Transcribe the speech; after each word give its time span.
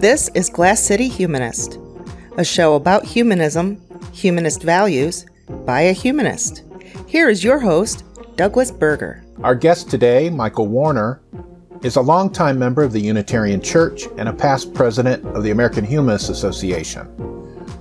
This 0.00 0.30
is 0.34 0.48
Glass 0.48 0.82
City 0.82 1.08
Humanist, 1.08 1.78
a 2.38 2.42
show 2.42 2.74
about 2.74 3.04
humanism, 3.04 3.78
humanist 4.14 4.62
values, 4.62 5.26
by 5.66 5.82
a 5.82 5.92
humanist. 5.92 6.62
Here 7.06 7.28
is 7.28 7.44
your 7.44 7.58
host, 7.58 8.02
Douglas 8.34 8.70
Berger. 8.70 9.22
Our 9.42 9.54
guest 9.54 9.90
today, 9.90 10.30
Michael 10.30 10.68
Werner, 10.68 11.20
is 11.82 11.96
a 11.96 12.00
longtime 12.00 12.58
member 12.58 12.82
of 12.82 12.94
the 12.94 13.00
Unitarian 13.00 13.60
Church 13.60 14.04
and 14.16 14.26
a 14.26 14.32
past 14.32 14.72
president 14.72 15.22
of 15.36 15.42
the 15.42 15.50
American 15.50 15.84
Humanist 15.84 16.30
Association. 16.30 17.06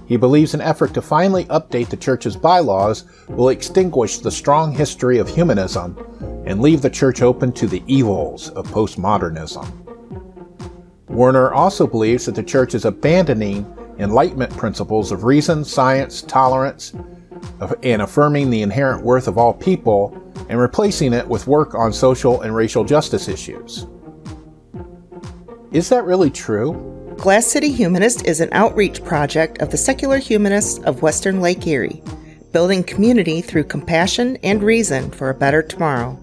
He 0.06 0.18
believes 0.18 0.54
an 0.54 0.60
effort 0.60 0.94
to 0.96 1.02
finally 1.02 1.46
update 1.46 1.88
the 1.88 1.96
church's 1.96 2.36
bylaws 2.36 3.06
will 3.30 3.48
extinguish 3.48 4.18
the 4.18 4.30
strong 4.30 4.74
history 4.74 5.20
of 5.20 5.30
humanism 5.30 5.98
and 6.46 6.62
leave 6.62 6.82
the 6.82 6.90
church 6.90 7.22
open 7.22 7.54
to 7.54 7.66
the 7.66 7.82
evils 7.88 8.50
of 8.50 8.68
postmodernism. 8.68 9.89
Werner 11.10 11.52
also 11.52 11.88
believes 11.88 12.26
that 12.26 12.36
the 12.36 12.44
church 12.44 12.76
is 12.76 12.86
abandoning 12.86 13.66
Enlightenment 13.98 14.56
principles 14.56 15.12
of 15.12 15.26
reason, 15.26 15.66
science, 15.66 16.22
tolerance, 16.22 16.94
and 17.84 18.02
affirming 18.02 18.50
the 18.50 18.62
inherent 18.62 19.04
worth 19.04 19.28
of 19.28 19.38
all 19.38 19.54
people, 19.54 20.16
and 20.48 20.60
replacing 20.60 21.12
it 21.12 21.28
with 21.28 21.48
work 21.48 21.76
on 21.76 21.92
social 21.92 22.42
and 22.42 22.56
racial 22.56 22.86
justice 22.86 23.28
issues. 23.28 23.88
Is 25.72 25.90
that 25.90 26.06
really 26.06 26.30
true? 26.30 27.16
Glass 27.18 27.46
City 27.46 27.72
Humanist 27.72 28.26
is 28.26 28.40
an 28.40 28.50
outreach 28.54 29.04
project 29.04 29.62
of 29.62 29.72
the 29.72 29.78
secular 29.78 30.18
humanists 30.18 30.80
of 30.86 31.02
Western 31.02 31.42
Lake 31.42 31.68
Erie, 31.68 32.02
building 32.54 32.84
community 32.84 33.42
through 33.42 33.66
compassion 33.66 34.38
and 34.38 34.64
reason 34.64 35.12
for 35.12 35.30
a 35.30 35.36
better 35.36 35.62
tomorrow. 35.62 36.18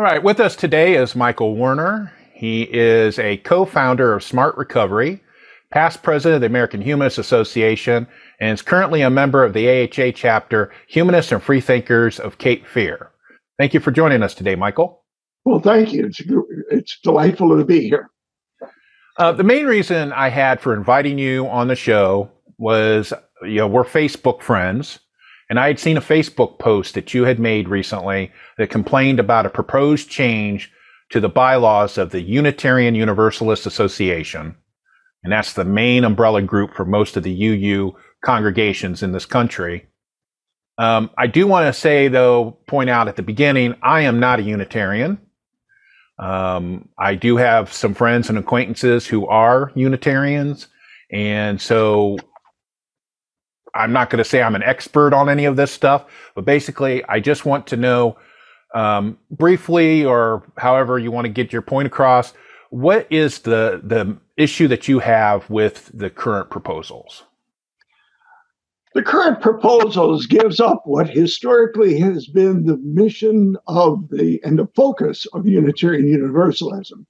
All 0.00 0.06
right, 0.06 0.22
with 0.22 0.40
us 0.40 0.56
today 0.56 0.94
is 0.94 1.14
Michael 1.14 1.56
Werner. 1.56 2.10
He 2.32 2.62
is 2.62 3.18
a 3.18 3.36
co 3.36 3.66
founder 3.66 4.14
of 4.14 4.22
Smart 4.22 4.56
Recovery, 4.56 5.22
past 5.70 6.02
president 6.02 6.36
of 6.36 6.40
the 6.40 6.46
American 6.46 6.80
Humanist 6.80 7.18
Association, 7.18 8.06
and 8.40 8.54
is 8.54 8.62
currently 8.62 9.02
a 9.02 9.10
member 9.10 9.44
of 9.44 9.52
the 9.52 9.68
AHA 9.68 10.12
chapter 10.12 10.72
Humanists 10.88 11.32
and 11.32 11.42
Freethinkers 11.42 12.18
of 12.18 12.38
Cape 12.38 12.66
Fear. 12.66 13.10
Thank 13.58 13.74
you 13.74 13.80
for 13.80 13.90
joining 13.90 14.22
us 14.22 14.32
today, 14.32 14.54
Michael. 14.54 15.04
Well, 15.44 15.60
thank 15.60 15.92
you. 15.92 16.06
It's, 16.06 16.22
it's 16.70 16.98
delightful 17.00 17.58
to 17.58 17.64
be 17.66 17.86
here. 17.86 18.08
Uh, 19.18 19.32
the 19.32 19.44
main 19.44 19.66
reason 19.66 20.14
I 20.14 20.30
had 20.30 20.62
for 20.62 20.72
inviting 20.72 21.18
you 21.18 21.46
on 21.48 21.68
the 21.68 21.76
show 21.76 22.30
was, 22.56 23.12
you 23.42 23.56
know, 23.56 23.68
we're 23.68 23.84
Facebook 23.84 24.40
friends, 24.40 25.00
and 25.50 25.58
I 25.58 25.66
had 25.66 25.80
seen 25.80 25.96
a 25.96 26.00
Facebook 26.00 26.60
post 26.60 26.94
that 26.94 27.12
you 27.12 27.24
had 27.24 27.40
made 27.40 27.68
recently 27.68 28.30
that 28.56 28.70
complained 28.70 29.18
about 29.18 29.46
a 29.46 29.50
proposed 29.50 30.08
change 30.08 30.72
to 31.10 31.18
the 31.18 31.28
bylaws 31.28 31.98
of 31.98 32.10
the 32.10 32.20
Unitarian 32.20 32.94
Universalist 32.94 33.66
Association. 33.66 34.54
And 35.24 35.32
that's 35.32 35.52
the 35.52 35.64
main 35.64 36.04
umbrella 36.04 36.40
group 36.40 36.74
for 36.74 36.84
most 36.84 37.16
of 37.16 37.24
the 37.24 37.46
UU 37.46 37.96
congregations 38.24 39.02
in 39.02 39.10
this 39.10 39.26
country. 39.26 39.88
Um, 40.78 41.10
I 41.18 41.26
do 41.26 41.48
want 41.48 41.66
to 41.66 41.78
say, 41.78 42.06
though, 42.06 42.56
point 42.68 42.88
out 42.88 43.08
at 43.08 43.16
the 43.16 43.22
beginning, 43.22 43.74
I 43.82 44.02
am 44.02 44.20
not 44.20 44.38
a 44.38 44.44
Unitarian. 44.44 45.18
Um, 46.20 46.88
I 46.96 47.16
do 47.16 47.36
have 47.38 47.72
some 47.72 47.94
friends 47.94 48.28
and 48.28 48.38
acquaintances 48.38 49.06
who 49.06 49.26
are 49.26 49.72
Unitarians, 49.74 50.68
and 51.10 51.60
so 51.60 52.18
I'm 53.74 53.92
not 53.92 54.10
going 54.10 54.18
to 54.18 54.28
say 54.28 54.42
I'm 54.42 54.54
an 54.54 54.62
expert 54.62 55.12
on 55.12 55.28
any 55.28 55.44
of 55.44 55.56
this 55.56 55.70
stuff, 55.70 56.04
but 56.34 56.44
basically, 56.44 57.04
I 57.04 57.20
just 57.20 57.44
want 57.44 57.66
to 57.68 57.76
know 57.76 58.16
um, 58.74 59.18
briefly, 59.30 60.04
or 60.04 60.44
however 60.58 60.98
you 60.98 61.10
want 61.10 61.24
to 61.24 61.32
get 61.32 61.52
your 61.52 61.62
point 61.62 61.86
across, 61.86 62.32
what 62.70 63.06
is 63.10 63.40
the 63.40 63.80
the 63.82 64.16
issue 64.36 64.68
that 64.68 64.88
you 64.88 65.00
have 65.00 65.48
with 65.50 65.90
the 65.92 66.08
current 66.08 66.50
proposals? 66.50 67.24
The 68.94 69.02
current 69.02 69.40
proposals 69.40 70.26
gives 70.26 70.58
up 70.58 70.82
what 70.84 71.08
historically 71.08 71.98
has 72.00 72.26
been 72.26 72.64
the 72.64 72.76
mission 72.78 73.56
of 73.68 74.08
the 74.10 74.40
and 74.44 74.58
the 74.58 74.66
focus 74.74 75.26
of 75.32 75.46
Unitarian 75.46 76.06
Universalism. 76.06 77.06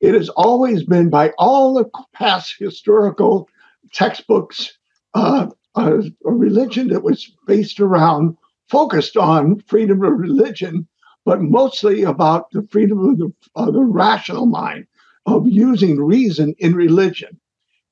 It 0.00 0.14
has 0.14 0.28
always 0.30 0.82
been 0.82 1.10
by 1.10 1.32
all 1.38 1.74
the 1.74 1.88
past 2.14 2.56
historical 2.58 3.48
textbooks 3.92 4.76
uh, 5.14 5.48
a, 5.74 5.98
a 6.24 6.32
religion 6.32 6.88
that 6.88 7.02
was 7.02 7.30
based 7.46 7.80
around 7.80 8.36
focused 8.68 9.16
on 9.16 9.60
freedom 9.66 10.02
of 10.02 10.18
religion, 10.18 10.86
but 11.24 11.40
mostly 11.40 12.02
about 12.02 12.50
the 12.52 12.66
freedom 12.70 12.98
of 13.10 13.18
the, 13.18 13.32
of 13.54 13.74
the 13.74 13.84
rational 13.84 14.46
mind, 14.46 14.86
of 15.26 15.46
using 15.46 16.00
reason 16.00 16.54
in 16.58 16.74
religion. 16.74 17.38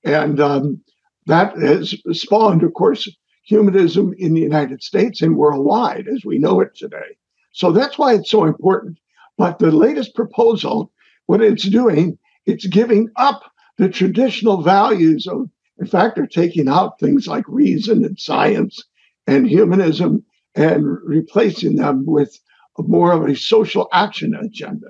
And 0.05 0.41
um, 0.41 0.81
that 1.27 1.56
has 1.59 1.94
spawned, 2.12 2.62
of 2.62 2.75
course, 2.75 3.09
humanism 3.44 4.15
in 4.19 4.34
the 4.34 4.41
United 4.41 4.83
States 4.83 5.22
and 5.22 5.37
worldwide 5.37 6.06
as 6.09 6.25
we 6.25 6.38
know 6.38 6.61
it 6.61 6.75
today. 6.77 7.17
So 7.53 7.72
that's 7.72 7.99
why 7.99 8.15
it's 8.15 8.31
so 8.31 8.44
important. 8.44 8.99
But 9.37 9.59
the 9.59 9.71
latest 9.71 10.15
proposal, 10.15 10.93
what 11.27 11.41
it's 11.41 11.69
doing, 11.69 12.19
it's 12.47 12.67
giving 12.67 13.11
up 13.17 13.43
the 13.77 13.88
traditional 13.88 14.62
values 14.62 15.27
of, 15.27 15.49
in 15.78 15.87
fact, 15.87 16.16
they're 16.16 16.27
taking 16.27 16.69
out 16.69 16.99
things 16.99 17.27
like 17.27 17.44
reason 17.47 18.05
and 18.05 18.19
science 18.19 18.83
and 19.27 19.49
humanism 19.49 20.25
and 20.55 20.84
replacing 21.05 21.77
them 21.77 22.05
with 22.06 22.39
more 22.78 23.12
of 23.12 23.25
a 23.25 23.37
social 23.37 23.88
action 23.93 24.34
agenda. 24.34 24.88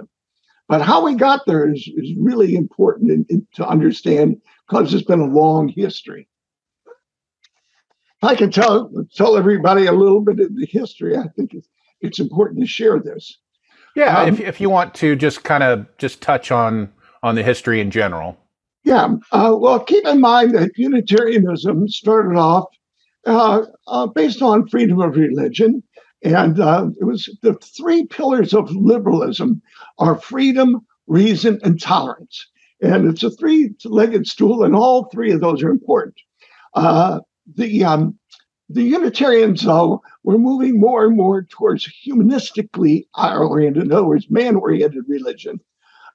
But 0.68 0.82
how 0.82 1.04
we 1.04 1.14
got 1.14 1.46
there 1.46 1.70
is, 1.70 1.88
is 1.96 2.12
really 2.18 2.54
important 2.54 3.10
in, 3.10 3.26
in, 3.28 3.46
to 3.54 3.66
understand 3.66 4.40
because 4.68 4.92
it's 4.92 5.04
been 5.04 5.20
a 5.20 5.26
long 5.26 5.68
history. 5.68 6.28
I 8.22 8.34
can 8.34 8.50
tell 8.50 8.90
tell 9.14 9.36
everybody 9.36 9.86
a 9.86 9.92
little 9.92 10.20
bit 10.20 10.40
of 10.40 10.54
the 10.54 10.66
history. 10.66 11.16
I 11.16 11.28
think 11.36 11.54
it's, 11.54 11.68
it's 12.00 12.18
important 12.18 12.60
to 12.60 12.66
share 12.66 12.98
this. 12.98 13.38
Yeah, 13.94 14.18
um, 14.18 14.28
if 14.28 14.40
if 14.40 14.60
you 14.60 14.68
want 14.70 14.94
to 14.96 15.16
just 15.16 15.44
kind 15.44 15.62
of 15.62 15.86
just 15.98 16.20
touch 16.20 16.50
on 16.50 16.92
on 17.22 17.36
the 17.36 17.42
history 17.42 17.80
in 17.80 17.90
general. 17.90 18.36
Yeah, 18.88 19.16
uh, 19.32 19.54
well, 19.60 19.80
keep 19.80 20.06
in 20.06 20.18
mind 20.18 20.54
that 20.54 20.70
Unitarianism 20.78 21.88
started 21.88 22.38
off 22.38 22.64
uh, 23.26 23.66
uh, 23.86 24.06
based 24.06 24.40
on 24.40 24.66
freedom 24.66 24.98
of 25.02 25.14
religion, 25.14 25.82
and 26.24 26.58
uh, 26.58 26.86
it 26.98 27.04
was 27.04 27.28
the 27.42 27.52
three 27.76 28.06
pillars 28.06 28.54
of 28.54 28.70
liberalism 28.74 29.60
are 29.98 30.18
freedom, 30.18 30.86
reason, 31.06 31.60
and 31.64 31.78
tolerance. 31.78 32.48
And 32.80 33.06
it's 33.06 33.22
a 33.22 33.30
three-legged 33.30 34.26
stool, 34.26 34.64
and 34.64 34.74
all 34.74 35.10
three 35.12 35.32
of 35.32 35.42
those 35.42 35.62
are 35.62 35.68
important. 35.68 36.16
Uh, 36.72 37.20
the 37.56 37.84
um, 37.84 38.18
the 38.70 38.84
Unitarians, 38.84 39.64
though, 39.64 40.00
were 40.24 40.38
moving 40.38 40.80
more 40.80 41.04
and 41.04 41.14
more 41.14 41.42
towards 41.42 41.86
humanistically 42.06 43.04
oriented, 43.14 43.82
in 43.82 43.92
other 43.92 44.06
words, 44.06 44.30
man-oriented 44.30 45.04
religion. 45.06 45.60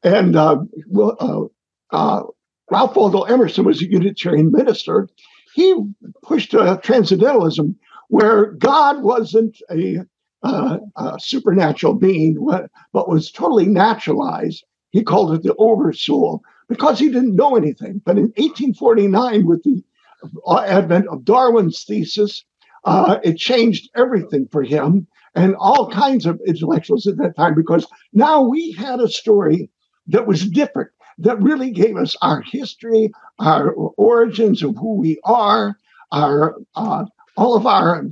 And 0.03 0.35
uh, 0.35 0.57
uh, 0.97 1.41
uh, 1.91 2.23
Ralph 2.73 2.95
Waldo 2.95 3.21
Emerson 3.21 3.65
was 3.65 3.83
a 3.83 3.85
Unitarian 3.85 4.51
minister. 4.51 5.07
He 5.53 5.75
pushed 6.23 6.55
uh, 6.55 6.77
transcendentalism, 6.77 7.75
where 8.07 8.53
God 8.53 9.03
wasn't 9.03 9.59
a, 9.69 9.99
uh, 10.41 10.79
a 10.95 11.19
supernatural 11.19 11.93
being, 11.93 12.43
but 12.91 13.07
was 13.07 13.31
totally 13.31 13.67
naturalized. 13.67 14.65
He 14.89 15.03
called 15.03 15.33
it 15.35 15.43
the 15.43 15.53
oversoul 15.59 16.41
because 16.67 16.97
he 16.97 17.09
didn't 17.09 17.35
know 17.35 17.55
anything. 17.55 18.01
But 18.03 18.17
in 18.17 18.33
1849, 18.37 19.45
with 19.45 19.61
the 19.61 19.83
advent 20.51 21.07
of 21.09 21.23
Darwin's 21.23 21.83
thesis, 21.83 22.43
uh, 22.85 23.19
it 23.23 23.37
changed 23.37 23.91
everything 23.95 24.47
for 24.51 24.63
him 24.63 25.05
and 25.35 25.55
all 25.59 25.91
kinds 25.91 26.25
of 26.25 26.41
intellectuals 26.47 27.05
at 27.05 27.17
that 27.17 27.35
time 27.35 27.53
because 27.53 27.85
now 28.13 28.41
we 28.41 28.71
had 28.71 28.99
a 28.99 29.07
story 29.07 29.69
that 30.07 30.27
was 30.27 30.49
different, 30.49 30.89
that 31.19 31.41
really 31.41 31.71
gave 31.71 31.97
us 31.97 32.15
our 32.21 32.41
history, 32.41 33.11
our 33.39 33.71
origins 33.71 34.63
of 34.63 34.75
who 34.77 34.95
we 34.95 35.19
are, 35.23 35.77
our 36.11 36.55
uh, 36.75 37.05
all 37.37 37.55
of 37.55 37.65
our 37.65 38.05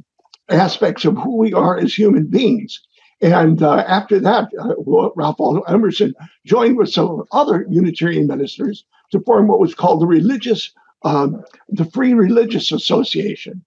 aspects 0.49 1.05
of 1.05 1.15
who 1.17 1.37
we 1.37 1.53
are 1.53 1.77
as 1.77 1.93
human 1.93 2.27
beings. 2.27 2.81
And 3.21 3.61
uh, 3.61 3.83
after 3.87 4.19
that, 4.19 4.49
uh, 4.59 4.73
Ralph 5.15 5.37
Waldo 5.37 5.61
Emerson 5.61 6.15
joined 6.45 6.77
with 6.77 6.89
some 6.89 7.23
other 7.31 7.65
Unitarian 7.69 8.25
ministers 8.27 8.83
to 9.11 9.19
form 9.21 9.47
what 9.47 9.59
was 9.59 9.75
called 9.75 10.01
the 10.01 10.07
Religious 10.07 10.71
um, 11.03 11.43
the 11.69 11.85
Free 11.85 12.13
Religious 12.13 12.71
Association. 12.71 13.63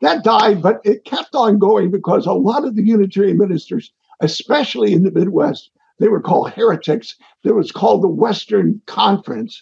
That 0.00 0.24
died, 0.24 0.62
but 0.62 0.80
it 0.84 1.04
kept 1.04 1.34
on 1.34 1.58
going 1.58 1.90
because 1.90 2.26
a 2.26 2.32
lot 2.32 2.64
of 2.64 2.76
the 2.76 2.82
Unitarian 2.82 3.36
ministers, 3.36 3.92
especially 4.20 4.92
in 4.92 5.02
the 5.02 5.10
Midwest, 5.10 5.70
they 5.98 6.08
were 6.08 6.20
called 6.20 6.50
heretics. 6.50 7.16
There 7.44 7.54
was 7.54 7.72
called 7.72 8.02
the 8.02 8.08
Western 8.08 8.80
Conference. 8.86 9.60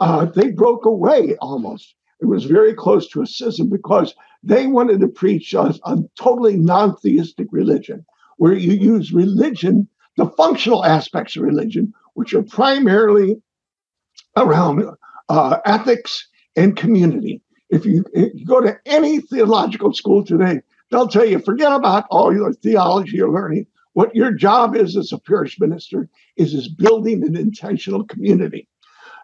Uh, 0.00 0.26
they 0.26 0.50
broke 0.50 0.84
away 0.84 1.36
almost. 1.40 1.94
It 2.20 2.26
was 2.26 2.44
very 2.44 2.74
close 2.74 3.08
to 3.08 3.22
a 3.22 3.26
schism 3.26 3.68
because 3.68 4.14
they 4.42 4.66
wanted 4.66 5.00
to 5.00 5.08
preach 5.08 5.54
a, 5.54 5.74
a 5.84 5.98
totally 6.16 6.56
non 6.56 6.96
theistic 6.96 7.48
religion 7.50 8.04
where 8.36 8.54
you 8.54 8.72
use 8.72 9.12
religion, 9.12 9.88
the 10.16 10.26
functional 10.26 10.84
aspects 10.84 11.36
of 11.36 11.42
religion, 11.42 11.92
which 12.14 12.34
are 12.34 12.42
primarily 12.42 13.40
around 14.36 14.84
uh, 15.28 15.58
ethics 15.64 16.28
and 16.56 16.76
community. 16.76 17.40
If 17.70 17.86
you, 17.86 18.04
if 18.12 18.34
you 18.34 18.44
go 18.44 18.60
to 18.60 18.78
any 18.84 19.20
theological 19.20 19.92
school 19.94 20.24
today, 20.24 20.60
they'll 20.90 21.08
tell 21.08 21.24
you 21.24 21.38
forget 21.38 21.72
about 21.72 22.04
all 22.10 22.34
your 22.34 22.52
theology 22.52 23.16
you're 23.16 23.32
learning. 23.32 23.66
What 23.94 24.14
your 24.14 24.32
job 24.32 24.74
is 24.76 24.96
as 24.96 25.12
a 25.12 25.18
parish 25.18 25.60
minister 25.60 26.08
is 26.36 26.54
is 26.54 26.68
building 26.68 27.22
an 27.24 27.36
intentional 27.36 28.04
community. 28.04 28.68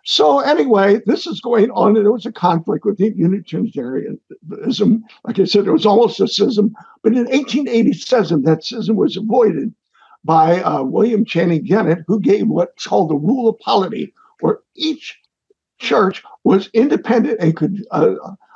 So 0.04 0.40
anyway, 0.40 1.00
this 1.06 1.26
is 1.26 1.40
going 1.40 1.70
on, 1.72 1.96
and 1.96 2.04
there 2.04 2.12
was 2.12 2.26
a 2.26 2.32
conflict 2.32 2.84
with 2.84 2.98
the 2.98 3.12
Unitarianism. 3.14 5.04
Like 5.24 5.38
I 5.38 5.44
said, 5.44 5.66
it 5.66 5.72
was 5.72 5.86
almost 5.86 6.20
a 6.20 6.28
schism, 6.28 6.74
but 7.02 7.12
in 7.12 7.24
1887, 7.24 8.42
that 8.42 8.64
schism 8.64 8.96
was 8.96 9.16
avoided 9.16 9.74
by 10.24 10.62
uh, 10.62 10.82
William 10.82 11.24
Channing 11.24 11.64
Gannett, 11.64 12.04
who 12.06 12.20
gave 12.20 12.48
what's 12.48 12.86
called 12.86 13.10
the 13.10 13.16
rule 13.16 13.48
of 13.48 13.58
polity, 13.58 14.14
where 14.40 14.60
each 14.76 15.18
church 15.78 16.22
was 16.44 16.70
independent 16.72 17.40
and 17.40 17.56
could 17.56 17.84
uh, 17.90 18.14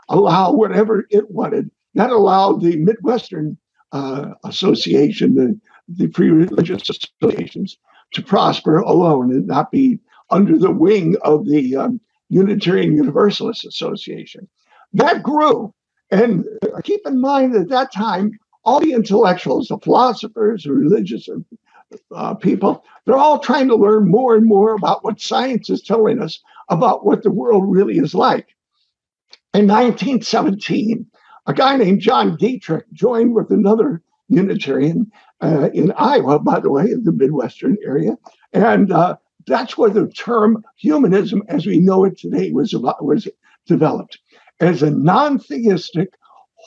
allow 0.08 0.52
whatever 0.52 1.06
it 1.10 1.30
wanted. 1.30 1.70
That 1.94 2.10
allowed 2.10 2.62
the 2.62 2.76
Midwestern 2.76 3.58
uh, 3.92 4.32
Association, 4.44 5.34
the, 5.34 5.60
the 5.96 6.08
free 6.08 6.30
religious 6.30 6.88
associations, 6.88 7.78
to 8.12 8.22
prosper 8.22 8.78
alone 8.78 9.30
and 9.32 9.46
not 9.46 9.70
be 9.70 9.98
under 10.30 10.58
the 10.58 10.70
wing 10.70 11.16
of 11.22 11.46
the 11.46 11.76
um, 11.76 12.00
Unitarian 12.28 12.96
Universalist 12.96 13.64
Association. 13.64 14.48
That 14.92 15.22
grew. 15.22 15.74
And 16.10 16.46
uh, 16.62 16.80
keep 16.82 17.00
in 17.06 17.20
mind 17.20 17.54
at 17.54 17.68
that 17.68 17.92
time, 17.92 18.38
all 18.64 18.80
the 18.80 18.92
intellectuals, 18.92 19.68
the 19.68 19.78
philosophers, 19.78 20.64
the 20.64 20.72
religious 20.72 21.28
uh, 22.14 22.34
people, 22.34 22.84
they're 23.04 23.16
all 23.16 23.38
trying 23.38 23.68
to 23.68 23.76
learn 23.76 24.10
more 24.10 24.36
and 24.36 24.46
more 24.46 24.74
about 24.74 25.04
what 25.04 25.20
science 25.20 25.68
is 25.68 25.82
telling 25.82 26.20
us 26.20 26.40
about 26.68 27.04
what 27.04 27.22
the 27.22 27.30
world 27.30 27.64
really 27.66 27.98
is 27.98 28.14
like. 28.14 28.54
In 29.54 29.66
1917, 29.66 31.06
a 31.46 31.52
guy 31.52 31.76
named 31.76 32.00
John 32.00 32.36
Dietrich 32.36 32.86
joined 32.92 33.34
with 33.34 33.50
another 33.50 34.02
Unitarian 34.28 35.10
uh, 35.42 35.70
in 35.74 35.92
Iowa, 35.92 36.38
by 36.38 36.60
the 36.60 36.70
way, 36.70 36.84
in 36.84 37.04
the 37.04 37.12
Midwestern 37.12 37.76
area. 37.84 38.16
And 38.52 38.92
uh, 38.92 39.16
that's 39.46 39.76
where 39.76 39.90
the 39.90 40.08
term 40.08 40.64
humanism, 40.76 41.42
as 41.48 41.66
we 41.66 41.80
know 41.80 42.04
it 42.04 42.18
today, 42.18 42.52
was, 42.52 42.74
was 42.74 43.28
developed 43.66 44.18
as 44.60 44.82
a 44.82 44.90
non 44.90 45.38
theistic, 45.38 46.14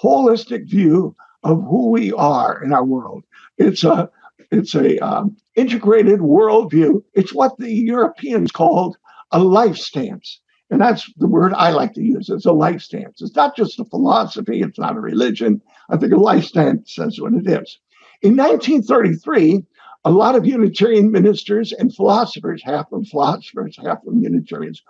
holistic 0.04 0.70
view 0.70 1.16
of 1.44 1.64
who 1.64 1.92
we 1.92 2.12
are 2.14 2.62
in 2.64 2.74
our 2.74 2.84
world. 2.84 3.24
It's 3.58 3.84
a 3.84 4.10
it's 4.52 4.76
a 4.76 5.00
um, 5.00 5.38
integrated 5.56 6.20
worldview. 6.20 7.04
It's 7.14 7.34
what 7.34 7.58
the 7.58 7.72
Europeans 7.72 8.52
called 8.52 8.98
a 9.32 9.40
life 9.40 9.78
stance. 9.78 10.40
And 10.70 10.82
that's 10.82 11.12
the 11.18 11.28
word 11.28 11.54
I 11.54 11.72
like 11.72 11.94
to 11.94 12.02
use. 12.04 12.30
It's 12.30 12.46
a 12.46 12.52
life 12.52 12.82
stance. 12.82 13.22
It's 13.22 13.36
not 13.36 13.56
just 13.56 13.80
a 13.80 13.86
philosophy, 13.86 14.62
it's 14.62 14.80
not 14.80 14.98
a 14.98 15.00
religion. 15.00 15.62
I 15.90 15.98
think 15.98 16.14
a 16.14 16.18
life 16.18 16.46
stance 16.46 16.96
says 16.96 17.20
what 17.20 17.34
it 17.34 17.48
is. 17.48 17.80
In 18.22 18.36
1933, 18.36 19.64
a 20.06 20.12
lot 20.12 20.36
of 20.36 20.46
Unitarian 20.46 21.12
ministers 21.12 21.74
and 21.74 21.94
philosophers, 21.94 22.62
half 22.64 22.92
of 22.92 23.08
philosophers, 23.08 23.78
half 23.84 23.98
of 24.06 24.14
Unitarians, 24.16 24.84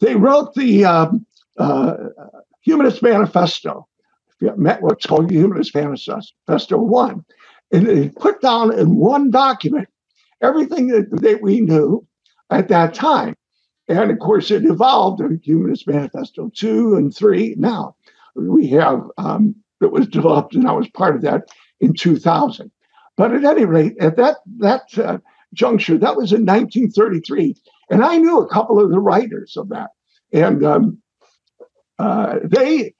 they 0.00 0.16
wrote 0.16 0.54
the 0.54 0.84
um, 0.84 1.26
uh, 1.58 1.94
Humanist 2.62 3.02
Manifesto, 3.02 3.86
what's 4.40 5.06
called 5.06 5.30
Humanist 5.30 5.74
Manifesto 5.74 6.78
1. 6.78 7.24
And 7.72 7.86
they 7.86 8.08
put 8.08 8.40
down 8.40 8.78
in 8.78 8.96
one 8.96 9.30
document 9.30 9.88
everything 10.40 10.88
that, 10.88 11.10
that 11.22 11.42
we 11.42 11.60
knew 11.60 12.06
at 12.50 12.68
that 12.68 12.94
time. 12.94 13.34
And 13.88 14.10
of 14.10 14.18
course, 14.18 14.50
it 14.50 14.64
evolved 14.64 15.20
in 15.20 15.40
Humanist 15.44 15.86
Manifesto 15.86 16.50
2 16.54 16.96
and 16.96 17.14
3. 17.14 17.56
Now 17.58 17.96
we 18.34 18.68
have, 18.68 19.02
um, 19.18 19.54
that 19.80 19.90
was 19.90 20.06
developed, 20.06 20.54
and 20.54 20.66
I 20.66 20.72
was 20.72 20.88
part 20.88 21.16
of 21.16 21.22
that 21.22 21.48
in 21.84 21.94
2000. 21.94 22.70
But 23.16 23.32
at 23.32 23.44
any 23.44 23.64
rate, 23.64 23.96
at 24.00 24.16
that 24.16 24.38
that 24.58 24.98
uh, 24.98 25.18
juncture, 25.52 25.98
that 25.98 26.16
was 26.16 26.32
in 26.32 26.44
1933, 26.44 27.54
and 27.90 28.04
I 28.04 28.16
knew 28.16 28.40
a 28.40 28.48
couple 28.48 28.80
of 28.80 28.90
the 28.90 28.98
writers 28.98 29.56
of 29.56 29.68
that, 29.68 29.90
and 30.32 30.64
um, 30.64 30.98
uh, 31.98 32.38
they 32.42 32.94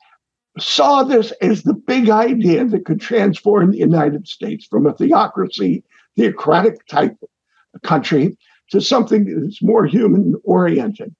saw 0.58 1.02
this 1.02 1.32
as 1.40 1.64
the 1.64 1.74
big 1.74 2.10
idea 2.10 2.64
that 2.64 2.84
could 2.84 3.00
transform 3.00 3.70
the 3.72 3.78
United 3.78 4.28
States 4.28 4.64
from 4.66 4.86
a 4.86 4.94
theocracy, 4.94 5.82
theocratic 6.16 6.86
type 6.86 7.16
country 7.82 8.36
to 8.70 8.80
something 8.80 9.24
that's 9.42 9.62
more 9.62 9.84
human 9.84 10.34
oriented. 10.44 11.14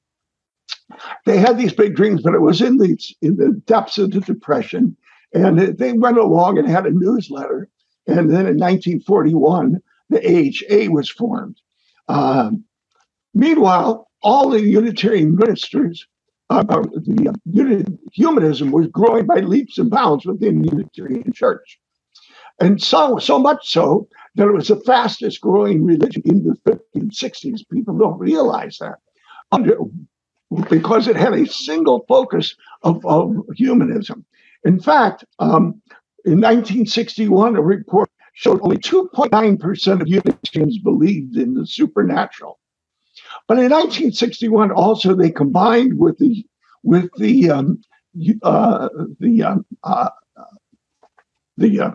They 1.27 1.39
had 1.39 1.59
these 1.59 1.73
big 1.73 1.97
dreams, 1.97 2.23
but 2.23 2.35
it 2.35 2.41
was 2.41 2.61
in 2.61 2.77
the 2.79 2.97
in 3.23 3.37
the 3.37 3.61
depths 3.67 3.99
of 3.99 4.13
the 4.13 4.21
depression, 4.21 4.97
and 5.35 5.59
they 5.79 5.93
went 5.93 6.19
along 6.19 6.59
and 6.59 6.69
had 6.69 6.87
a 6.87 6.91
newsletter 6.91 7.69
and 8.07 8.31
then 8.31 8.47
in 8.47 8.59
1941, 8.59 9.81
the 10.11 10.21
AHA 10.21 10.91
was 10.93 11.11
formed. 11.11 11.57
Um, 12.09 12.65
meanwhile, 13.35 14.09
all 14.23 14.51
the 14.51 14.63
Unitarian 14.63 15.37
ministers, 15.37 16.07
uh, 16.51 16.63
the 16.63 17.31
uh, 17.31 17.93
humanism 18.13 18.71
was 18.71 18.87
growing 18.89 19.27
by 19.27 19.41
leaps 19.41 19.79
and 19.79 19.91
bounds 19.91 20.27
within 20.27 20.63
the 20.63 20.71
Unitarian 20.71 21.33
Church. 21.33 21.81
And 22.61 22.83
so, 22.83 23.19
so 23.19 23.39
much 23.39 23.69
so 23.71 24.09
that 24.37 24.49
it 24.49 24.53
was 24.53 24.69
the 24.69 24.81
fastest 24.81 25.41
growing 25.41 25.85
religion 25.85 26.23
in 26.27 26.45
the 26.45 26.57
1560s. 26.95 27.61
People 27.73 27.99
don't 27.99 28.19
realize 28.19 28.79
that. 28.79 28.97
Under, 29.51 29.79
because 30.71 31.09
it 31.09 31.17
had 31.17 31.33
a 31.33 31.47
single 31.47 32.05
focus 32.09 32.55
of, 32.83 33.05
of 33.07 33.35
humanism. 33.57 34.25
In 34.65 34.81
fact, 34.81 35.25
um, 35.39 35.81
in 36.25 36.41
1961, 36.41 37.57
a 37.57 37.63
report 37.63 38.11
showed 38.35 38.61
only 38.63 38.79
2.9% 38.79 40.01
of 40.01 40.09
Unitarians 40.09 40.79
believed 40.79 41.37
in 41.37 41.55
the 41.55 41.67
supernatural. 41.67 42.59
But 43.47 43.59
in 43.59 43.71
1961, 43.71 44.73
also 44.73 45.15
they 45.15 45.31
combined 45.31 45.99
with 45.99 46.19
the 46.19 46.45
with 46.83 47.11
the 47.17 47.51
um, 47.51 47.81
uh, 48.43 48.89
the 49.21 49.43
um, 49.43 49.67
uh, 49.83 50.11
the 51.57 51.81
uh, 51.81 51.91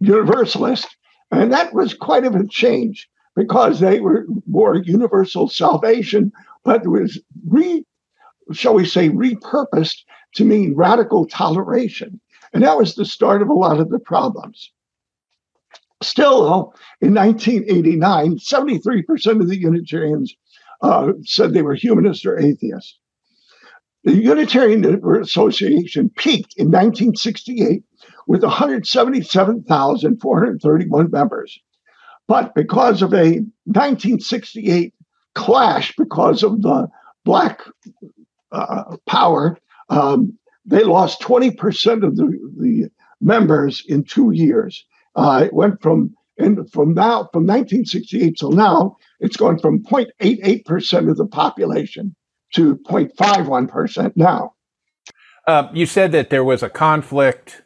Universalist, 0.00 0.96
and 1.30 1.52
that 1.52 1.74
was 1.74 1.94
quite 1.94 2.24
of 2.24 2.34
a 2.34 2.46
change 2.46 3.08
because 3.36 3.80
they 3.80 4.00
were 4.00 4.26
more 4.46 4.76
universal 4.76 5.48
salvation, 5.48 6.32
but 6.64 6.86
was 6.86 7.20
re, 7.46 7.84
shall 8.52 8.74
we 8.74 8.84
say, 8.86 9.08
repurposed 9.08 9.98
to 10.34 10.44
mean 10.44 10.74
radical 10.74 11.26
toleration. 11.26 12.20
And 12.52 12.62
that 12.62 12.76
was 12.76 12.94
the 12.94 13.04
start 13.04 13.42
of 13.42 13.48
a 13.48 13.54
lot 13.54 13.80
of 13.80 13.90
the 13.90 13.98
problems. 13.98 14.70
Still, 16.02 16.74
in 17.00 17.14
1989, 17.14 18.38
73% 18.38 19.40
of 19.40 19.48
the 19.48 19.58
Unitarians 19.58 20.34
uh, 20.82 21.12
said 21.22 21.52
they 21.52 21.62
were 21.62 21.74
humanist 21.74 22.24
or 22.24 22.38
atheist. 22.38 22.98
The 24.04 24.14
Unitarian 24.14 24.84
Association 25.20 26.10
peaked 26.16 26.54
in 26.56 26.68
1968 26.68 27.82
with 28.26 28.42
177,431 28.42 31.10
members. 31.10 31.60
But 32.26 32.54
because 32.54 33.02
of 33.02 33.12
a 33.12 33.40
1968 33.64 34.94
clash, 35.34 35.94
because 35.96 36.42
of 36.42 36.62
the 36.62 36.88
Black 37.24 37.60
uh, 38.52 38.96
power, 39.06 39.58
um, 39.90 40.38
they 40.64 40.84
lost 40.84 41.20
20% 41.20 42.04
of 42.04 42.16
the, 42.16 42.52
the 42.58 42.90
members 43.20 43.84
in 43.86 44.04
two 44.04 44.30
years. 44.30 44.84
Uh, 45.14 45.42
it 45.46 45.52
went 45.52 45.82
from 45.82 46.14
and 46.38 46.70
from 46.72 46.94
now 46.94 47.28
from 47.32 47.46
1968 47.46 48.38
till 48.38 48.52
now, 48.52 48.96
it's 49.20 49.36
gone 49.36 49.58
from 49.58 49.82
0.88% 49.82 51.10
of 51.10 51.16
the 51.18 51.26
population 51.26 52.16
to 52.54 52.76
0.51% 52.76 54.16
now. 54.16 54.54
Uh, 55.46 55.68
you 55.74 55.84
said 55.84 56.12
that 56.12 56.30
there 56.30 56.44
was 56.44 56.62
a 56.62 56.70
conflict 56.70 57.62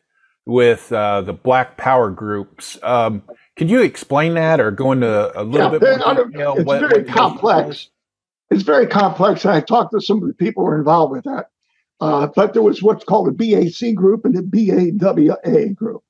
with 0.47 0.93
uh, 0.93 1.21
the 1.23 1.33
Black 1.33 1.77
Power 1.77 2.11
groups. 2.11 2.79
Um, 2.83 3.23
could 3.57 3.71
you 3.71 3.81
explain 3.81 4.35
that 4.35 4.61
or 4.61 4.71
go 4.71 4.93
into 4.93 5.41
a 5.41 5.45
little 5.45 5.73
yeah, 5.73 5.79
bit 5.79 6.01
more 6.01 6.25
detail? 6.27 6.55
It's 6.57 6.67
what, 6.67 6.81
very 6.81 7.03
what 7.05 7.13
complex. 7.13 7.91
It's 8.51 8.63
very 8.63 8.87
complex. 8.87 9.47
I 9.47 9.61
talked 9.61 9.93
to 9.93 10.01
some 10.01 10.21
of 10.23 10.29
the 10.29 10.35
people 10.35 10.65
who 10.65 10.71
are 10.71 10.79
involved 10.79 11.13
with 11.13 11.25
that. 11.25 11.47
Uh, 12.01 12.29
but 12.35 12.53
there 12.53 12.63
was 12.63 12.83
what's 12.83 13.05
called 13.05 13.29
a 13.29 13.33
BAC 13.33 13.95
group 13.95 14.25
and 14.25 14.37
a 14.37 14.43
BAWA 14.43 15.75
group. 15.75 16.03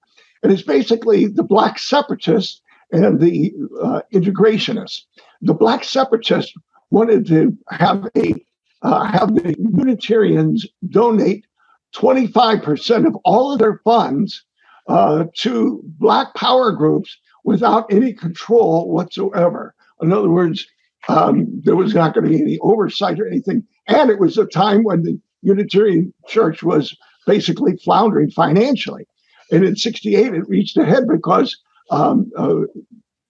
And 0.42 0.52
it's 0.52 0.62
basically 0.62 1.26
the 1.26 1.42
black 1.42 1.78
separatists 1.78 2.60
and 2.92 3.20
the 3.20 3.52
uh, 3.82 4.02
integrationists. 4.12 5.02
The 5.42 5.54
black 5.54 5.84
separatists 5.84 6.52
wanted 6.90 7.26
to 7.26 7.56
have 7.70 8.08
a 8.16 8.34
uh, 8.82 9.04
have 9.04 9.34
the 9.34 9.56
Unitarians 9.58 10.66
donate 10.90 11.46
25% 11.94 13.06
of 13.06 13.16
all 13.24 13.52
of 13.52 13.58
their 13.58 13.80
funds 13.82 14.44
uh, 14.88 15.24
to 15.36 15.82
black 15.98 16.34
power 16.34 16.70
groups 16.70 17.16
without 17.44 17.90
any 17.90 18.12
control 18.12 18.90
whatsoever. 18.90 19.74
In 20.02 20.12
other 20.12 20.28
words, 20.28 20.66
um, 21.08 21.46
there 21.64 21.76
was 21.76 21.94
not 21.94 22.14
going 22.14 22.24
to 22.24 22.30
be 22.30 22.42
any 22.42 22.58
oversight 22.58 23.18
or 23.18 23.26
anything. 23.26 23.64
And 23.86 24.10
it 24.10 24.18
was 24.18 24.36
a 24.36 24.46
time 24.46 24.84
when 24.84 25.02
the 25.02 25.18
Unitarian 25.44 26.12
Church 26.26 26.62
was 26.62 26.96
basically 27.26 27.76
floundering 27.76 28.30
financially. 28.30 29.06
And 29.50 29.64
in 29.64 29.76
68, 29.76 30.34
it 30.34 30.48
reached 30.48 30.76
a 30.76 30.84
head 30.84 31.04
because, 31.08 31.56
um, 31.90 32.30
uh, 32.36 32.60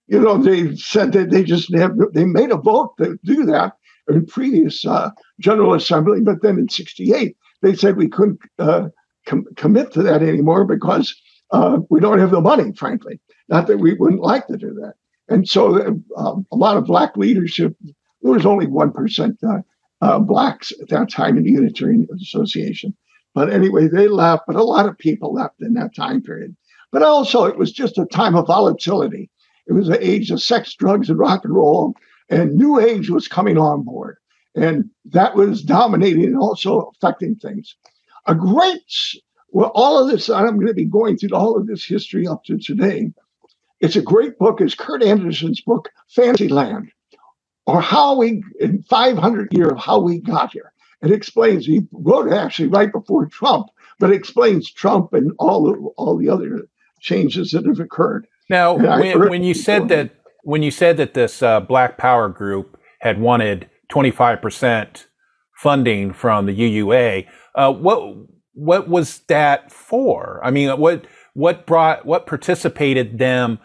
you 0.07 0.19
know, 0.19 0.37
they 0.37 0.75
said 0.75 1.11
that 1.11 1.29
they 1.29 1.43
just 1.43 1.73
have, 1.75 1.91
they 2.13 2.25
made 2.25 2.51
a 2.51 2.57
vote 2.57 2.93
to 2.97 3.19
do 3.23 3.45
that 3.45 3.73
in 4.09 4.25
previous 4.25 4.85
uh, 4.85 5.11
General 5.39 5.73
Assembly. 5.73 6.21
But 6.21 6.41
then 6.41 6.57
in 6.57 6.69
68, 6.69 7.35
they 7.61 7.75
said 7.75 7.97
we 7.97 8.07
couldn't 8.07 8.39
uh, 8.59 8.89
com- 9.25 9.45
commit 9.55 9.91
to 9.93 10.03
that 10.03 10.23
anymore 10.23 10.65
because 10.65 11.15
uh, 11.51 11.79
we 11.89 11.99
don't 11.99 12.19
have 12.19 12.31
the 12.31 12.41
money, 12.41 12.71
frankly. 12.73 13.19
Not 13.49 13.67
that 13.67 13.77
we 13.77 13.93
wouldn't 13.93 14.21
like 14.21 14.47
to 14.47 14.57
do 14.57 14.73
that. 14.81 14.93
And 15.27 15.47
so 15.47 15.77
uh, 16.17 16.35
a 16.51 16.55
lot 16.55 16.77
of 16.77 16.85
black 16.85 17.17
leadership, 17.17 17.75
there 18.21 18.31
was 18.31 18.45
only 18.45 18.67
1% 18.67 19.39
uh, 20.01 20.19
blacks 20.19 20.71
at 20.81 20.89
that 20.89 21.09
time 21.09 21.37
in 21.37 21.43
the 21.43 21.51
Unitarian 21.51 22.07
Association. 22.13 22.95
But 23.33 23.51
anyway, 23.51 23.87
they 23.87 24.07
left, 24.07 24.43
but 24.47 24.55
a 24.55 24.63
lot 24.63 24.87
of 24.87 24.97
people 24.97 25.33
left 25.33 25.61
in 25.61 25.73
that 25.73 25.95
time 25.95 26.21
period. 26.21 26.55
But 26.91 27.03
also, 27.03 27.43
it 27.45 27.57
was 27.57 27.71
just 27.71 27.97
a 27.97 28.05
time 28.05 28.35
of 28.35 28.47
volatility. 28.47 29.29
It 29.67 29.73
was 29.73 29.87
the 29.87 30.05
age 30.05 30.31
of 30.31 30.41
sex, 30.41 30.73
drugs, 30.75 31.09
and 31.09 31.19
rock 31.19 31.43
and 31.43 31.53
roll, 31.53 31.95
and 32.29 32.55
New 32.55 32.79
Age 32.79 33.09
was 33.09 33.27
coming 33.27 33.57
on 33.57 33.83
board. 33.83 34.17
And 34.55 34.89
that 35.05 35.35
was 35.35 35.61
dominating 35.61 36.23
and 36.23 36.37
also 36.37 36.91
affecting 36.95 37.35
things. 37.35 37.75
A 38.27 38.33
great, 38.33 38.81
well, 39.49 39.71
all 39.75 40.01
of 40.01 40.09
this, 40.09 40.29
I'm 40.29 40.55
going 40.55 40.67
to 40.67 40.73
be 40.73 40.85
going 40.85 41.17
through 41.17 41.35
all 41.35 41.57
of 41.57 41.67
this 41.67 41.83
history 41.83 42.25
up 42.25 42.43
to 42.45 42.57
today. 42.57 43.11
It's 43.81 43.97
a 43.97 44.01
great 44.01 44.37
book. 44.37 44.61
is 44.61 44.75
Kurt 44.75 45.03
Andersen's 45.03 45.61
book, 45.61 45.89
Fantasyland, 46.07 46.89
or 47.65 47.81
how 47.81 48.15
we, 48.15 48.43
in 48.59 48.83
500 48.83 49.53
years 49.53 49.71
of 49.71 49.79
how 49.79 49.99
we 49.99 50.19
got 50.19 50.51
here. 50.51 50.71
It 51.01 51.11
explains, 51.11 51.65
he 51.65 51.81
wrote 51.91 52.27
it 52.27 52.33
actually 52.33 52.69
right 52.69 52.91
before 52.91 53.25
Trump, 53.27 53.67
but 53.99 54.11
it 54.11 54.15
explains 54.15 54.71
Trump 54.71 55.13
and 55.13 55.31
all, 55.39 55.63
the, 55.63 55.77
all 55.97 56.17
the 56.17 56.29
other 56.29 56.67
changes 56.99 57.51
that 57.51 57.65
have 57.65 57.79
occurred. 57.79 58.27
Now, 58.49 58.73
when, 58.73 59.29
when, 59.29 59.43
you 59.43 59.53
said 59.53 59.89
that, 59.89 60.15
when 60.43 60.63
you 60.63 60.71
said 60.71 60.97
that 60.97 61.13
this 61.13 61.41
uh, 61.41 61.59
Black 61.59 61.97
Power 61.97 62.29
group 62.29 62.79
had 62.99 63.19
wanted 63.19 63.69
25% 63.91 65.05
funding 65.55 66.13
from 66.13 66.45
the 66.45 66.55
UUA, 66.55 67.27
uh, 67.55 67.71
what 67.71 68.15
what 68.53 68.87
was 68.87 69.19
that 69.27 69.71
for? 69.71 70.39
I 70.43 70.49
mean, 70.51 70.69
what 70.79 71.05
what 71.33 71.65
brought 71.65 72.05
what 72.05 72.25
participated 72.25 73.17
them 73.17 73.59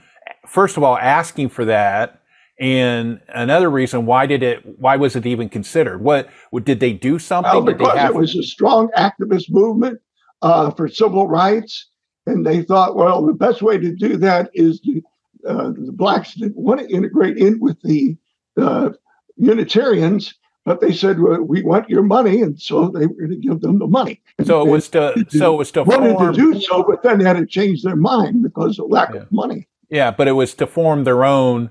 first 0.46 0.76
of 0.76 0.82
all 0.82 0.98
asking 0.98 1.48
for 1.48 1.64
that 1.64 2.19
and 2.60 3.20
another 3.28 3.70
reason 3.70 4.04
why 4.04 4.26
did 4.26 4.42
it 4.42 4.78
why 4.78 4.96
was 4.96 5.16
it 5.16 5.24
even 5.24 5.48
considered? 5.48 6.02
What, 6.02 6.28
what 6.50 6.64
did 6.64 6.78
they 6.78 6.92
do 6.92 7.18
something? 7.18 7.50
Well, 7.50 7.62
because 7.62 7.98
have- 7.98 8.10
it 8.10 8.16
was 8.16 8.36
a 8.36 8.42
strong 8.42 8.90
activist 8.96 9.50
movement 9.50 10.00
uh, 10.42 10.70
for 10.70 10.86
civil 10.86 11.26
rights 11.26 11.86
and 12.26 12.46
they 12.46 12.62
thought 12.62 12.96
well 12.96 13.24
the 13.24 13.32
best 13.32 13.62
way 13.62 13.78
to 13.78 13.94
do 13.94 14.16
that 14.18 14.50
is 14.52 14.80
to, 14.80 15.02
uh, 15.48 15.70
the 15.70 15.92
blacks 15.92 16.34
didn't 16.34 16.56
want 16.56 16.80
to 16.80 16.94
integrate 16.94 17.38
in 17.38 17.58
with 17.60 17.80
the 17.82 18.16
uh, 18.58 18.90
unitarians 19.36 20.34
but 20.66 20.82
they 20.82 20.92
said 20.92 21.18
well, 21.20 21.40
we 21.42 21.62
want 21.62 21.88
your 21.88 22.02
money 22.02 22.42
and 22.42 22.60
so 22.60 22.88
they 22.88 23.06
were 23.06 23.14
going 23.14 23.30
to 23.30 23.36
give 23.36 23.60
them 23.62 23.78
the 23.78 23.86
money. 23.86 24.20
So 24.44 24.60
it 24.60 24.70
was 24.70 24.88
to 24.90 25.24
so 25.28 25.54
it 25.54 25.56
was 25.56 25.72
to 25.72 25.82
wanted 25.84 26.12
form... 26.12 26.34
to 26.34 26.52
do 26.52 26.60
so 26.60 26.82
but 26.82 27.02
then 27.02 27.18
they 27.18 27.24
had 27.24 27.38
to 27.38 27.46
change 27.46 27.82
their 27.82 27.96
mind 27.96 28.42
because 28.42 28.78
of 28.78 28.90
lack 28.90 29.14
yeah. 29.14 29.22
of 29.22 29.32
money. 29.32 29.66
Yeah, 29.88 30.10
but 30.10 30.28
it 30.28 30.32
was 30.32 30.54
to 30.54 30.66
form 30.66 31.04
their 31.04 31.24
own 31.24 31.70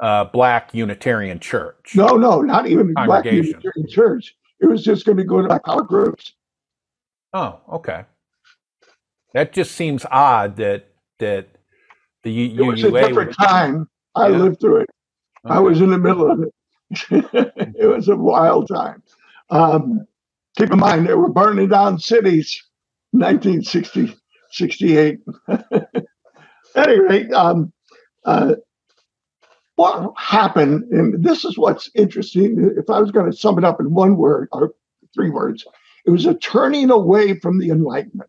uh, 0.00 0.24
black 0.24 0.74
Unitarian 0.74 1.38
church. 1.38 1.92
No, 1.94 2.16
no, 2.16 2.40
not 2.40 2.66
even 2.66 2.94
black 2.94 3.24
Unitarian 3.24 3.88
church. 3.88 4.34
It 4.60 4.66
was 4.66 4.82
just 4.82 5.06
going 5.06 5.18
to 5.18 5.24
go 5.24 5.40
to 5.40 5.48
black 5.48 5.64
power 5.64 5.82
groups. 5.82 6.34
Oh, 7.32 7.60
okay. 7.72 8.04
That 9.32 9.52
just 9.52 9.72
seems 9.72 10.04
odd 10.10 10.56
that 10.56 10.86
that 11.18 11.48
the 12.24 12.32
U- 12.32 12.64
it 12.64 12.66
was 12.66 12.82
a 12.82 12.90
different 12.90 13.36
would... 13.38 13.46
time. 13.46 13.88
I 14.14 14.28
yeah. 14.28 14.38
lived 14.38 14.60
through 14.60 14.78
it. 14.82 14.90
Okay. 15.46 15.54
I 15.54 15.58
was 15.60 15.80
in 15.80 15.90
the 15.90 15.98
middle 15.98 16.30
of 16.30 16.42
it. 16.42 16.52
it 17.78 17.86
was 17.86 18.08
a 18.08 18.16
wild 18.16 18.68
time. 18.68 19.02
Um, 19.50 20.06
keep 20.56 20.72
in 20.72 20.78
mind, 20.78 21.06
they 21.06 21.14
were 21.14 21.30
burning 21.30 21.68
down 21.68 21.98
cities, 21.98 22.62
1960, 23.12 24.16
68. 24.50 25.20
any 26.76 27.00
rate, 27.00 27.32
um, 27.32 27.72
uh, 28.24 28.54
what 29.80 30.12
happened, 30.18 30.84
and 30.92 31.24
this 31.24 31.42
is 31.42 31.56
what's 31.56 31.90
interesting. 31.94 32.70
If 32.76 32.90
I 32.90 33.00
was 33.00 33.10
going 33.10 33.30
to 33.30 33.36
sum 33.36 33.56
it 33.56 33.64
up 33.64 33.80
in 33.80 33.94
one 33.94 34.18
word 34.18 34.50
or 34.52 34.74
three 35.14 35.30
words, 35.30 35.64
it 36.04 36.10
was 36.10 36.26
a 36.26 36.34
turning 36.34 36.90
away 36.90 37.38
from 37.38 37.58
the 37.58 37.70
Enlightenment. 37.70 38.28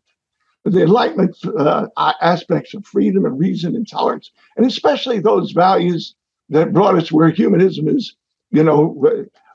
The 0.64 0.84
Enlightenment 0.84 1.36
uh, 1.58 1.88
aspects 2.22 2.74
of 2.74 2.86
freedom 2.86 3.26
and 3.26 3.38
reason 3.38 3.76
and 3.76 3.86
tolerance, 3.86 4.32
and 4.56 4.66
especially 4.66 5.20
those 5.20 5.52
values 5.52 6.16
that 6.48 6.72
brought 6.72 6.96
us 6.96 7.12
where 7.12 7.30
humanism 7.30 7.90
is, 7.90 8.16
you 8.52 8.64
know, 8.64 9.04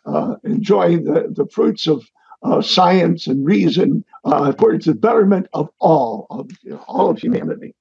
uh, 0.04 0.36
enjoying 0.44 1.04
the, 1.04 1.32
the 1.34 1.46
fruits 1.46 1.86
of 1.86 2.04
uh, 2.42 2.60
science 2.60 3.26
and 3.26 3.46
reason 3.46 4.04
uh, 4.26 4.52
towards 4.52 4.84
the 4.84 4.94
betterment 4.94 5.46
of 5.54 5.70
all 5.78 6.26
of 6.28 6.50
you 6.62 6.72
know, 6.72 6.84
all 6.88 7.08
of 7.08 7.18
humanity. 7.18 7.74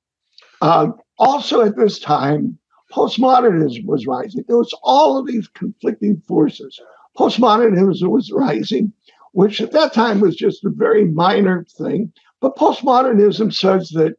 Um, 0.61 0.95
also, 1.17 1.61
at 1.61 1.75
this 1.75 1.99
time, 1.99 2.57
postmodernism 2.95 3.85
was 3.85 4.07
rising. 4.07 4.43
There 4.47 4.57
was 4.57 4.73
all 4.81 5.17
of 5.17 5.27
these 5.27 5.47
conflicting 5.49 6.21
forces. 6.27 6.79
Postmodernism 7.17 8.09
was 8.09 8.31
rising, 8.31 8.93
which 9.33 9.59
at 9.59 9.73
that 9.73 9.93
time 9.93 10.21
was 10.21 10.35
just 10.35 10.63
a 10.63 10.69
very 10.69 11.05
minor 11.05 11.65
thing. 11.77 12.13
But 12.39 12.55
postmodernism 12.55 13.53
says 13.53 13.89
that 13.89 14.15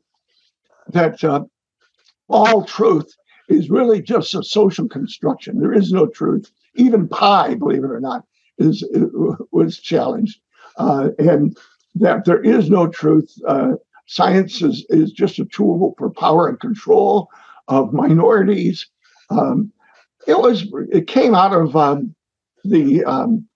that 0.92 1.24
uh, 1.24 1.44
all 2.28 2.64
truth 2.64 3.12
is 3.48 3.70
really 3.70 4.02
just 4.02 4.34
a 4.34 4.42
social 4.42 4.88
construction. 4.88 5.58
There 5.58 5.72
is 5.72 5.90
no 5.90 6.06
truth. 6.06 6.50
Even 6.74 7.08
pi, 7.08 7.54
believe 7.54 7.84
it 7.84 7.90
or 7.90 8.00
not, 8.00 8.24
is 8.58 8.84
was 9.52 9.78
challenged, 9.78 10.38
uh, 10.76 11.10
and 11.18 11.56
that 11.94 12.24
there 12.26 12.42
is 12.42 12.68
no 12.68 12.86
truth. 12.88 13.32
Uh, 13.48 13.72
Science 14.08 14.62
is, 14.62 14.86
is 14.88 15.10
just 15.10 15.40
a 15.40 15.44
tool 15.46 15.94
for 15.98 16.10
power 16.10 16.48
and 16.48 16.60
control 16.60 17.28
of 17.68 17.92
minorities. 17.92 18.86
Um, 19.30 19.72
it 20.26 20.38
was 20.38 20.66
it 20.92 21.08
came 21.08 21.34
out 21.34 21.54
of 21.54 21.76
um, 21.76 22.14
the 22.64 23.04
um, 23.04 23.46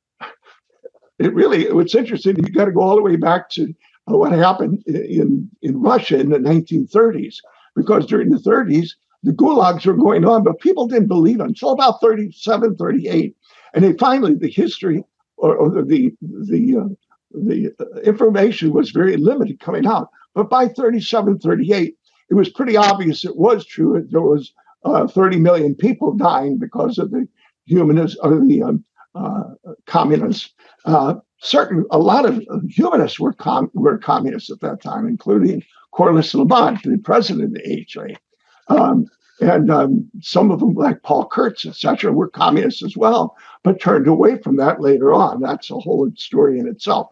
it 1.21 1.35
really 1.35 1.65
it's 1.67 1.97
interesting 1.97 2.37
you 2.39 2.53
got 2.53 2.67
to 2.67 2.73
go 2.73 2.83
all 2.83 2.97
the 2.97 3.03
way 3.03 3.17
back 3.17 3.51
to 3.53 3.75
uh, 4.11 4.19
what 4.19 4.33
happened 4.33 4.85
in 4.87 5.51
in 5.63 5.83
Russia 5.83 6.21
in 6.21 6.31
the 6.31 6.39
1930s 6.39 7.37
because 7.77 8.07
during 8.07 8.31
the 8.31 8.39
30s 8.39 8.91
the 9.25 9.33
gulags 9.33 9.87
were 9.87 9.95
going 9.97 10.27
on 10.27 10.45
but 10.45 10.61
people 10.61 10.89
didn't 10.89 11.09
believe 11.09 11.41
it 11.41 11.45
until 11.45 11.71
about 11.73 12.01
37 12.03 12.77
38 12.77 13.37
and 13.75 13.85
they 13.85 13.99
finally 13.99 14.35
the 14.37 14.51
history 14.51 15.05
or, 15.39 15.57
or 15.57 15.71
the 15.85 16.13
the 16.23 16.79
uh, 16.79 16.89
the 17.33 17.75
information 18.05 18.73
was 18.73 18.93
very 18.93 19.19
limited 19.19 19.61
coming 19.61 19.87
out 19.87 20.11
but 20.35 20.51
by 20.51 20.69
37, 20.69 21.41
38, 21.41 21.97
it 22.31 22.35
was 22.35 22.49
pretty 22.49 22.77
obvious 22.77 23.25
it 23.25 23.37
was 23.37 23.67
true. 23.67 23.95
That 23.95 24.11
there 24.11 24.21
was 24.21 24.53
uh, 24.85 25.07
30 25.07 25.39
million 25.39 25.75
people 25.75 26.15
dying 26.17 26.59
because 26.59 26.99
of 26.99 27.11
the 27.11 27.29
humanists 27.67 28.19
or 28.23 28.41
the 28.41 28.63
um, 28.63 28.85
uh, 29.15 29.43
communists. 29.87 30.51
Uh, 30.85 31.15
certain, 31.41 31.85
a 31.91 31.99
lot 31.99 32.25
of 32.25 32.43
humanists 32.69 33.19
were 33.19 33.33
com- 33.33 33.71
were 33.75 33.99
communists 33.99 34.51
at 34.51 34.61
that 34.61 34.81
time, 34.81 35.07
including 35.07 35.63
Corliss 35.93 36.35
Lamont, 36.35 36.83
the 36.85 36.99
president 36.99 37.45
of 37.45 37.55
the 37.55 37.87
AHA. 37.99 38.75
Um, 38.75 39.07
and 39.41 39.71
um, 39.71 40.09
some 40.21 40.51
of 40.51 40.61
them, 40.61 40.75
like 40.75 41.03
Paul 41.03 41.27
Kurtz, 41.27 41.65
etc., 41.67 42.13
were 42.13 42.29
communists 42.29 42.85
as 42.85 42.97
well, 42.97 43.37
but 43.65 43.81
turned 43.81 44.07
away 44.07 44.39
from 44.39 44.57
that 44.57 44.81
later 44.81 45.13
on. 45.13 45.41
That's 45.41 45.71
a 45.71 45.79
whole 45.79 46.11
story 46.15 46.59
in 46.59 46.69
itself. 46.69 47.09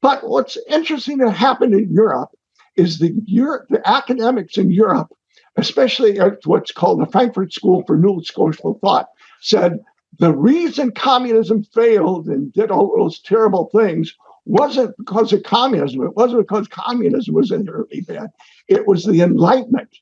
But 0.00 0.28
what's 0.28 0.56
interesting 0.68 1.18
that 1.18 1.32
happened 1.32 1.74
in 1.74 1.92
Europe 1.92 2.30
is 2.76 2.98
the 2.98 3.12
Europe, 3.24 3.66
the 3.70 3.86
academics 3.88 4.58
in 4.58 4.70
Europe, 4.70 5.08
especially 5.56 6.18
at 6.18 6.44
what's 6.44 6.72
called 6.72 7.00
the 7.00 7.10
Frankfurt 7.10 7.52
School 7.52 7.82
for 7.86 7.96
New 7.96 8.22
Social 8.24 8.78
Thought, 8.80 9.08
said 9.40 9.80
the 10.18 10.34
reason 10.34 10.92
communism 10.92 11.62
failed 11.62 12.26
and 12.26 12.52
did 12.52 12.70
all 12.70 12.94
those 12.96 13.20
terrible 13.20 13.70
things 13.74 14.14
wasn't 14.44 14.96
because 14.96 15.32
of 15.32 15.42
communism. 15.42 16.02
It 16.02 16.14
wasn't 16.14 16.46
because 16.46 16.68
communism 16.68 17.34
was 17.34 17.50
inherently 17.50 18.02
bad. 18.02 18.30
It 18.68 18.86
was 18.86 19.04
the 19.04 19.20
Enlightenment. 19.20 19.98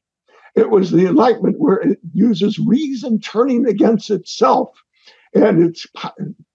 It 0.55 0.71
was 0.71 0.91
the 0.91 1.07
Enlightenment 1.07 1.59
where 1.59 1.79
it 1.79 1.99
uses 2.13 2.59
reason 2.59 3.21
turning 3.21 3.67
against 3.67 4.11
itself 4.11 4.71
and 5.35 5.65
its 5.65 5.87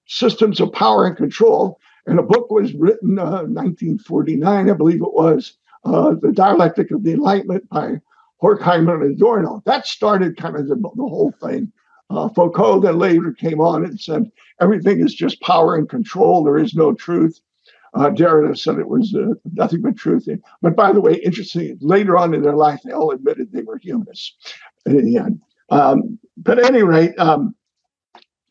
systems 0.07 0.59
of 0.59 0.71
power 0.71 1.05
and 1.05 1.17
control 1.17 1.79
and 2.09 2.19
a 2.19 2.23
book 2.23 2.49
was 2.49 2.73
written 2.73 3.19
uh, 3.19 3.43
1949, 3.43 4.69
I 4.69 4.73
believe 4.73 5.01
it 5.01 5.13
was, 5.13 5.57
uh, 5.85 6.15
The 6.21 6.31
Dialectic 6.31 6.91
of 6.91 7.03
the 7.03 7.13
Enlightenment 7.13 7.69
by 7.69 7.99
Horkheimer 8.41 9.01
and 9.01 9.15
Adorno. 9.15 9.61
That 9.65 9.85
started 9.85 10.37
kind 10.37 10.55
of 10.55 10.67
the, 10.67 10.75
the 10.75 10.89
whole 10.95 11.33
thing. 11.41 11.71
Uh, 12.09 12.29
Foucault 12.29 12.81
then 12.81 12.97
later 12.97 13.33
came 13.33 13.61
on 13.61 13.85
and 13.85 13.99
said 13.99 14.31
everything 14.59 14.99
is 14.99 15.13
just 15.13 15.41
power 15.41 15.75
and 15.75 15.87
control. 15.87 16.43
There 16.43 16.57
is 16.57 16.73
no 16.73 16.93
truth. 16.93 17.39
Uh, 17.93 18.09
Derrida 18.09 18.57
said 18.57 18.77
it 18.77 18.87
was 18.87 19.15
uh, 19.15 19.33
nothing 19.53 19.81
but 19.81 19.97
truth. 19.97 20.27
But 20.61 20.75
by 20.75 20.91
the 20.91 21.01
way, 21.01 21.15
interesting, 21.15 21.77
later 21.81 22.17
on 22.17 22.33
in 22.33 22.41
their 22.41 22.55
life, 22.55 22.79
they 22.83 22.91
all 22.91 23.11
admitted 23.11 23.51
they 23.51 23.63
were 23.63 23.77
humanists 23.77 24.35
in 24.85 25.05
the 25.05 25.17
end. 25.17 25.41
Um, 25.69 26.19
but 26.37 26.59
at 26.59 26.65
any 26.65 26.83
rate, 26.83 27.17
um, 27.19 27.55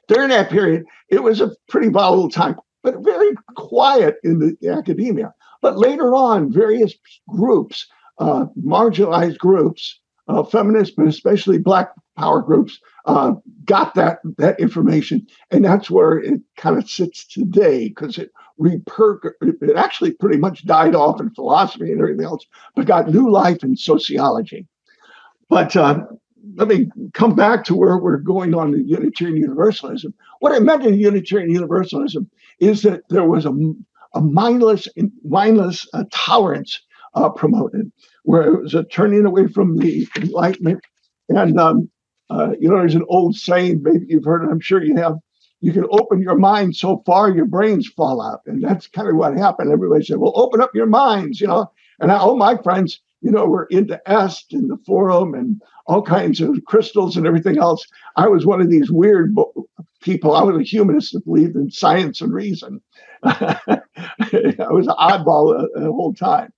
during 0.08 0.30
that 0.30 0.50
period, 0.50 0.84
it 1.08 1.22
was 1.22 1.40
a 1.40 1.52
pretty 1.68 1.88
volatile 1.88 2.30
time, 2.30 2.56
but 2.82 2.98
very 3.00 3.32
quiet 3.56 4.16
in 4.24 4.38
the 4.38 4.68
academia. 4.68 5.34
But 5.60 5.78
later 5.78 6.14
on, 6.14 6.52
various 6.52 6.94
groups, 7.28 7.86
uh, 8.18 8.46
marginalized 8.60 9.38
groups, 9.38 9.98
uh, 10.28 10.42
feminists, 10.42 10.94
but 10.96 11.06
especially 11.06 11.58
Black 11.58 11.90
power 12.16 12.42
groups, 12.42 12.78
uh, 13.06 13.32
got 13.64 13.94
that 13.94 14.18
that 14.36 14.58
information, 14.60 15.26
and 15.50 15.64
that's 15.64 15.90
where 15.90 16.18
it 16.18 16.40
kind 16.56 16.76
of 16.76 16.88
sits 16.88 17.26
today 17.26 17.88
because 17.88 18.18
it 18.18 18.30
reper- 18.60 19.32
it 19.40 19.76
actually 19.76 20.12
pretty 20.12 20.36
much 20.38 20.66
died 20.66 20.94
off 20.94 21.20
in 21.20 21.30
philosophy 21.30 21.90
and 21.90 22.00
everything 22.00 22.24
else, 22.24 22.44
but 22.76 22.86
got 22.86 23.08
new 23.08 23.30
life 23.30 23.62
in 23.62 23.76
sociology. 23.76 24.66
But 25.48 25.74
uh, 25.76 26.04
let 26.56 26.68
me 26.68 26.90
come 27.14 27.34
back 27.34 27.64
to 27.64 27.74
where 27.74 27.96
we're 27.96 28.18
going 28.18 28.54
on 28.54 28.72
the 28.72 28.82
Unitarian 28.82 29.36
Universalism. 29.36 30.12
What 30.40 30.52
I 30.52 30.58
meant 30.58 30.84
in 30.84 30.94
Unitarian 30.94 31.50
Universalism 31.50 32.30
is 32.58 32.82
that 32.82 33.08
there 33.08 33.24
was 33.24 33.46
a, 33.46 33.52
a 34.14 34.20
mindless, 34.20 34.88
mindless 35.24 35.86
uh, 35.94 36.04
tolerance 36.12 36.80
uh, 37.14 37.28
promoted, 37.30 37.90
where 38.24 38.42
it 38.42 38.62
was 38.62 38.74
a 38.74 38.84
turning 38.84 39.26
away 39.26 39.46
from 39.48 39.76
the 39.76 40.06
Enlightenment. 40.16 40.80
And, 41.28 41.58
um, 41.58 41.90
uh, 42.30 42.52
you 42.60 42.68
know, 42.68 42.78
there's 42.78 42.94
an 42.94 43.04
old 43.08 43.36
saying, 43.36 43.82
maybe 43.82 44.06
you've 44.08 44.24
heard 44.24 44.44
it, 44.44 44.50
I'm 44.50 44.60
sure 44.60 44.82
you 44.82 44.96
have. 44.96 45.16
You 45.60 45.72
can 45.72 45.86
open 45.90 46.22
your 46.22 46.36
mind 46.36 46.76
so 46.76 47.02
far, 47.04 47.30
your 47.30 47.44
brains 47.44 47.88
fall 47.88 48.22
out. 48.22 48.40
And 48.46 48.62
that's 48.62 48.86
kind 48.86 49.08
of 49.08 49.16
what 49.16 49.36
happened. 49.36 49.72
Everybody 49.72 50.04
said, 50.04 50.18
well, 50.18 50.32
open 50.36 50.60
up 50.60 50.70
your 50.74 50.86
minds, 50.86 51.40
you 51.40 51.48
know. 51.48 51.70
And 52.00 52.12
all 52.12 52.36
my 52.36 52.56
friends, 52.62 53.00
you 53.22 53.32
know, 53.32 53.46
were 53.46 53.64
into 53.64 54.00
Est 54.06 54.52
and 54.52 54.70
the 54.70 54.78
Forum 54.86 55.34
and 55.34 55.60
all 55.86 56.02
kinds 56.02 56.40
of 56.40 56.56
crystals 56.66 57.16
and 57.16 57.26
everything 57.26 57.58
else. 57.58 57.84
I 58.14 58.28
was 58.28 58.46
one 58.46 58.60
of 58.60 58.70
these 58.70 58.90
weird 58.90 59.36
people. 60.00 60.34
I 60.34 60.42
was 60.42 60.56
a 60.56 60.62
humanist 60.62 61.12
that 61.12 61.24
believed 61.24 61.56
in 61.56 61.70
science 61.70 62.20
and 62.20 62.32
reason. 62.32 62.80
I 63.22 63.80
was 64.70 64.86
an 64.86 64.94
oddball 64.98 65.66
the, 65.74 65.82
whole 65.84 66.14
time. 66.14 66.52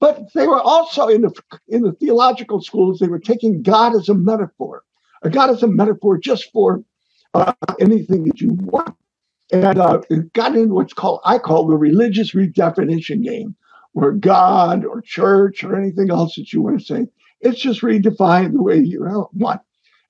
But 0.00 0.32
they 0.34 0.46
were 0.46 0.60
also 0.60 1.08
in 1.08 1.22
the 1.22 1.32
in 1.68 1.82
the 1.82 1.92
theological 1.92 2.60
schools. 2.60 2.98
They 2.98 3.08
were 3.08 3.18
taking 3.18 3.62
God 3.62 3.94
as 3.94 4.08
a 4.08 4.14
metaphor, 4.14 4.82
a 5.22 5.30
God 5.30 5.50
as 5.50 5.62
a 5.62 5.68
metaphor 5.68 6.18
just 6.18 6.52
for 6.52 6.84
uh, 7.32 7.52
anything 7.80 8.24
that 8.24 8.40
you 8.40 8.50
want, 8.52 8.94
and 9.52 9.78
uh, 9.78 10.02
it 10.10 10.32
got 10.34 10.54
into 10.54 10.74
what's 10.74 10.92
called 10.92 11.20
I 11.24 11.38
call 11.38 11.66
the 11.66 11.76
religious 11.76 12.34
redefinition 12.34 13.24
game, 13.24 13.56
where 13.92 14.12
God 14.12 14.84
or 14.84 15.00
church 15.00 15.64
or 15.64 15.74
anything 15.74 16.10
else 16.10 16.34
that 16.36 16.52
you 16.52 16.60
want 16.60 16.78
to 16.78 16.84
say 16.84 17.06
it's 17.40 17.60
just 17.60 17.82
redefined 17.82 18.52
the 18.52 18.62
way 18.62 18.78
you 18.78 19.04
want. 19.32 19.60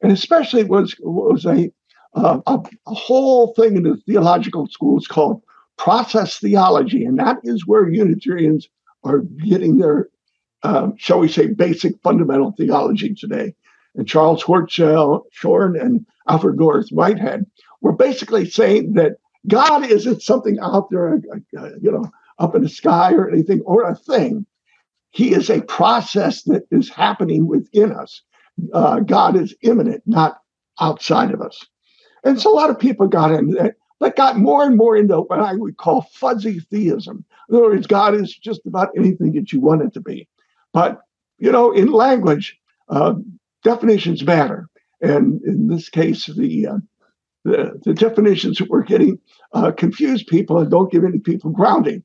And 0.03 0.13
especially 0.13 0.65
was 0.65 0.95
was 1.01 1.45
a, 1.47 1.71
uh, 2.17 2.41
a, 2.47 2.59
a 2.87 2.95
whole 2.95 3.55
thing 3.55 3.77
in 3.77 3.83
the 3.85 3.97
theological 4.07 4.67
schools 4.69 5.07
called 5.07 5.43
process 5.77 6.39
theology, 6.39 7.05
and 7.05 7.19
that 7.19 7.37
is 7.45 7.67
where 7.67 7.89
Unitarians 7.89 8.69
are 9.05 9.21
getting 9.45 9.77
their, 9.77 10.09
um, 10.63 10.95
shall 10.97 11.21
we 11.21 11.29
say, 11.29 11.47
basic 11.47 12.01
fundamental 12.03 12.53
theology 12.53 13.15
today. 13.15 13.55
And 13.95 14.09
Charles 14.09 14.43
Hartshorne 14.43 15.81
and 15.81 16.07
Alfred 16.29 16.59
North 16.59 16.89
Whitehead 16.91 17.47
were 17.83 17.93
basically 17.93 18.49
saying 18.49 18.95
that 18.95 19.19
God 19.47 19.89
isn't 19.91 20.23
something 20.23 20.59
out 20.61 20.91
there, 20.91 21.15
uh, 21.15 21.61
uh, 21.61 21.71
you 21.81 21.93
know, 21.93 22.11
up 22.39 22.55
in 22.55 22.63
the 22.63 22.69
sky 22.69 23.13
or 23.13 23.31
anything, 23.31 23.61
or 23.61 23.89
a 23.89 23.95
thing. 23.95 24.47
He 25.11 25.33
is 25.33 25.49
a 25.49 25.63
process 25.63 26.43
that 26.45 26.65
is 26.71 26.91
happening 26.91 27.47
within 27.47 27.93
us. 27.93 28.23
Uh, 28.73 29.01
God 29.01 29.37
is 29.37 29.55
immanent, 29.63 30.03
not 30.07 30.39
outside 30.81 31.31
of 31.33 31.41
us. 31.41 31.65
And 32.27 32.41
so 32.41 32.53
a 32.53 32.55
lot 32.55 32.71
of 32.71 32.79
people 32.79 33.09
got 33.09 33.33
into 33.33 33.55
that, 33.55 33.77
but 33.99 34.17
got 34.17 34.39
more 34.39 34.65
and 34.65 34.77
more 34.77 34.97
into 34.97 35.21
what 35.21 35.41
I 35.41 35.55
would 35.55 35.77
call 35.77 36.03
fuzzy 36.13 36.61
theism. 36.61 37.25
In 37.49 37.57
other 37.57 37.67
words, 37.67 37.87
God 37.87 38.15
is 38.15 38.37
just 38.37 38.67
about 38.67 38.91
anything 38.97 39.33
that 39.33 39.53
you 39.53 39.61
want 39.61 39.83
it 39.83 39.95
to 39.95 40.01
be. 40.01 40.29
But, 40.73 41.01
you 41.39 41.53
know, 41.53 41.73
in 41.73 41.91
language, 41.93 42.59
uh, 42.89 43.15
definitions 43.63 44.25
matter. 44.25 44.69
And 45.01 45.41
in 45.43 45.69
this 45.69 45.89
case, 45.89 46.27
the, 46.27 46.67
uh, 46.67 46.79
the, 47.45 47.81
the, 47.85 47.95
definitions 47.95 48.59
that 48.59 48.69
we're 48.69 48.83
getting 48.83 49.19
uh, 49.53 49.71
confuse 49.73 50.23
people 50.23 50.59
and 50.59 50.71
don't 50.71 50.91
give 50.91 51.05
any 51.05 51.19
people 51.19 51.51
grounding 51.51 52.03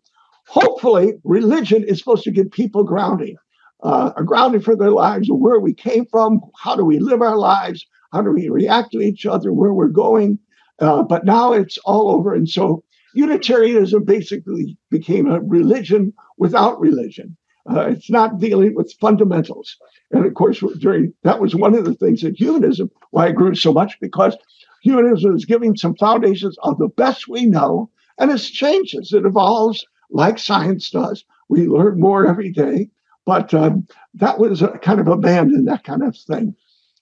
hopefully, 0.51 1.13
religion 1.23 1.84
is 1.84 1.99
supposed 1.99 2.23
to 2.25 2.31
give 2.31 2.51
people 2.51 2.84
grounding, 2.84 3.38
uh, 3.84 4.12
a 4.17 4.23
grounding 4.23 4.60
for 4.60 4.75
their 4.75 4.91
lives, 4.91 5.29
where 5.31 5.60
we 5.60 5.73
came 5.73 6.05
from, 6.05 6.41
how 6.57 6.75
do 6.75 6.84
we 6.84 6.99
live 6.99 7.21
our 7.21 7.38
lives, 7.38 7.86
how 8.12 8.21
do 8.21 8.32
we 8.32 8.50
react 8.50 8.91
to 8.91 9.02
each 9.02 9.26
other, 9.26 9.54
where 9.54 9.74
we're 9.74 9.88
going. 9.88 10.39
Uh, 10.80 11.04
but 11.04 11.26
now 11.26 11.54
it's 11.54 11.78
all 11.80 12.10
over. 12.10 12.34
And 12.34 12.50
so 12.50 12.84
Unitarianism 13.13 14.04
basically 14.04 14.78
became 14.89 15.30
a 15.30 15.41
religion 15.41 16.13
without 16.38 16.80
religion. 16.80 17.36
Uh, 17.69 17.82
it's 17.89 18.10
not 18.10 18.39
dealing 18.39 18.74
with 18.74 18.95
fundamentals. 19.00 19.78
And 20.12 20.26
of 20.26 20.34
course, 20.34 20.63
during 20.80 21.13
that 21.24 21.39
was 21.39 21.56
one 21.56 21.76
of 21.76 21.86
the 21.86 21.93
things 21.93 22.21
that 22.21 22.36
humanism, 22.36 22.89
why 23.12 23.28
it 23.28 23.36
grew 23.36 23.54
so 23.54 23.71
much, 23.71 24.00
because 24.00 24.36
humanism 24.82 25.36
is 25.36 25.45
giving 25.45 25.76
some 25.76 25.95
foundations 25.95 26.58
of 26.63 26.78
the 26.80 26.88
best 26.88 27.28
we 27.28 27.45
know, 27.45 27.89
and 28.17 28.32
it 28.32 28.39
changes, 28.39 29.13
it 29.13 29.26
evolves, 29.26 29.86
like 30.10 30.39
science 30.39 30.89
does. 30.89 31.24
We 31.50 31.67
learn 31.67 32.00
more 32.00 32.26
every 32.26 32.52
day, 32.52 32.89
but 33.26 33.54
um, 33.54 33.88
that 34.15 34.39
was 34.39 34.63
kind 34.82 35.00
of 35.00 35.08
abandoned, 35.08 35.67
that 35.67 35.84
kind 35.84 36.02
of 36.02 36.17
thing. 36.17 36.56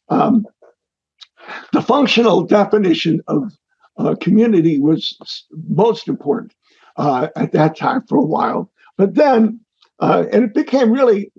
Um, 0.10 0.46
the 1.74 1.82
functional 1.82 2.44
definition 2.44 3.22
of 3.28 3.52
uh, 3.98 4.16
community 4.16 4.80
was 4.80 5.18
most 5.68 6.08
important 6.08 6.54
uh, 6.98 7.28
at 7.36 7.52
that 7.52 7.76
time 7.78 8.04
for 8.08 8.18
a 8.18 8.26
while. 8.26 8.72
But 8.98 9.16
then, 9.16 9.60
uh, 10.00 10.26
and 10.32 10.44
it 10.44 10.54
became 10.54 10.92
really, 10.92 11.32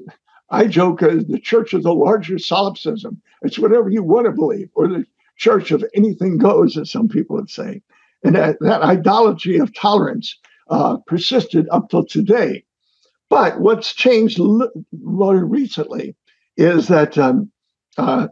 I 0.51 0.67
joke, 0.67 1.03
as 1.03 1.27
the 1.27 1.39
church 1.39 1.73
of 1.75 1.83
the 1.83 1.95
larger 1.95 2.39
solipsism. 2.39 3.21
It's 3.43 3.59
whatever 3.59 3.89
you 3.89 4.03
want 4.03 4.27
to 4.27 4.33
believe, 4.33 4.69
or 4.75 4.89
the 4.89 5.05
church 5.37 5.71
of 5.71 5.85
anything 5.95 6.37
goes, 6.39 6.77
as 6.77 6.91
some 6.91 7.09
people 7.09 7.37
would 7.37 7.51
say. 7.51 7.83
And 8.23 8.35
that, 8.35 8.59
that 8.61 8.83
idolatry 8.83 9.59
of 9.59 9.75
tolerance 9.75 10.37
uh, 10.69 10.99
persisted 11.07 11.67
up 11.71 11.89
till 11.89 12.05
today. 12.05 12.65
But 13.31 13.61
what's 13.61 13.95
changed 13.95 14.39
more 14.93 15.45
recently 15.45 16.17
is 16.57 16.89
that 16.89 17.17
um, 17.17 17.51
uh, 17.97 18.29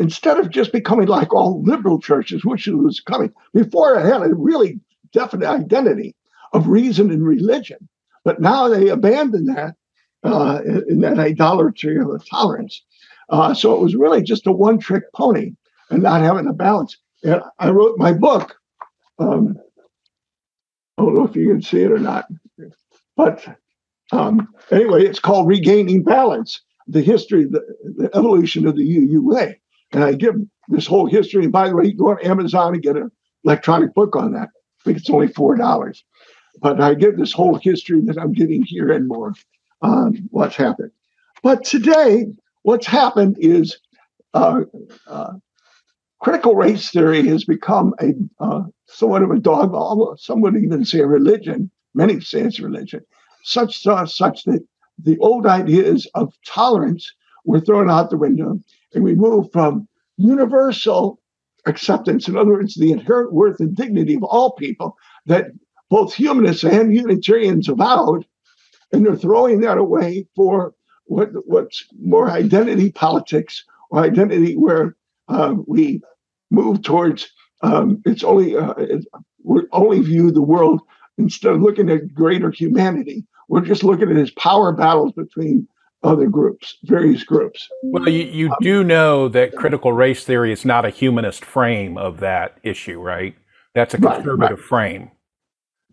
instead 0.00 0.38
of 0.38 0.50
just 0.50 0.72
becoming 0.72 1.06
like 1.06 1.32
all 1.32 1.62
liberal 1.62 2.00
churches, 2.00 2.44
which 2.44 2.66
was 2.66 3.00
coming 3.00 3.32
before, 3.52 3.94
it 3.94 4.06
had 4.06 4.22
a 4.22 4.34
really 4.34 4.80
definite 5.12 5.48
identity 5.48 6.16
of 6.52 6.68
reason 6.68 7.10
and 7.10 7.24
religion, 7.24 7.88
but 8.24 8.40
now 8.40 8.66
they 8.66 8.88
abandoned 8.88 9.48
that 9.48 9.76
uh, 10.24 10.60
in, 10.88 11.00
that 11.00 11.18
idolatry 11.18 11.96
of 11.98 12.28
tolerance. 12.28 12.82
Uh, 13.28 13.54
so 13.54 13.74
it 13.74 13.80
was 13.80 13.94
really 13.94 14.22
just 14.22 14.46
a 14.46 14.52
one-trick 14.52 15.04
pony 15.12 15.52
and 15.90 16.02
not 16.02 16.22
having 16.22 16.48
a 16.48 16.52
balance. 16.52 16.96
And 17.22 17.42
I 17.58 17.70
wrote 17.70 17.98
my 17.98 18.12
book. 18.12 18.56
Um, 19.18 19.56
I 20.98 21.02
don't 21.02 21.14
know 21.14 21.26
if 21.26 21.36
you 21.36 21.48
can 21.48 21.62
see 21.62 21.82
it 21.82 21.92
or 21.92 21.98
not. 21.98 22.26
But 23.16 23.46
um, 24.12 24.48
anyway, 24.70 25.04
it's 25.04 25.20
called 25.20 25.46
Regaining 25.46 26.02
Balance 26.02 26.62
The 26.88 27.02
History, 27.02 27.44
the, 27.44 27.60
the 27.96 28.10
Evolution 28.14 28.66
of 28.66 28.76
the 28.76 28.82
UUA. 28.82 29.59
And 29.92 30.04
I 30.04 30.12
give 30.12 30.34
this 30.68 30.86
whole 30.86 31.06
history. 31.06 31.44
And 31.44 31.52
by 31.52 31.68
the 31.68 31.76
way, 31.76 31.86
you 31.86 31.94
go 31.94 32.10
on 32.10 32.24
Amazon 32.24 32.74
and 32.74 32.82
get 32.82 32.96
an 32.96 33.10
electronic 33.44 33.94
book 33.94 34.16
on 34.16 34.32
that. 34.32 34.48
I 34.80 34.84
think 34.84 34.98
it's 34.98 35.10
only 35.10 35.28
$4. 35.28 36.02
But 36.60 36.80
I 36.80 36.94
give 36.94 37.16
this 37.16 37.32
whole 37.32 37.56
history 37.56 38.00
that 38.02 38.18
I'm 38.18 38.32
getting 38.32 38.62
here 38.62 38.90
and 38.90 39.08
more 39.08 39.34
on 39.82 40.28
what's 40.30 40.56
happened. 40.56 40.90
But 41.42 41.64
today, 41.64 42.26
what's 42.62 42.86
happened 42.86 43.36
is 43.40 43.78
uh, 44.34 44.62
uh, 45.06 45.32
critical 46.20 46.54
race 46.54 46.90
theory 46.90 47.26
has 47.28 47.44
become 47.44 47.94
a 48.00 48.12
uh, 48.42 48.62
somewhat 48.86 49.22
of 49.22 49.30
a 49.30 49.38
dogma. 49.38 50.16
Some 50.18 50.40
would 50.42 50.56
even 50.56 50.84
say 50.84 51.00
a 51.00 51.06
religion. 51.06 51.70
Many 51.94 52.20
say 52.20 52.42
it's 52.42 52.60
religion, 52.60 53.00
such 53.42 53.82
such 53.82 54.44
that 54.44 54.64
the 55.02 55.18
old 55.18 55.46
ideas 55.46 56.06
of 56.14 56.32
tolerance 56.46 57.12
were 57.44 57.60
thrown 57.60 57.90
out 57.90 58.10
the 58.10 58.18
window, 58.18 58.58
and 58.94 59.04
we 59.04 59.14
moved 59.14 59.52
from 59.52 59.88
universal 60.16 61.20
acceptance, 61.66 62.28
in 62.28 62.36
other 62.36 62.52
words, 62.52 62.74
the 62.74 62.92
inherent 62.92 63.32
worth 63.32 63.60
and 63.60 63.76
dignity 63.76 64.14
of 64.14 64.22
all 64.24 64.52
people 64.52 64.96
that 65.26 65.46
both 65.88 66.14
humanists 66.14 66.64
and 66.64 66.94
Unitarians 66.94 67.68
avowed, 67.68 68.24
and 68.92 69.04
they're 69.04 69.16
throwing 69.16 69.60
that 69.60 69.78
away 69.78 70.26
for 70.36 70.74
what 71.04 71.30
what's 71.46 71.84
more 72.00 72.30
identity 72.30 72.92
politics 72.92 73.64
or 73.90 74.00
identity 74.00 74.56
where 74.56 74.96
uh, 75.28 75.54
we 75.66 76.00
move 76.50 76.82
towards 76.82 77.28
um, 77.62 78.00
it's 78.06 78.24
only 78.24 78.56
uh, 78.56 78.74
it's, 78.78 79.06
we 79.42 79.62
only 79.72 80.00
view 80.00 80.30
the 80.30 80.42
world 80.42 80.80
instead 81.18 81.52
of 81.52 81.60
looking 81.60 81.90
at 81.90 82.14
greater 82.14 82.50
humanity. 82.50 83.24
We're 83.48 83.60
just 83.62 83.84
looking 83.84 84.10
at 84.10 84.16
his 84.16 84.30
power 84.30 84.72
battles 84.72 85.12
between 85.12 85.66
other 86.02 86.28
groups, 86.28 86.78
various 86.84 87.24
groups. 87.24 87.68
Well, 87.82 88.08
you, 88.08 88.24
you 88.24 88.46
um, 88.48 88.56
do 88.60 88.84
know 88.84 89.28
that 89.28 89.54
critical 89.54 89.92
race 89.92 90.24
theory 90.24 90.52
is 90.52 90.64
not 90.64 90.84
a 90.84 90.90
humanist 90.90 91.44
frame 91.44 91.98
of 91.98 92.20
that 92.20 92.58
issue, 92.62 93.00
right? 93.00 93.34
That's 93.74 93.94
a 93.94 93.98
conservative 93.98 94.38
right, 94.38 94.50
right. 94.50 94.58
frame. 94.58 95.10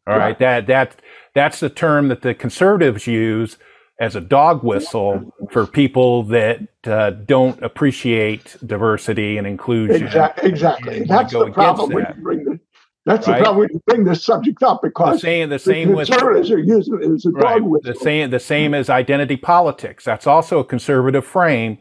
All 0.07 0.17
right. 0.17 0.19
right. 0.19 0.39
That 0.39 0.67
that 0.67 0.95
that's 1.35 1.59
the 1.59 1.69
term 1.69 2.07
that 2.07 2.21
the 2.21 2.33
conservatives 2.33 3.07
use 3.07 3.57
as 3.99 4.15
a 4.15 4.21
dog 4.21 4.63
whistle 4.63 5.33
for 5.51 5.65
people 5.65 6.23
that 6.23 6.61
uh, 6.85 7.09
don't 7.09 7.61
appreciate 7.63 8.55
diversity 8.65 9.37
and 9.37 9.47
inclusion. 9.47 10.05
Exactly. 10.05 10.49
Exactly. 10.49 11.03
That's 11.03 11.33
the 11.33 11.51
problem 11.51 11.89
that. 11.89 12.15
when 12.15 12.23
bring 12.23 12.43
the, 12.45 12.46
that's 13.07 13.25
right? 13.25 13.37
the 13.37 13.43
problem 13.43 13.69
you 13.71 13.81
bring 13.87 14.03
this 14.03 14.23
subject 14.23 14.61
up 14.63 14.81
because 14.81 15.15
the 15.15 15.19
same, 15.19 15.49
the 15.49 15.59
same 15.59 15.89
the 15.91 16.05
conservatives 16.05 16.49
with, 16.49 16.59
are 16.59 16.61
using 16.61 17.01
it 17.01 17.09
as 17.09 17.25
a 17.25 17.31
right, 17.31 17.59
dog 17.59 17.63
whistle. 17.63 17.93
The 17.93 17.99
same, 17.99 18.29
the 18.31 18.39
same 18.39 18.73
as 18.73 18.89
identity 18.89 19.37
politics. 19.37 20.03
That's 20.03 20.27
also 20.27 20.59
a 20.59 20.65
conservative 20.65 21.25
frame 21.25 21.77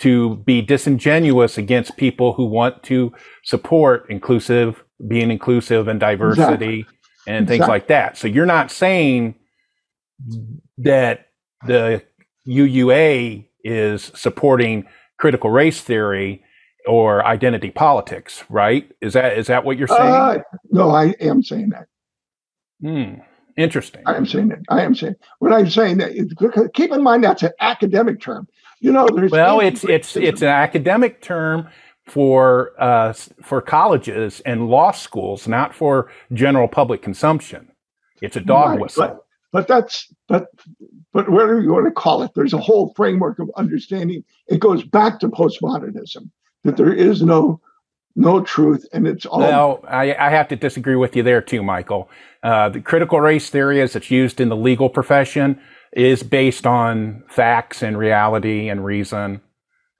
to 0.00 0.36
be 0.36 0.62
disingenuous 0.62 1.58
against 1.58 1.96
people 1.96 2.32
who 2.32 2.46
want 2.46 2.82
to 2.84 3.12
support 3.44 4.06
inclusive, 4.08 4.82
being 5.06 5.30
inclusive 5.30 5.86
and 5.86 6.00
diversity 6.00 6.80
exactly. 6.80 6.86
and 7.26 7.46
things 7.46 7.56
exactly. 7.56 7.72
like 7.74 7.86
that. 7.88 8.16
So 8.16 8.26
you're 8.26 8.46
not 8.46 8.70
saying 8.70 9.34
that 10.78 11.28
the 11.66 12.02
UUA 12.48 13.48
is 13.62 14.12
supporting 14.14 14.86
critical 15.18 15.50
race 15.50 15.80
theory 15.80 16.43
or 16.86 17.24
identity 17.24 17.70
politics, 17.70 18.44
right? 18.48 18.90
Is 19.00 19.14
that 19.14 19.38
is 19.38 19.46
that 19.46 19.64
what 19.64 19.78
you're 19.78 19.88
saying? 19.88 20.00
Uh, 20.00 20.38
no, 20.70 20.90
I 20.90 21.14
am 21.20 21.42
saying 21.42 21.70
that. 21.70 21.86
Hmm. 22.80 23.20
Interesting. 23.56 24.02
I 24.06 24.16
am 24.16 24.26
saying 24.26 24.48
that. 24.48 24.60
I 24.68 24.82
am 24.82 24.94
saying 24.94 25.14
what 25.38 25.52
I'm 25.52 25.70
saying 25.70 25.98
that. 25.98 26.70
Keep 26.74 26.92
in 26.92 27.02
mind 27.02 27.24
that's 27.24 27.42
an 27.42 27.52
academic 27.60 28.20
term. 28.20 28.48
You 28.80 28.92
know, 28.92 29.06
there's 29.08 29.30
well, 29.30 29.60
it's 29.60 29.84
it's 29.84 30.16
it's 30.16 30.42
an 30.42 30.48
academic 30.48 31.22
term 31.22 31.68
for 32.06 32.72
uh, 32.78 33.12
for 33.42 33.60
colleges 33.62 34.40
and 34.40 34.68
law 34.68 34.90
schools, 34.90 35.48
not 35.48 35.74
for 35.74 36.10
general 36.32 36.68
public 36.68 37.00
consumption. 37.00 37.70
It's 38.20 38.36
a 38.36 38.40
dog 38.40 38.70
right, 38.70 38.80
whistle. 38.80 39.06
But, 39.06 39.24
but 39.52 39.68
that's 39.68 40.12
but 40.28 40.48
but 41.12 41.28
whatever 41.30 41.60
you 41.60 41.72
want 41.72 41.86
to 41.86 41.92
call 41.92 42.22
it, 42.22 42.32
there's 42.34 42.52
a 42.52 42.58
whole 42.58 42.92
framework 42.94 43.38
of 43.38 43.50
understanding. 43.56 44.24
It 44.48 44.58
goes 44.58 44.82
back 44.82 45.20
to 45.20 45.28
postmodernism 45.28 46.28
that 46.64 46.76
there 46.76 46.92
is 46.92 47.22
no 47.22 47.60
no 48.16 48.42
truth, 48.42 48.86
and 48.92 49.06
it's 49.06 49.26
all. 49.26 49.40
Well, 49.40 49.84
I, 49.88 50.14
I 50.14 50.30
have 50.30 50.48
to 50.48 50.56
disagree 50.56 50.96
with 50.96 51.16
you 51.16 51.22
there 51.22 51.40
too, 51.40 51.62
Michael. 51.62 52.08
Uh, 52.42 52.68
the 52.68 52.80
critical 52.80 53.20
race 53.20 53.50
theory, 53.50 53.80
as 53.80 53.96
it's 53.96 54.10
used 54.10 54.40
in 54.40 54.48
the 54.48 54.56
legal 54.56 54.88
profession, 54.88 55.60
is 55.92 56.22
based 56.22 56.66
on 56.66 57.24
facts 57.28 57.82
and 57.82 57.98
reality 57.98 58.68
and 58.68 58.84
reason. 58.84 59.40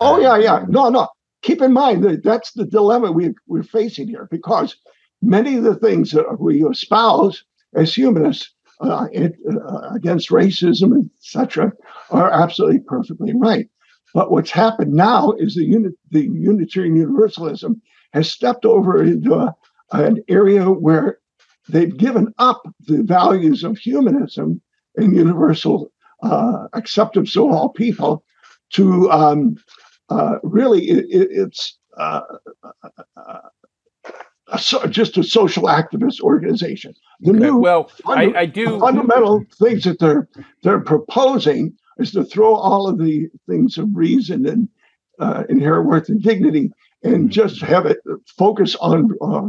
Oh 0.00 0.20
yeah, 0.20 0.36
yeah. 0.36 0.64
No, 0.68 0.88
no. 0.88 1.08
Keep 1.42 1.60
in 1.62 1.72
mind 1.72 2.04
that 2.04 2.22
that's 2.22 2.52
the 2.52 2.64
dilemma 2.64 3.12
we, 3.12 3.34
we're 3.46 3.62
facing 3.62 4.08
here, 4.08 4.28
because 4.30 4.76
many 5.20 5.56
of 5.56 5.64
the 5.64 5.74
things 5.74 6.12
that 6.12 6.40
we 6.40 6.64
espouse 6.64 7.44
as 7.74 7.94
humanists 7.94 8.52
uh, 8.80 9.06
it, 9.12 9.34
uh, 9.50 9.90
against 9.94 10.30
racism, 10.30 11.08
etc., 11.18 11.72
are 12.10 12.30
absolutely 12.30 12.80
perfectly 12.80 13.32
right. 13.36 13.68
But 14.14 14.30
what's 14.30 14.52
happened 14.52 14.92
now 14.92 15.32
is 15.32 15.56
the, 15.56 15.64
unit, 15.64 15.94
the 16.10 16.22
Unitarian 16.22 16.96
Universalism 16.96 17.82
has 18.12 18.30
stepped 18.30 18.64
over 18.64 19.02
into 19.02 19.34
a, 19.34 19.54
an 19.90 20.22
area 20.28 20.70
where 20.70 21.18
they've 21.68 21.94
given 21.94 22.32
up 22.38 22.62
the 22.86 23.02
values 23.02 23.64
of 23.64 23.76
humanism 23.76 24.62
and 24.96 25.16
universal 25.16 25.90
uh, 26.22 26.68
acceptance 26.72 27.36
of 27.36 27.44
all 27.44 27.70
people 27.70 28.24
to 28.70 29.10
um, 29.10 29.56
uh, 30.10 30.36
really 30.44 30.88
it, 30.88 31.06
it's 31.10 31.76
uh, 31.98 32.20
uh 33.16 33.38
a, 34.48 34.88
just 34.88 35.16
a 35.16 35.24
social 35.24 35.64
activist 35.64 36.20
organization. 36.20 36.94
The 37.20 37.30
okay. 37.30 37.40
new 37.40 37.56
well, 37.56 37.88
funda- 38.04 38.36
I, 38.36 38.42
I, 38.42 38.46
do 38.46 38.78
fundamental 38.78 39.44
things 39.58 39.84
that 39.84 39.98
they're 39.98 40.28
they're 40.62 40.80
proposing 40.80 41.76
is 41.98 42.12
to 42.12 42.24
throw 42.24 42.54
all 42.54 42.88
of 42.88 42.98
the 42.98 43.28
things 43.48 43.78
of 43.78 43.88
reason 43.94 44.46
and 44.46 44.68
uh, 45.18 45.44
inherent 45.48 45.86
worth 45.86 46.08
and 46.08 46.22
dignity 46.22 46.70
and 47.02 47.14
mm-hmm. 47.14 47.28
just 47.28 47.60
have 47.60 47.86
it 47.86 47.98
focus 48.36 48.74
on 48.76 49.10
uh, 49.20 49.48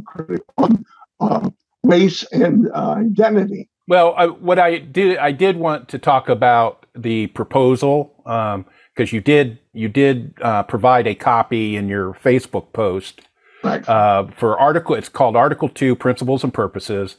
on 0.57 0.85
uh, 1.19 1.49
race 1.83 2.23
and 2.31 2.69
uh, 2.73 2.95
identity. 2.97 3.69
Well, 3.87 4.13
I, 4.17 4.27
what 4.27 4.59
I 4.59 4.79
did 4.79 5.17
I 5.17 5.31
did 5.31 5.57
want 5.57 5.89
to 5.89 5.99
talk 5.99 6.29
about 6.29 6.85
the 6.95 7.27
proposal 7.27 8.13
because 8.17 8.55
um, 8.55 9.15
you 9.15 9.21
did 9.21 9.59
you 9.73 9.89
did 9.89 10.33
uh, 10.41 10.63
provide 10.63 11.07
a 11.07 11.15
copy 11.15 11.75
in 11.75 11.87
your 11.87 12.13
Facebook 12.13 12.73
post 12.73 13.21
right. 13.63 13.87
uh, 13.87 14.27
for 14.37 14.57
article. 14.59 14.95
It's 14.95 15.09
called 15.09 15.35
Article 15.35 15.69
Two: 15.69 15.95
Principles 15.95 16.43
and 16.43 16.53
Purposes. 16.53 17.17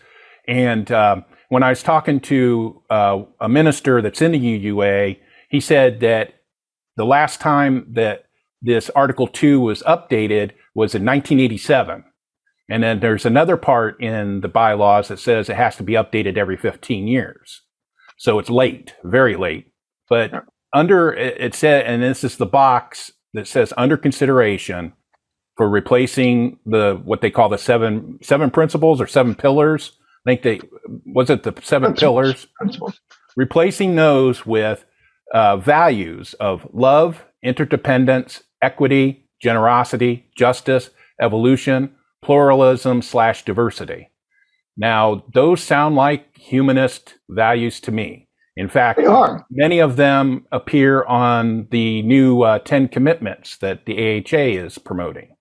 And 0.49 0.93
um, 0.93 1.25
when 1.49 1.63
I 1.63 1.71
was 1.71 1.83
talking 1.83 2.21
to 2.21 2.83
uh, 2.91 3.23
a 3.41 3.49
minister 3.49 4.03
that's 4.03 4.23
in 4.23 4.33
the 4.33 4.39
UUA, 4.41 5.19
he 5.49 5.61
said 5.61 6.01
that 6.01 6.35
the 6.97 7.05
last 7.05 7.41
time 7.41 7.87
that 7.93 8.25
this 8.63 8.91
Article 8.91 9.29
Two 9.29 9.61
was 9.61 9.83
updated 9.83 10.53
was 10.75 10.95
in 10.95 11.05
1987. 11.05 12.05
And 12.69 12.83
then 12.83 13.01
there's 13.01 13.25
another 13.25 13.57
part 13.57 14.01
in 14.01 14.41
the 14.41 14.49
bylaws 14.49 15.09
that 15.09 15.21
says 15.21 15.49
it 15.49 15.57
has 15.57 15.77
to 15.77 15.85
be 15.85 15.93
updated 15.93 16.37
every 16.37 16.57
15 16.57 17.07
years. 17.07 17.63
So 18.17 18.39
it's 18.39 18.51
late, 18.51 18.95
very 19.05 19.37
late. 19.37 19.73
But 20.09 20.33
under 20.73 21.13
it 21.13 21.55
said, 21.55 21.87
and 21.87 22.03
this 22.03 22.25
is 22.25 22.37
the 22.37 22.47
box 22.47 23.13
that 23.35 23.47
says 23.47 23.73
under 23.77 23.97
consideration 23.97 24.95
for 25.57 25.69
replacing 25.69 26.59
the 26.67 27.01
what 27.05 27.21
they 27.21 27.31
call 27.31 27.49
the 27.49 27.59
seven 27.59 28.19
seven 28.23 28.51
principles 28.51 29.01
or 29.01 29.07
seven 29.07 29.35
pillars. 29.35 29.93
I 30.27 30.31
think 30.31 30.43
they 30.43 30.61
was 31.05 31.31
it 31.31 31.45
the 31.45 31.55
seven 31.63 31.95
pillars. 31.95 32.47
Replacing 33.37 33.95
those 33.95 34.45
with 34.45 34.85
uh, 35.33 35.57
values 35.59 36.35
of 36.35 36.67
love, 36.73 37.25
interdependence, 37.43 38.43
equity, 38.63 39.29
generosity, 39.41 40.29
justice, 40.37 40.91
evolution, 41.21 41.95
pluralism 42.23 43.03
slash 43.03 43.45
diversity. 43.45 44.11
Now, 44.77 45.25
those 45.33 45.63
sound 45.63 45.95
like 45.97 46.37
humanist 46.37 47.15
values 47.29 47.81
to 47.81 47.93
me. 47.93 48.29
In 48.57 48.69
fact, 48.69 49.01
many 49.51 49.81
of 49.81 49.97
them 49.97 50.47
appear 50.51 51.05
on 51.05 51.69
the 51.71 52.03
new 52.03 52.43
uh, 52.43 52.59
10 52.61 52.89
commitments 52.89 53.59
that 53.59 53.85
the 53.85 53.95
AHA 53.95 54.65
is 54.65 54.79
promoting. 54.79 55.37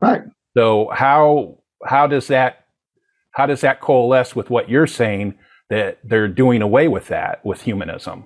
Right. 0.00 0.22
So 0.56 0.90
how 0.92 1.58
how 1.84 2.06
does 2.06 2.28
that 2.28 2.67
how 3.38 3.46
does 3.46 3.60
that 3.60 3.80
coalesce 3.80 4.34
with 4.34 4.50
what 4.50 4.68
you're 4.68 4.88
saying 4.88 5.32
that 5.70 6.00
they're 6.02 6.26
doing 6.26 6.60
away 6.60 6.88
with 6.88 7.06
that 7.06 7.42
with 7.44 7.62
humanism? 7.62 8.24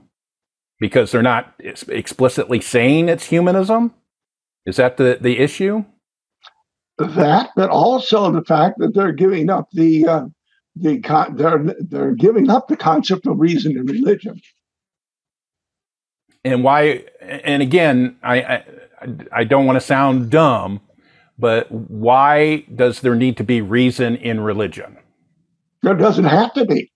Because 0.80 1.12
they're 1.12 1.20
not 1.20 1.54
explicitly 1.60 2.62
saying 2.62 3.10
it's 3.10 3.26
humanism? 3.26 3.92
Is 4.64 4.76
that 4.76 4.96
the, 4.96 5.18
the 5.20 5.38
issue? 5.38 5.84
That, 6.96 7.50
but 7.54 7.68
also 7.68 8.32
the 8.32 8.42
fact 8.42 8.78
that 8.78 8.94
they're 8.94 9.12
giving 9.12 9.50
up 9.50 9.68
the 9.72 10.06
uh, 10.06 10.24
the 10.76 11.00
con- 11.00 11.36
they're 11.36 11.62
they're 11.80 12.14
giving 12.14 12.48
up 12.48 12.68
the 12.68 12.76
concept 12.76 13.26
of 13.26 13.38
reason 13.38 13.72
in 13.76 13.84
religion. 13.84 14.40
And 16.42 16.64
why? 16.64 17.04
And 17.20 17.62
again, 17.62 18.16
I 18.22 18.42
I, 18.42 18.64
I 19.30 19.44
don't 19.44 19.66
want 19.66 19.76
to 19.76 19.80
sound 19.80 20.30
dumb, 20.30 20.80
but 21.38 21.70
why 21.70 22.64
does 22.74 23.00
there 23.00 23.16
need 23.16 23.36
to 23.38 23.44
be 23.44 23.60
reason 23.60 24.16
in 24.16 24.40
religion? 24.40 24.96
There 25.82 25.94
doesn't 25.94 26.24
have 26.24 26.52
to 26.54 26.64
be, 26.64 26.92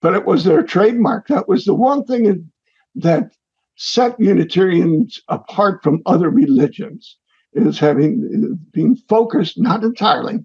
but 0.00 0.14
it 0.14 0.24
was 0.24 0.44
their 0.44 0.62
trademark. 0.62 1.28
That 1.28 1.48
was 1.48 1.64
the 1.64 1.74
one 1.74 2.04
thing 2.04 2.50
that 2.94 3.30
set 3.76 4.18
Unitarians 4.18 5.20
apart 5.28 5.82
from 5.82 6.02
other 6.06 6.30
religions 6.30 7.16
is 7.52 7.78
having 7.78 8.58
being 8.72 8.96
focused, 9.08 9.58
not 9.58 9.82
entirely. 9.82 10.44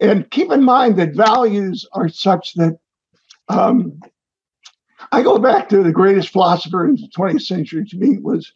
And 0.00 0.30
keep 0.30 0.50
in 0.50 0.64
mind 0.64 0.96
that 0.96 1.14
values 1.14 1.86
are 1.92 2.08
such 2.08 2.54
that 2.54 2.78
um, 3.48 4.00
I 5.12 5.22
go 5.22 5.38
back 5.38 5.68
to 5.68 5.82
the 5.82 5.92
greatest 5.92 6.30
philosopher 6.30 6.84
in 6.84 6.96
the 6.96 7.08
20th 7.16 7.42
century 7.42 7.84
to 7.86 7.96
me 7.96 8.18
was 8.18 8.52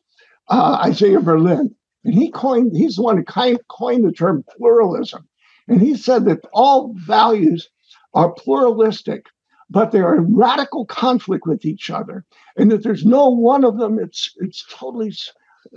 uh, 0.48 0.82
Isaiah 0.84 1.20
Berlin. 1.20 1.74
And 2.04 2.14
he 2.14 2.30
coined, 2.30 2.76
he's 2.76 2.96
the 2.96 3.02
one 3.02 3.16
who 3.16 3.24
kind 3.24 3.58
coined 3.68 4.04
the 4.04 4.12
term 4.12 4.44
pluralism. 4.56 5.28
And 5.68 5.80
he 5.80 5.96
said 5.96 6.24
that 6.26 6.44
all 6.52 6.94
values 7.06 7.68
are 8.16 8.32
pluralistic, 8.32 9.26
but 9.70 9.92
they 9.92 10.00
are 10.00 10.16
in 10.16 10.34
radical 10.34 10.84
conflict 10.86 11.46
with 11.46 11.64
each 11.64 11.90
other. 11.90 12.24
And 12.56 12.70
that 12.70 12.82
there's 12.82 13.04
no 13.04 13.28
one 13.28 13.64
of 13.64 13.78
them, 13.78 13.98
it's 13.98 14.34
it's 14.38 14.64
totally 14.70 15.12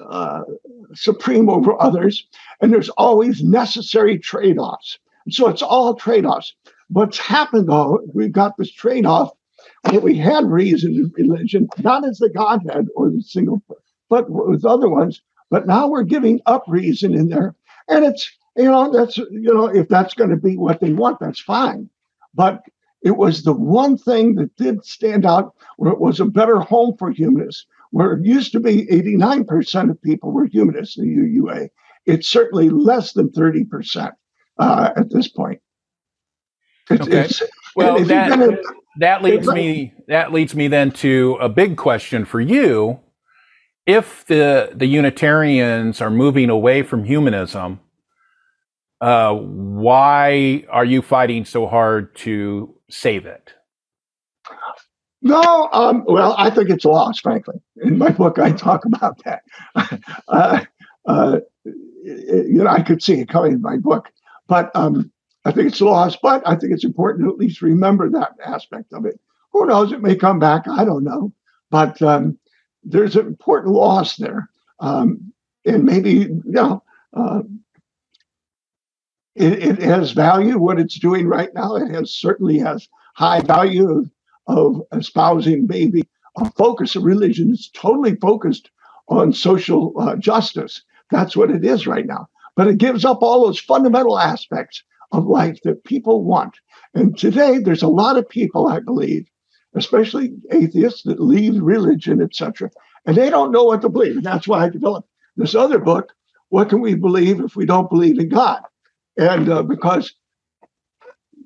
uh, 0.10 0.42
supreme 0.94 1.50
over 1.50 1.80
others, 1.82 2.26
and 2.62 2.74
there's 2.74 2.90
always 2.90 3.44
necessary 3.44 4.18
trade 4.18 4.58
offs. 4.58 4.98
So 5.30 5.48
it's 5.50 5.62
all 5.62 5.96
trade 5.96 6.26
offs. 6.26 6.56
What's 6.88 7.20
happened 7.20 7.70
though, 7.70 8.00
we've 8.14 8.32
got 8.32 8.58
this 8.58 8.72
trade 8.72 9.06
off 9.06 9.32
that 9.84 10.02
we 10.02 10.18
had 10.18 10.46
reason 10.46 10.96
in 10.96 11.12
religion, 11.16 11.70
not 11.80 12.08
as 12.08 12.18
the 12.18 12.30
Godhead 12.30 12.88
or 12.96 13.10
the 13.10 13.22
single, 13.22 13.62
but 14.10 14.30
with 14.30 14.66
other 14.66 14.90
ones. 14.90 15.22
But 15.50 15.68
now 15.68 15.88
we're 15.88 16.04
giving 16.04 16.42
up 16.46 16.64
reason 16.68 17.14
in 17.14 17.30
there. 17.30 17.56
And 17.88 18.06
it's, 18.06 18.32
you 18.56 18.66
know, 18.66 18.92
that's, 18.92 19.18
you 19.18 19.54
know, 19.54 19.66
if 19.66 19.88
that's 19.88 20.14
going 20.14 20.30
to 20.30 20.36
be 20.38 20.58
what 20.58 20.80
they 20.80 20.94
want, 20.94 21.20
that's 21.20 21.40
fine. 21.40 21.90
But 22.34 22.62
it 23.02 23.18
was 23.18 23.44
the 23.44 23.54
one 23.54 23.98
thing 23.98 24.36
that 24.36 24.56
did 24.56 24.84
stand 24.84 25.26
out 25.26 25.56
where 25.78 25.92
it 25.92 26.00
was 26.00 26.20
a 26.20 26.26
better 26.26 26.60
home 26.60 26.96
for 26.98 27.12
humanists, 27.12 27.66
where 27.92 28.14
it 28.14 28.26
used 28.26 28.52
to 28.54 28.60
be 28.60 28.86
89% 28.88 29.90
of 29.90 30.02
people 30.02 30.32
were 30.32 30.46
humanists 30.46 30.98
in 30.98 31.06
the 31.06 31.40
UUA. 31.40 31.70
It's 32.06 32.28
certainly 32.28 32.70
less 32.70 33.14
than 33.14 33.30
30% 33.30 34.12
uh, 34.58 34.90
at 34.96 35.10
this 35.12 35.28
point. 35.28 35.62
It's, 36.90 37.08
okay. 37.08 37.22
It's, 37.22 37.44
well, 37.76 38.04
that, 38.04 38.60
that 38.98 39.22
leads 39.22 39.48
me 39.48 39.94
that 40.08 40.34
leads 40.34 40.56
me 40.56 40.68
then 40.68 40.92
to 40.92 41.38
a 41.40 41.48
big 41.48 41.78
question 41.78 42.26
for 42.26 42.42
you. 42.42 43.00
If 43.86 44.26
the 44.26 44.72
the 44.74 44.88
Unitarians 44.88 46.02
are 46.02 46.10
moving 46.10 46.50
away 46.50 46.82
from 46.82 47.04
humanism, 47.04 47.80
uh, 49.02 49.34
why 49.34 50.66
are 50.70 50.86
you 50.86 51.02
fighting 51.02 51.46
so 51.46 51.68
hard 51.68 52.16
to 52.18 52.76
save 52.90 53.26
it? 53.26 53.54
No, 55.22 55.70
um, 55.74 56.04
well, 56.08 56.34
I 56.38 56.50
think 56.50 56.70
it's 56.70 56.86
lost, 56.86 57.22
frankly. 57.22 57.56
In 57.82 57.98
my 57.98 58.10
book, 58.10 58.40
I 58.40 58.52
talk 58.52 58.86
about 58.86 59.22
that. 59.26 59.44
uh, 60.28 60.62
uh, 61.06 61.40
you 62.04 62.64
know, 62.64 62.68
I 62.68 62.82
could 62.82 63.04
see 63.04 63.20
it 63.20 63.28
coming 63.28 63.54
in 63.54 63.62
my 63.62 63.78
book, 63.78 64.10
but 64.48 64.72
um, 64.76 65.12
I 65.44 65.52
think 65.52 65.68
it's 65.68 65.82
lost. 65.82 66.20
But 66.22 66.42
I 66.48 66.56
think 66.56 66.72
it's 66.72 66.86
important 66.86 67.26
to 67.26 67.32
at 67.32 67.38
least 67.38 67.62
remember 67.62 68.10
that 68.10 68.32
aspect 68.46 68.94
of 68.94 69.06
it. 69.06 69.20
Who 69.52 69.66
knows? 69.66 69.92
It 69.92 70.02
may 70.02 70.16
come 70.16 70.40
back. 70.40 70.68
I 70.68 70.86
don't 70.86 71.04
know. 71.04 71.34
But 71.70 72.02
um, 72.02 72.38
there's 72.84 73.16
an 73.16 73.28
important 73.28 73.74
loss 73.74 74.16
there. 74.16 74.50
Um, 74.80 75.34
and 75.66 75.84
maybe, 75.84 76.12
you 76.12 76.42
know, 76.46 76.84
uh, 77.14 77.42
it, 79.40 79.80
it, 79.80 79.82
has 79.82 80.12
value 80.12 80.58
what 80.60 80.80
it's 80.80 81.00
doing 81.00 81.28
right 81.28 81.54
now. 81.54 81.76
It 81.76 81.90
has 81.92 82.12
certainly 82.12 82.60
has 82.60 82.88
high 83.16 83.42
value 83.42 83.90
of, 83.90 84.12
of 84.48 84.82
espousing 84.92 85.68
maybe 85.68 86.04
a 86.38 86.52
focus 86.52 86.96
of 86.96 87.04
religion 87.04 87.52
is 87.52 87.70
totally 87.74 88.16
focused 88.16 88.70
on 89.08 89.34
social 89.34 89.94
uh, 90.00 90.16
justice. 90.16 90.84
That's 91.12 91.36
what 91.36 91.52
it 91.52 91.66
is 91.66 91.88
right 91.88 92.06
now. 92.06 92.28
But 92.56 92.68
it 92.68 92.78
gives 92.78 93.06
up 93.06 93.20
all 93.22 93.46
those 93.46 93.60
fundamental 93.60 94.20
aspects 94.20 94.84
of 95.12 95.26
life 95.26 95.60
that 95.64 95.84
people 95.86 96.24
want. 96.24 96.58
And 96.94 97.18
today, 97.18 97.60
there's 97.60 97.84
a 97.84 97.88
lot 97.88 98.18
of 98.18 98.30
people, 98.30 98.68
I 98.68 98.80
believe, 98.80 99.28
especially 99.76 100.34
atheists 100.52 101.04
that 101.04 101.20
leave 101.20 101.62
religion, 101.62 102.22
etc., 102.22 102.70
and 103.06 103.16
they 103.16 103.30
don't 103.30 103.52
know 103.52 103.64
what 103.64 103.82
to 103.82 103.90
believe. 103.90 104.18
And 104.18 104.26
that's 104.26 104.48
why 104.48 104.66
I 104.66 104.70
developed 104.70 105.10
this 105.38 105.56
other 105.56 105.80
book. 105.80 106.14
What 106.50 106.70
can 106.70 106.82
we 106.82 106.96
believe 106.96 107.40
if 107.40 107.56
we 107.56 107.66
don't 107.66 107.90
believe 107.90 108.20
in 108.20 108.30
God? 108.30 108.62
And 109.20 109.50
uh, 109.50 109.64
because 109.64 110.16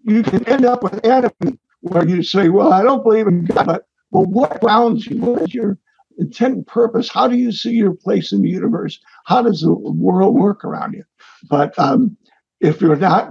you 0.04 0.24
can 0.24 0.48
end 0.50 0.66
up 0.66 0.84
with 0.84 1.06
anarchy 1.06 1.60
where 1.82 2.08
you 2.08 2.24
say, 2.24 2.50
"Well, 2.50 2.74
I 2.74 2.84
don't 2.84 3.04
believe 3.04 3.28
in 3.28 3.46
God," 3.46 3.66
but 3.68 3.88
well, 4.12 4.26
what 4.26 4.62
grounds 4.62 5.08
you? 5.08 5.18
What 5.20 5.44
is 5.44 5.56
your 5.56 5.80
intent 6.20 6.56
and 6.56 6.68
purpose? 6.68 7.10
How 7.10 7.28
do 7.28 7.38
you 7.38 7.52
see 7.52 7.72
your 7.72 7.96
place 7.96 8.34
in 8.34 8.44
the 8.44 8.50
universe? 8.50 9.00
How 9.26 9.44
does 9.44 9.62
the 9.62 9.74
world 9.74 10.36
work 10.36 10.66
around 10.66 10.94
you? 10.94 11.06
But 11.50 11.78
um, 11.80 12.18
if 12.62 12.82
you're 12.82 12.98
not, 12.98 13.30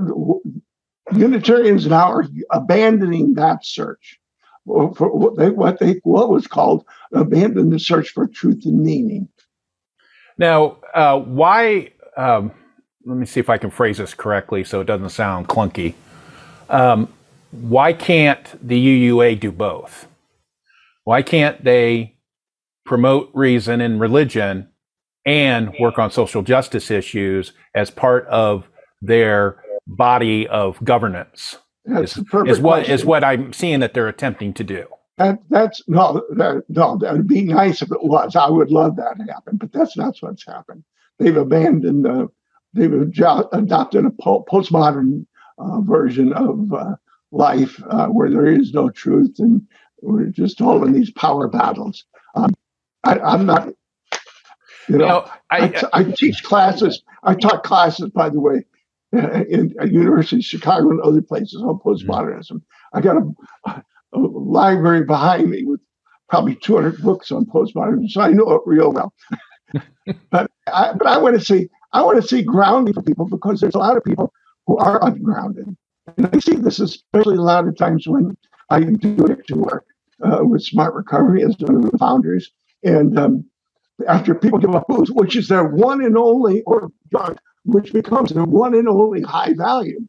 Unitarians 1.15 1.87
now 1.87 2.13
are 2.13 2.27
abandoning 2.53 3.35
that 3.35 3.67
search 3.67 4.21
for 4.67 5.17
what 5.17 5.37
they, 5.39 5.51
what 5.51 5.81
they 5.81 6.01
what 6.05 6.31
was 6.31 6.47
called 6.49 6.87
abandon 7.15 7.71
the 7.71 7.81
search 7.81 8.11
for 8.11 8.27
truth 8.29 8.65
and 8.67 8.83
meaning. 8.83 9.29
Now, 10.39 10.79
uh, 10.95 11.19
why? 11.21 11.93
Um, 12.17 12.53
let 13.05 13.17
me 13.17 13.27
see 13.27 13.41
if 13.41 13.51
I 13.51 13.59
can 13.59 13.71
phrase 13.71 13.99
this 13.99 14.15
correctly 14.15 14.65
so 14.65 14.81
it 14.81 14.87
doesn't 14.87 15.11
sound 15.11 15.49
clunky. 15.49 15.95
Um, 16.69 17.12
why 17.51 17.93
can't 17.93 18.47
the 18.67 19.09
UUA 19.11 19.41
do 19.41 19.53
both? 19.53 20.07
Why 21.05 21.23
can't 21.23 21.62
they 21.65 22.17
promote 22.85 23.31
reason 23.35 23.81
and 23.81 24.01
religion 24.01 24.69
and 25.27 25.75
work 25.79 25.99
on 25.99 26.11
social 26.11 26.43
justice 26.43 26.91
issues 26.91 27.53
as 27.75 27.91
part 27.91 28.27
of 28.27 28.67
their 29.01 29.62
body 29.87 30.47
of 30.49 30.83
governance? 30.85 31.59
That's 31.85 32.17
is, 32.17 32.25
is 32.47 32.61
what 32.61 32.79
question. 32.79 32.95
is 32.95 33.05
what 33.05 33.25
I'm 33.25 33.53
seeing 33.53 33.81
that 33.81 33.95
they're 33.95 34.09
attempting 34.09 34.55
to 34.55 34.65
do. 34.65 34.87
That, 35.19 35.41
that's 35.51 35.83
no, 35.88 36.23
that, 36.37 36.62
no. 36.69 36.97
That 36.99 37.12
would 37.12 37.29
be 37.29 37.43
nice 37.43 37.83
if 37.83 37.91
it 37.91 38.03
was. 38.03 38.35
I 38.35 38.49
would 38.49 38.71
love 38.71 38.97
that 38.97 39.17
to 39.19 39.33
happen, 39.33 39.57
but 39.57 39.73
that's 39.73 39.97
not 39.97 40.17
what's 40.21 40.47
happened. 40.47 40.85
They've 41.19 41.37
abandoned. 41.37 42.07
Uh, 42.07 42.29
they've 42.75 42.93
adopted 42.93 44.05
a 44.05 44.11
postmodern 44.11 45.27
uh, 45.59 45.81
version 45.81 46.33
of 46.33 46.73
uh, 46.73 46.97
life 47.31 47.83
uh, 47.89 48.07
where 48.07 48.31
there 48.31 48.47
is 48.47 48.73
no 48.73 48.91
truth, 48.91 49.37
and 49.39 49.63
we're 50.01 50.27
just 50.27 50.61
all 50.61 50.85
in 50.85 50.93
these 50.93 51.11
power 51.11 51.49
battles. 51.49 52.05
Um, 52.35 52.55
I, 53.05 53.35
am 53.35 53.47
not. 53.47 53.69
You 54.89 54.99
know, 54.99 55.07
no, 55.07 55.31
I, 55.51 55.69
I, 55.93 56.01
I 56.01 56.05
teach 56.05 56.43
classes. 56.43 57.03
I 57.23 57.35
taught 57.35 57.63
classes, 57.63 58.11
by 58.11 58.29
the 58.31 58.41
way, 58.41 58.65
in 59.13 59.75
a 59.79 59.89
University 59.89 60.37
of 60.37 60.45
Chicago 60.45 60.91
and 60.91 61.01
other 61.01 61.23
places 61.23 61.63
on 61.63 61.79
postmodernism. 61.79 62.63
I 62.93 63.01
got 63.01 63.17
a, 63.17 63.33
a, 63.67 63.83
library 64.19 65.05
behind 65.05 65.51
me 65.51 65.65
with 65.65 65.81
probably 66.29 66.57
200 66.57 67.03
books 67.03 67.31
on 67.31 67.47
postmodernism, 67.47 68.11
so 68.11 68.21
I 68.23 68.31
know 68.31 68.51
it 68.53 68.63
real 68.67 68.93
well. 68.93 69.15
but 70.31 70.51
I, 70.67 70.93
but 70.95 71.07
I 71.07 71.19
want 71.19 71.39
to 71.39 71.45
see 71.45 71.69
I 71.93 72.03
want 72.03 72.21
to 72.21 72.27
see 72.27 72.43
grounding 72.43 72.95
for 72.95 73.03
people 73.03 73.27
because 73.27 73.61
there's 73.61 73.75
a 73.75 73.79
lot 73.79 73.97
of 73.97 74.05
people 74.05 74.33
who 74.67 74.79
are 74.79 75.05
ungrounded, 75.05 75.77
and 76.17 76.31
I 76.33 76.39
see 76.39 76.57
this 76.57 76.81
especially 76.81 77.37
a 77.37 77.43
lot 77.43 77.67
of 77.67 77.77
times 77.77 78.07
when 78.07 78.37
I 78.71 78.81
do 78.81 79.17
to 79.47 79.55
work 79.55 79.87
uh, 80.25 80.41
with 80.43 80.63
Smart 80.63 80.95
Recovery 80.95 81.43
as 81.43 81.57
one 81.59 81.77
of 81.77 81.91
the 81.91 81.99
founders, 81.99 82.51
and 82.83 83.19
um, 83.19 83.45
after 84.09 84.35
people 84.35 84.59
give 84.59 84.75
up 84.75 84.87
booze, 84.89 85.11
which 85.11 85.37
is 85.37 85.49
their 85.49 85.65
one 85.65 86.03
and 86.03 86.17
only 86.17 86.63
or 86.63 86.91
drug 87.11 87.39
which 87.65 87.93
becomes 87.93 88.31
their 88.31 88.45
one 88.45 88.75
and 88.75 88.89
only 88.89 89.23
high 89.23 89.53
value. 89.55 90.01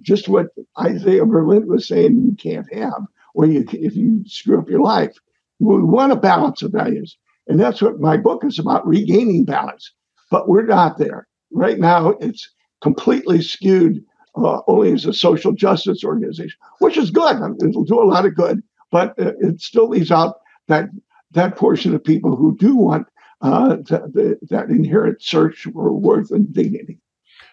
Just 0.00 0.28
what 0.28 0.48
Isaiah 0.80 1.24
Berlin 1.24 1.66
was 1.66 1.88
saying 1.88 2.22
you 2.22 2.36
can't 2.36 2.72
have, 2.72 3.04
or 3.34 3.46
you, 3.46 3.64
if 3.72 3.96
you 3.96 4.22
screw 4.26 4.58
up 4.58 4.68
your 4.68 4.82
life. 4.82 5.16
We 5.60 5.82
want 5.82 6.12
a 6.12 6.16
balance 6.16 6.62
of 6.62 6.72
values. 6.72 7.16
And 7.48 7.58
that's 7.58 7.82
what 7.82 7.98
my 7.98 8.16
book 8.16 8.44
is 8.44 8.58
about 8.58 8.86
regaining 8.86 9.44
balance. 9.44 9.92
But 10.30 10.48
we're 10.48 10.66
not 10.66 10.98
there. 10.98 11.27
Right 11.50 11.78
now, 11.78 12.10
it's 12.20 12.48
completely 12.80 13.42
skewed 13.42 14.04
uh, 14.36 14.60
only 14.66 14.92
as 14.92 15.06
a 15.06 15.12
social 15.12 15.52
justice 15.52 16.04
organization, 16.04 16.58
which 16.78 16.96
is 16.96 17.10
good. 17.10 17.36
It'll 17.62 17.84
do 17.84 18.00
a 18.00 18.04
lot 18.04 18.26
of 18.26 18.34
good, 18.34 18.62
but 18.90 19.18
uh, 19.18 19.32
it 19.40 19.60
still 19.60 19.88
leaves 19.88 20.10
out 20.10 20.36
that 20.68 20.88
that 21.32 21.56
portion 21.56 21.94
of 21.94 22.02
people 22.02 22.36
who 22.36 22.56
do 22.56 22.74
want 22.74 23.06
uh, 23.40 23.76
that, 23.88 24.38
that 24.48 24.70
inherent 24.70 25.22
search 25.22 25.66
for 25.72 25.92
worth 25.92 26.30
and 26.30 26.52
dignity. 26.52 26.98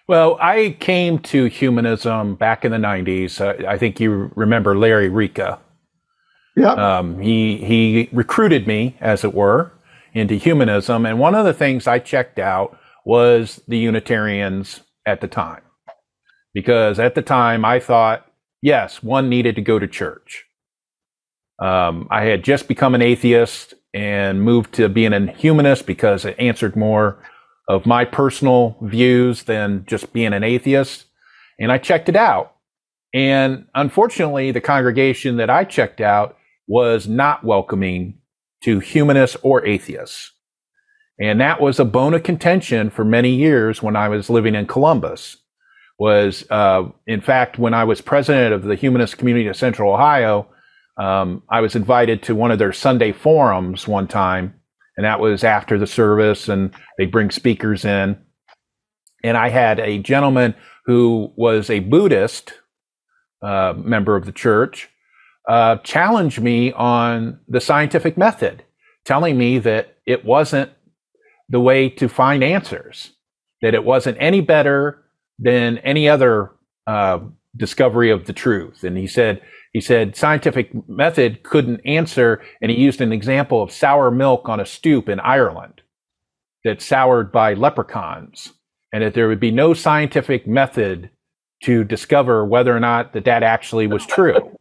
Well, 0.08 0.38
I 0.39 0.77
came 0.79 1.19
to 1.19 1.45
humanism 1.45 2.36
back 2.36 2.63
in 2.63 2.71
the 2.71 2.77
90s. 2.77 3.41
Uh, 3.41 3.67
I 3.67 3.77
think 3.77 3.99
you 3.99 4.31
remember 4.36 4.77
Larry 4.77 5.10
Rika. 5.10 5.60
Yeah. 6.55 6.73
Um, 6.73 7.19
he, 7.19 7.58
he 7.58 8.10
recruited 8.12 8.67
me, 8.67 8.95
as 9.01 9.23
it 9.23 9.34
were, 9.34 9.71
into 10.13 10.36
humanism. 10.36 11.05
And 11.05 11.19
one 11.19 11.36
of 11.36 11.43
the 11.43 11.53
things 11.53 11.88
I 11.88 11.99
checked 11.99 12.39
out 12.39 12.77
was 13.05 13.61
the 13.67 13.77
Unitarians 13.77 14.81
at 15.05 15.21
the 15.21 15.27
time. 15.27 15.61
Because 16.53 16.99
at 16.99 17.15
the 17.15 17.21
time, 17.21 17.63
I 17.63 17.79
thought, 17.79 18.25
yes, 18.61 19.03
one 19.03 19.29
needed 19.29 19.55
to 19.55 19.61
go 19.61 19.77
to 19.77 19.87
church. 19.87 20.45
Um, 21.61 22.07
I 22.09 22.25
had 22.25 22.43
just 22.43 22.67
become 22.67 22.95
an 22.95 23.01
atheist 23.01 23.73
and 23.93 24.41
moved 24.41 24.73
to 24.73 24.89
being 24.89 25.13
a 25.13 25.31
humanist 25.31 25.85
because 25.85 26.25
it 26.25 26.35
answered 26.37 26.75
more 26.75 27.23
of 27.69 27.85
my 27.85 28.05
personal 28.05 28.77
views 28.81 29.43
than 29.43 29.85
just 29.87 30.11
being 30.11 30.33
an 30.33 30.43
atheist. 30.43 31.05
And 31.59 31.71
I 31.71 31.77
checked 31.77 32.09
it 32.09 32.15
out. 32.15 32.55
And 33.13 33.67
unfortunately, 33.73 34.51
the 34.51 34.61
congregation 34.61 35.37
that 35.37 35.49
I 35.49 35.63
checked 35.63 36.01
out 36.01 36.37
was 36.67 37.07
not 37.07 37.43
welcoming 37.43 38.19
to 38.63 38.79
humanists 38.79 39.37
or 39.41 39.65
atheists. 39.65 40.31
And 41.19 41.39
that 41.39 41.62
was 41.62 41.80
a 41.80 41.86
bone 41.86 42.13
of 42.13 42.23
contention 42.23 42.89
for 42.89 43.06
many 43.06 43.30
years 43.30 43.82
when 43.82 43.95
I 43.95 44.10
was 44.10 44.30
living 44.30 44.56
in 44.56 44.67
Columbus. 44.67 45.38
Was, 45.97 46.45
uh, 46.49 46.89
in 47.08 47.21
fact, 47.21 47.58
when 47.58 47.73
I 47.73 47.86
was 47.86 48.01
president 48.01 48.54
of 48.54 48.63
the 48.63 48.75
humanist 48.75 49.17
community 49.17 49.47
of 49.47 49.56
Central 49.56 49.93
Ohio, 49.93 50.49
um, 50.97 51.43
I 51.49 51.62
was 51.62 51.75
invited 51.75 52.21
to 52.23 52.36
one 52.36 52.51
of 52.51 52.60
their 52.60 52.73
Sunday 52.73 53.13
forums 53.13 53.88
one 53.88 54.08
time, 54.08 54.54
and 54.97 55.06
that 55.06 55.21
was 55.21 55.45
after 55.45 55.78
the 55.78 55.88
service, 55.88 56.49
and 56.49 56.73
they 56.97 57.06
bring 57.06 57.32
speakers 57.32 57.86
in. 57.86 58.17
And 59.23 59.38
I 59.38 59.49
had 59.49 59.80
a 59.80 59.99
gentleman 59.99 60.54
who 60.86 61.32
was 61.38 61.69
a 61.69 61.80
Buddhist 61.80 62.54
uh, 63.41 63.73
member 63.78 64.17
of 64.17 64.25
the 64.25 64.32
church 64.32 64.89
uh, 65.47 65.78
challenge 65.78 66.39
me 66.39 66.71
on 66.73 67.39
the 67.47 67.62
scientific 67.62 68.17
method, 68.17 68.63
telling 69.06 69.38
me 69.38 69.60
that 69.60 69.97
it 70.06 70.25
wasn't 70.25 70.71
the 71.49 71.60
way 71.60 71.89
to 71.89 72.08
find 72.08 72.43
answers, 72.43 73.12
that 73.62 73.73
it 73.73 73.84
wasn't 73.84 74.17
any 74.19 74.41
better 74.41 75.03
than 75.39 75.77
any 75.79 76.10
other 76.10 76.51
uh, 76.88 77.19
discovery 77.55 78.10
of 78.10 78.25
the 78.25 78.34
truth. 78.34 78.84
And 78.84 78.97
he 78.97 79.08
said, 79.08 79.41
he 79.73 79.81
said 79.81 80.15
scientific 80.15 80.71
method 80.88 81.43
couldn't 81.43 81.81
answer, 81.86 82.41
and 82.62 82.71
he 82.71 82.77
used 82.77 83.01
an 83.01 83.12
example 83.12 83.62
of 83.62 83.71
sour 83.71 84.10
milk 84.10 84.47
on 84.47 84.60
a 84.60 84.65
stoop 84.65 85.10
in 85.10 85.19
Ireland 85.19 85.81
that's 86.63 86.86
soured 86.86 87.31
by 87.31 87.53
leprechauns, 87.53 88.53
and 88.93 89.03
that 89.03 89.13
there 89.13 89.27
would 89.27 89.39
be 89.39 89.51
no 89.51 89.73
scientific 89.73 90.47
method 90.47 91.10
to 91.63 91.84
discover 91.84 92.45
whether 92.45 92.75
or 92.75 92.79
not 92.79 93.13
that 93.13 93.25
that 93.25 93.43
actually 93.43 93.88
was 93.88 94.05
true. 94.05 94.58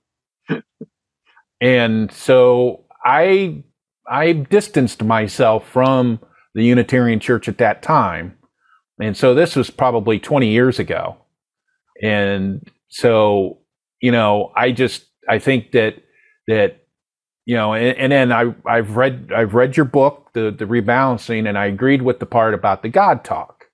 and 1.61 2.11
so 2.12 2.85
I 3.05 3.62
I 4.07 4.33
distanced 4.33 5.03
myself 5.03 5.68
from 5.68 6.20
the 6.55 6.64
Unitarian 6.64 7.21
Church 7.21 7.49
at 7.49 7.59
that 7.59 7.83
time. 7.83 8.37
And 9.01 9.17
so 9.17 9.35
this 9.35 9.57
was 9.57 9.71
probably 9.71 10.19
20 10.19 10.49
years 10.49 10.79
ago. 10.79 11.17
And 12.03 12.69
so, 12.88 13.59
you 14.01 14.12
know, 14.12 14.53
I 14.57 14.73
just, 14.73 15.07
I 15.29 15.38
think 15.38 15.73
that, 15.73 15.97
that, 16.47 16.87
you 17.45 17.57
know, 17.57 17.75
and, 17.75 17.97
and 17.99 18.12
then 18.12 18.33
I, 18.33 18.55
I've 18.67 18.97
read, 18.97 19.33
I've 19.35 19.55
read 19.55 19.77
your 19.77 19.87
book, 19.87 20.31
the, 20.33 20.55
the 20.57 20.64
rebalancing, 20.64 21.49
and 21.49 21.59
I 21.59 21.67
agreed 21.67 22.03
with 22.03 22.21
the 22.21 22.27
part 22.27 22.55
about 22.55 22.83
the 22.83 22.88
God 22.88 23.25
talk. 23.25 23.64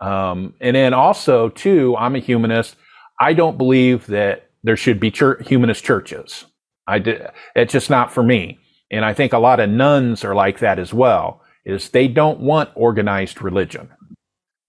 Um, 0.00 0.54
and 0.60 0.74
then 0.74 0.92
also 0.92 1.48
too, 1.48 1.96
I'm 1.96 2.16
a 2.16 2.20
humanist. 2.20 2.76
I 3.20 3.34
don't 3.34 3.56
believe 3.56 4.06
that 4.06 4.50
there 4.64 4.76
should 4.76 4.98
be 4.98 5.12
church, 5.12 5.46
humanist 5.46 5.84
churches. 5.84 6.44
I 6.88 6.98
did, 6.98 7.28
it's 7.54 7.72
just 7.72 7.90
not 7.90 8.12
for 8.12 8.22
me. 8.24 8.58
And 8.90 9.04
I 9.04 9.14
think 9.14 9.32
a 9.32 9.38
lot 9.38 9.60
of 9.60 9.70
nones 9.70 10.24
are 10.24 10.34
like 10.34 10.58
that 10.58 10.80
as 10.80 10.92
well 10.92 11.41
is 11.64 11.90
they 11.90 12.08
don't 12.08 12.40
want 12.40 12.70
organized 12.74 13.42
religion. 13.42 13.88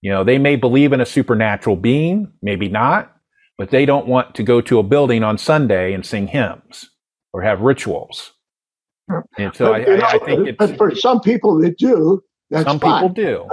You 0.02 0.10
know, 0.10 0.24
they 0.24 0.38
may 0.38 0.56
believe 0.56 0.92
in 0.92 1.00
a 1.00 1.06
supernatural 1.06 1.76
being, 1.76 2.32
maybe 2.42 2.68
not, 2.68 3.14
but 3.56 3.70
they 3.70 3.86
don't 3.86 4.06
want 4.06 4.34
to 4.34 4.42
go 4.42 4.60
to 4.60 4.78
a 4.78 4.82
building 4.82 5.24
on 5.24 5.38
Sunday 5.38 5.94
and 5.94 6.04
sing 6.04 6.26
hymns 6.26 6.90
or 7.32 7.42
have 7.42 7.60
rituals. 7.60 8.32
And 9.38 9.54
so 9.54 9.72
But, 9.72 9.74
I, 9.88 9.96
know, 9.96 10.04
I, 10.04 10.18
think 10.18 10.48
it's, 10.48 10.58
but 10.58 10.76
for 10.76 10.94
some 10.94 11.20
people 11.20 11.58
that 11.60 11.78
do, 11.78 12.22
that's 12.50 12.64
some 12.64 12.78
fine. 12.78 13.02
people 13.02 13.14
do. 13.14 13.46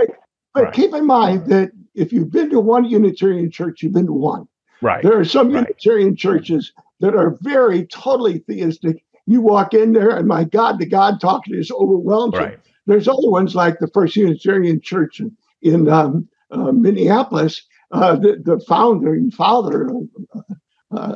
But 0.53 0.63
Right. 0.63 0.73
keep 0.73 0.93
in 0.93 1.05
mind 1.05 1.47
that 1.47 1.71
if 1.95 2.11
you've 2.11 2.31
been 2.31 2.49
to 2.49 2.59
one 2.59 2.83
Unitarian 2.83 3.49
church, 3.49 3.81
you've 3.81 3.93
been 3.93 4.07
to 4.07 4.13
one. 4.13 4.47
Right. 4.81 5.01
There 5.03 5.17
are 5.17 5.25
some 5.25 5.47
Right. 5.47 5.67
Unitarian 5.67 6.15
churches 6.15 6.73
that 6.99 7.15
are 7.15 7.37
very 7.41 7.85
totally 7.87 8.39
theistic. 8.39 9.03
You 9.27 9.41
walk 9.41 9.73
in 9.73 9.93
there, 9.93 10.09
and 10.09 10.27
my 10.27 10.43
God, 10.43 10.79
the 10.79 10.85
God 10.85 11.21
talking 11.21 11.53
just 11.53 11.71
overwhelms 11.71 12.33
you. 12.33 12.39
Right. 12.39 12.59
There's 12.85 13.07
other 13.07 13.29
ones 13.29 13.55
like 13.55 13.79
the 13.79 13.87
First 13.87 14.15
Unitarian 14.15 14.81
Church 14.81 15.19
in, 15.19 15.35
in 15.61 15.87
um, 15.89 16.27
uh, 16.51 16.71
Minneapolis. 16.71 17.63
Uh, 17.91 18.15
the, 18.15 18.41
the 18.41 18.57
founder 18.69 19.13
and 19.13 19.33
father 19.33 19.89
of, 20.33 20.45
uh, 20.91 21.15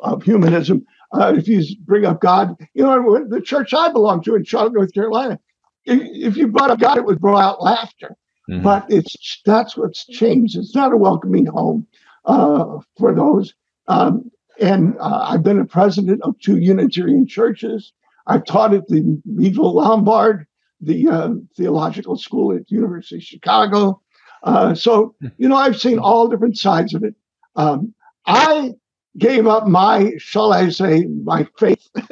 of 0.00 0.22
humanism. 0.24 0.84
Uh, 1.12 1.32
if 1.36 1.46
you 1.46 1.62
bring 1.84 2.04
up 2.04 2.20
God, 2.20 2.56
you 2.74 2.82
know 2.82 3.24
the 3.28 3.40
church 3.40 3.72
I 3.72 3.92
belong 3.92 4.20
to 4.24 4.34
in 4.34 4.42
Charlotte, 4.42 4.72
North 4.72 4.92
Carolina. 4.92 5.38
If, 5.84 6.00
if 6.02 6.36
you 6.36 6.48
brought 6.48 6.70
up 6.70 6.80
God, 6.80 6.96
it 6.98 7.04
would 7.04 7.20
draw 7.20 7.38
out 7.38 7.62
laughter. 7.62 8.16
Mhm. 8.50 8.64
But 8.64 8.86
it's 8.88 9.40
that's 9.46 9.76
what's 9.76 10.04
changed. 10.06 10.56
It's 10.56 10.74
not 10.74 10.92
a 10.92 10.96
welcoming 10.96 11.46
home 11.46 11.86
uh, 12.24 12.78
for 12.98 13.14
those. 13.14 13.54
Um, 13.86 14.28
and 14.60 14.96
uh, 14.98 15.26
I've 15.30 15.44
been 15.44 15.60
a 15.60 15.64
president 15.64 16.20
of 16.22 16.38
two 16.40 16.58
Unitarian 16.58 17.26
churches. 17.28 17.92
I've 18.26 18.44
taught 18.44 18.74
at 18.74 18.88
the 18.88 19.20
Meadville 19.24 19.74
Lombard, 19.74 20.46
the 20.82 21.08
uh, 21.08 21.30
theological 21.56 22.16
school 22.16 22.54
at 22.54 22.70
University 22.70 23.16
of 23.16 23.22
Chicago. 23.22 24.00
Uh, 24.42 24.74
so, 24.74 25.14
you 25.38 25.48
know, 25.48 25.56
I've 25.56 25.80
seen 25.80 25.98
all 25.98 26.28
different 26.28 26.58
sides 26.58 26.94
of 26.94 27.04
it. 27.04 27.14
Um, 27.54 27.94
I 28.26 28.72
gave 29.18 29.46
up 29.46 29.66
my, 29.68 30.12
shall 30.18 30.52
I 30.52 30.70
say, 30.70 31.06
my 31.06 31.46
faith. 31.58 31.88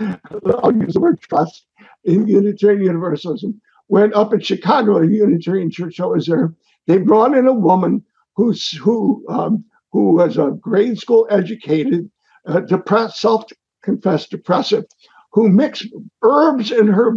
I'll 0.00 0.74
use 0.74 0.94
the 0.94 1.00
word 1.00 1.20
trust 1.20 1.66
in 2.04 2.26
Unitarian 2.26 2.82
Universalism. 2.82 3.60
When 3.86 4.14
up 4.14 4.32
in 4.32 4.40
Chicago, 4.40 4.98
a 4.98 5.06
Unitarian 5.06 5.70
church 5.70 6.00
I 6.00 6.06
was 6.06 6.26
there, 6.26 6.54
they 6.86 6.98
brought 6.98 7.36
in 7.36 7.46
a 7.46 7.52
woman 7.52 8.04
who's 8.34 8.70
who 8.72 9.24
um, 9.28 9.64
who 9.92 10.12
was 10.14 10.38
a 10.38 10.56
grade 10.60 10.98
school 10.98 11.26
educated, 11.30 12.10
uh, 12.46 12.60
depressed, 12.60 13.20
self-confessed 13.20 14.30
depressive, 14.30 14.84
who 15.32 15.48
mixed 15.48 15.86
herbs 16.22 16.72
in 16.72 16.88
her 16.88 17.12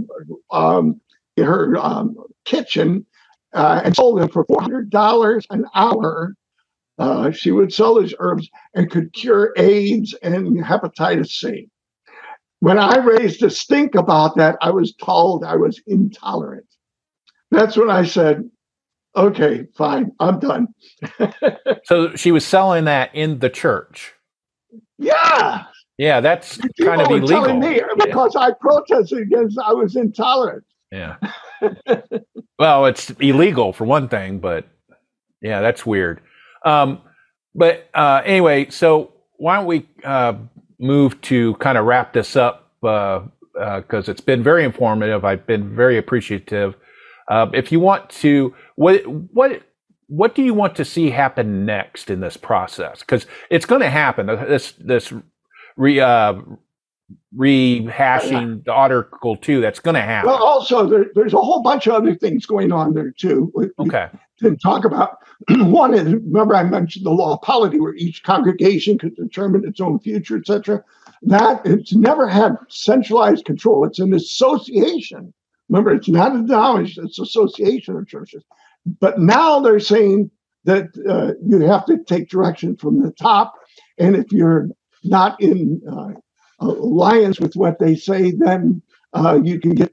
um, 0.51 1.01
in 1.37 1.45
her 1.45 1.77
um, 1.77 2.15
kitchen 2.45 3.05
uh, 3.53 3.81
and 3.83 3.95
sold 3.95 4.19
them 4.21 4.29
for 4.29 4.45
four 4.45 4.61
hundred 4.61 4.89
dollars 4.89 5.45
an 5.49 5.65
hour. 5.75 6.35
Uh, 6.99 7.31
she 7.31 7.51
would 7.51 7.73
sell 7.73 7.99
these 8.01 8.13
herbs 8.19 8.49
and 8.75 8.91
could 8.91 9.13
cure 9.13 9.53
AIDS 9.57 10.13
and 10.23 10.57
hepatitis 10.63 11.29
C. 11.29 11.69
When 12.61 12.79
I 12.79 12.97
raised 12.97 13.43
a 13.43 13.49
stink 13.49 13.95
about 13.95 14.37
that, 14.37 14.57
I 14.61 14.71
was 14.71 14.93
told 14.95 15.43
I 15.43 15.55
was 15.57 15.81
intolerant. 15.87 16.67
That's 17.51 17.77
when 17.77 17.89
I 17.89 18.05
said, 18.05 18.49
"Okay, 19.15 19.65
fine, 19.77 20.11
I'm 20.19 20.39
done." 20.39 20.67
So 21.85 22.15
she 22.15 22.31
was 22.31 22.45
selling 22.45 22.85
that 22.85 23.13
in 23.15 23.39
the 23.39 23.49
church. 23.49 24.13
yeah, 24.99 25.65
Yeah, 25.97 26.21
that's 26.21 26.57
people 26.57 26.85
kind 26.85 27.01
of 27.01 27.07
were 27.07 27.17
illegal. 27.17 27.43
telling 27.43 27.59
me 27.59 27.81
because 27.99 28.35
I 28.35 28.51
protested 28.51 29.19
against. 29.19 29.59
I 29.59 29.73
was 29.73 29.95
intolerant. 29.95 30.63
Yeah. 30.91 31.17
well, 32.59 32.85
it's 32.85 33.09
illegal 33.11 33.73
for 33.73 33.85
one 33.85 34.09
thing, 34.09 34.39
but 34.39 34.67
yeah, 35.41 35.61
that's 35.61 35.85
weird. 35.85 36.21
Um, 36.65 37.01
but 37.55 37.89
uh, 37.93 38.21
anyway, 38.25 38.69
so 38.69 39.13
why 39.37 39.57
don't 39.57 39.65
we 39.65 39.87
uh, 40.03 40.33
move 40.79 41.19
to 41.21 41.55
kind 41.55 41.77
of 41.77 41.85
wrap 41.85 42.13
this 42.13 42.35
up 42.35 42.71
because 42.81 43.29
uh, 43.55 43.97
uh, 43.97 44.03
it's 44.07 44.21
been 44.21 44.43
very 44.43 44.63
informative. 44.63 45.25
I've 45.25 45.45
been 45.45 45.75
very 45.75 45.97
appreciative. 45.97 46.75
Uh, 47.27 47.47
if 47.53 47.71
you 47.71 47.79
want 47.79 48.09
to, 48.09 48.53
what 48.75 49.05
what 49.07 49.61
what 50.07 50.35
do 50.35 50.43
you 50.43 50.53
want 50.53 50.75
to 50.75 50.85
see 50.85 51.09
happen 51.09 51.65
next 51.65 52.09
in 52.09 52.19
this 52.19 52.37
process? 52.37 52.99
Because 52.99 53.25
it's 53.49 53.65
going 53.65 53.81
to 53.81 53.89
happen. 53.89 54.27
This 54.27 54.73
this 54.73 55.13
re, 55.75 55.99
uh, 55.99 56.35
rehashing 57.35 58.63
the 58.63 58.71
article 58.71 59.35
two. 59.37 59.61
That's 59.61 59.79
going 59.79 59.95
to 59.95 60.01
happen. 60.01 60.29
Well, 60.29 60.43
also 60.43 60.87
there, 60.87 61.05
there's 61.15 61.33
a 61.33 61.41
whole 61.41 61.61
bunch 61.61 61.87
of 61.87 61.93
other 61.93 62.15
things 62.15 62.45
going 62.45 62.71
on 62.71 62.93
there 62.93 63.11
too. 63.11 63.51
Okay. 63.79 64.09
didn't 64.39 64.59
talk 64.59 64.85
about 64.85 65.17
one 65.49 65.93
is 65.93 66.05
remember 66.05 66.55
I 66.55 66.63
mentioned 66.63 67.05
the 67.05 67.11
law 67.11 67.33
of 67.33 67.41
polity, 67.41 67.79
where 67.79 67.95
each 67.95 68.23
congregation 68.23 68.97
could 68.97 69.15
determine 69.15 69.67
its 69.67 69.81
own 69.81 69.99
future, 69.99 70.37
etc. 70.37 70.83
That 71.23 71.61
it's 71.65 71.93
never 71.93 72.27
had 72.27 72.55
centralized 72.69 73.45
control. 73.45 73.85
It's 73.85 73.99
an 73.99 74.13
association. 74.13 75.33
Remember, 75.69 75.93
it's 75.93 76.09
not 76.09 76.35
a 76.35 76.41
denomination; 76.41 77.05
it's 77.05 77.17
an 77.17 77.23
association 77.23 77.95
of 77.95 78.07
churches. 78.07 78.43
But 78.99 79.19
now 79.19 79.59
they're 79.59 79.79
saying 79.79 80.29
that 80.65 80.89
uh, 81.07 81.33
you 81.45 81.59
have 81.61 81.85
to 81.85 81.97
take 82.03 82.29
direction 82.29 82.75
from 82.75 83.01
the 83.01 83.11
top, 83.11 83.53
and 83.97 84.15
if 84.15 84.31
you're 84.31 84.69
not 85.03 85.39
in 85.41 85.81
uh, 85.89 86.13
alliance 86.59 87.39
with 87.39 87.55
what 87.55 87.79
they 87.79 87.95
say, 87.95 88.31
then 88.31 88.81
uh, 89.13 89.39
you 89.43 89.59
can 89.59 89.71
get 89.71 89.91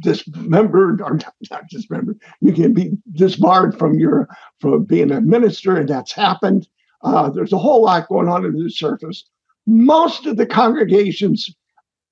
dismembered 0.00 1.00
or 1.00 1.14
not, 1.14 1.34
not 1.50 1.68
dismembered. 1.70 2.18
You 2.40 2.52
can 2.52 2.72
be 2.72 2.92
disbarred 3.12 3.78
from 3.78 3.98
your 3.98 4.28
from 4.60 4.84
being 4.84 5.10
a 5.10 5.20
minister, 5.20 5.76
and 5.76 5.88
that's 5.88 6.12
happened. 6.12 6.68
Uh, 7.02 7.30
there's 7.30 7.52
a 7.52 7.58
whole 7.58 7.82
lot 7.82 8.08
going 8.08 8.28
on 8.28 8.46
under 8.46 8.62
the 8.62 8.70
surface. 8.70 9.24
Most 9.66 10.26
of 10.26 10.36
the 10.36 10.46
congregations 10.46 11.54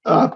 uh, 0.05 0.31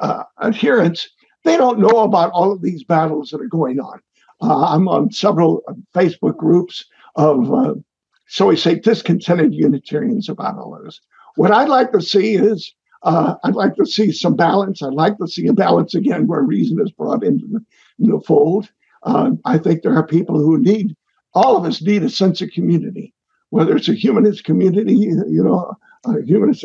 uh, 0.00 0.24
adherents 0.42 1.08
they 1.44 1.56
don't 1.56 1.78
know 1.78 2.00
about 2.00 2.30
all 2.32 2.52
of 2.52 2.62
these 2.62 2.84
battles 2.84 3.30
that 3.30 3.40
are 3.40 3.46
going 3.46 3.80
on. 3.80 4.00
Uh, 4.42 4.74
I'm 4.74 4.88
on 4.88 5.10
several 5.10 5.62
Facebook 5.94 6.36
groups 6.36 6.84
of, 7.16 7.82
so 8.26 8.46
we 8.46 8.56
say, 8.56 8.74
discontented 8.74 9.54
Unitarians 9.54 10.28
about 10.28 10.58
all 10.58 10.76
of 10.76 10.84
this. 10.84 11.00
What 11.36 11.52
I'd 11.52 11.68
like 11.68 11.92
to 11.92 12.00
see 12.00 12.34
is, 12.34 12.74
uh, 13.02 13.36
I'd 13.44 13.54
like 13.54 13.76
to 13.76 13.86
see 13.86 14.12
some 14.12 14.36
balance. 14.36 14.82
I'd 14.82 14.92
like 14.92 15.16
to 15.18 15.28
see 15.28 15.46
a 15.46 15.52
balance 15.52 15.94
again 15.94 16.26
where 16.26 16.42
reason 16.42 16.80
is 16.80 16.90
brought 16.90 17.24
into 17.24 17.46
the, 17.46 17.64
the 17.98 18.20
fold. 18.20 18.70
Uh, 19.02 19.32
I 19.44 19.58
think 19.58 19.82
there 19.82 19.96
are 19.96 20.06
people 20.06 20.38
who 20.38 20.58
need, 20.58 20.94
all 21.34 21.56
of 21.56 21.64
us 21.64 21.80
need 21.80 22.02
a 22.02 22.10
sense 22.10 22.42
of 22.42 22.50
community, 22.50 23.14
whether 23.50 23.74
it's 23.76 23.88
a 23.88 23.94
humanist 23.94 24.44
community, 24.44 24.94
you 24.94 25.42
know, 25.42 25.74
a 26.04 26.22
humanist 26.22 26.64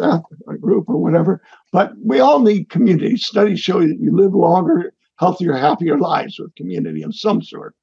group 0.60 0.90
or 0.90 0.98
whatever. 0.98 1.42
But 1.72 1.94
we 2.04 2.20
all 2.20 2.40
need 2.40 2.70
community. 2.70 3.18
Studies 3.18 3.60
show 3.60 3.80
that 3.80 4.00
you 4.00 4.16
live 4.16 4.34
longer 4.34 4.94
healthier, 5.18 5.54
happier 5.54 5.98
lives 5.98 6.40
with 6.40 6.56
community 6.56 7.04
of 7.04 7.16
some 7.16 7.42
sort. 7.42 7.76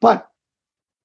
But 0.00 0.26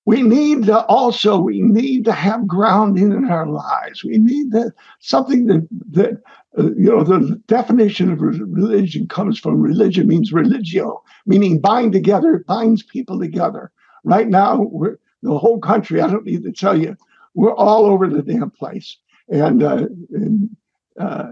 we 0.08 0.22
need 0.22 0.68
to 0.68 0.86
also 0.86 1.38
we 1.38 1.62
need 1.62 2.06
to 2.06 2.14
have 2.14 2.48
grounding 2.48 3.12
in 3.12 3.26
our 3.26 3.46
lives. 3.46 4.06
We 4.06 4.18
need 4.18 4.54
that 4.54 4.72
something 5.02 5.48
that 5.48 5.68
that 5.92 6.22
uh, 6.58 6.72
you 6.78 6.90
know 6.90 7.04
the 7.04 7.36
definition 7.48 8.14
of 8.14 8.22
religion 8.22 9.10
comes 9.10 9.38
from 9.38 9.60
religion 9.60 10.08
means 10.08 10.32
religio, 10.32 11.04
meaning 11.26 11.60
bind 11.60 11.92
together, 11.92 12.46
binds 12.48 12.84
people 12.84 13.20
together. 13.20 13.70
Right 14.06 14.30
now, 14.30 14.62
we're 14.62 14.98
the 15.24 15.38
whole 15.38 15.60
country. 15.60 16.00
I 16.00 16.08
don't 16.08 16.24
need 16.24 16.44
to 16.44 16.54
tell 16.54 16.80
you, 16.80 16.96
we're 17.36 17.54
all 17.56 17.86
over 17.86 18.08
the 18.08 18.22
damn 18.22 18.50
place, 18.50 18.98
and, 19.28 19.62
uh, 19.62 19.88
and 20.12 20.50
uh, 20.98 21.32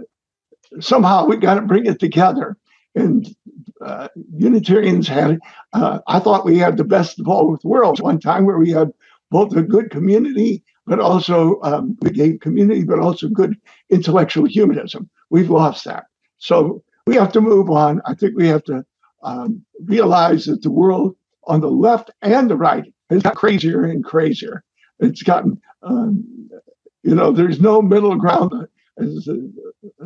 somehow 0.81 1.25
we 1.25 1.37
got 1.37 1.53
to 1.53 1.61
bring 1.61 1.85
it 1.85 2.01
together. 2.01 2.57
And 2.93 3.25
uh, 3.81 4.07
Unitarians 4.37 5.07
had, 5.07 5.39
uh, 5.73 5.99
I 6.07 6.19
thought 6.19 6.45
we 6.45 6.57
had 6.57 6.77
the 6.77 6.83
best 6.83 7.19
of 7.19 7.25
both 7.25 7.63
worlds 7.63 8.01
one 8.01 8.19
time 8.19 8.45
where 8.45 8.57
we 8.57 8.71
had 8.71 8.91
both 9.31 9.55
a 9.55 9.63
good 9.63 9.89
community, 9.89 10.63
but 10.85 10.99
also 10.99 11.59
um, 11.61 11.97
we 12.01 12.11
gave 12.11 12.39
community, 12.39 12.83
but 12.83 12.99
also 12.99 13.27
good 13.27 13.57
intellectual 13.89 14.45
humanism. 14.45 15.09
We've 15.29 15.49
lost 15.49 15.85
that. 15.85 16.05
So 16.37 16.83
we 17.07 17.15
have 17.15 17.31
to 17.33 17.41
move 17.41 17.69
on. 17.69 18.01
I 18.05 18.13
think 18.13 18.35
we 18.35 18.47
have 18.47 18.63
to 18.65 18.85
um, 19.23 19.65
realize 19.83 20.45
that 20.45 20.61
the 20.61 20.71
world 20.71 21.15
on 21.45 21.61
the 21.61 21.69
left 21.69 22.11
and 22.21 22.49
the 22.49 22.55
right 22.55 22.93
has 23.09 23.23
got 23.23 23.35
crazier 23.35 23.83
and 23.83 24.03
crazier. 24.03 24.63
It's 24.99 25.23
gotten, 25.23 25.61
um, 25.83 26.49
you 27.03 27.15
know, 27.15 27.31
there's 27.31 27.59
no 27.59 27.81
middle 27.81 28.15
ground. 28.15 28.67
As 28.97 29.27
uh, 29.27 30.05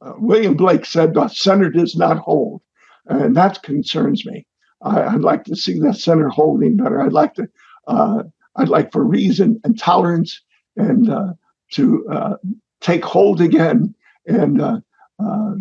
uh, 0.00 0.14
William 0.16 0.54
Blake 0.54 0.86
said, 0.86 1.12
the 1.14 1.28
center 1.28 1.70
does 1.70 1.94
not 1.94 2.18
hold. 2.18 2.62
And 3.10 3.36
that 3.36 3.62
concerns 3.62 4.24
me. 4.24 4.46
I, 4.82 5.12
would 5.12 5.24
like 5.24 5.44
to 5.44 5.56
see 5.56 5.78
that 5.80 5.96
center 5.96 6.28
holding 6.28 6.76
better. 6.76 7.02
I'd 7.02 7.12
like 7.12 7.34
to, 7.34 7.48
uh, 7.86 8.22
I'd 8.56 8.68
like 8.68 8.92
for 8.92 9.04
reason 9.04 9.60
and 9.64 9.78
tolerance 9.78 10.40
and 10.76 11.10
uh, 11.10 11.32
to 11.72 12.08
uh, 12.08 12.36
take 12.80 13.04
hold 13.04 13.40
again. 13.40 13.94
And 14.26 14.62
uh, 14.62 14.80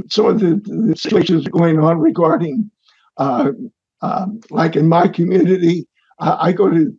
some 0.09 0.27
of 0.27 0.39
the, 0.39 0.61
the, 0.63 0.95
situations 0.95 1.47
going 1.47 1.79
on 1.79 1.99
regarding, 1.99 2.71
um, 3.17 3.71
like 4.49 4.75
in 4.75 4.87
my 4.87 5.07
community, 5.07 5.87
I, 6.19 6.47
I 6.47 6.51
go 6.53 6.69
to, 6.69 6.95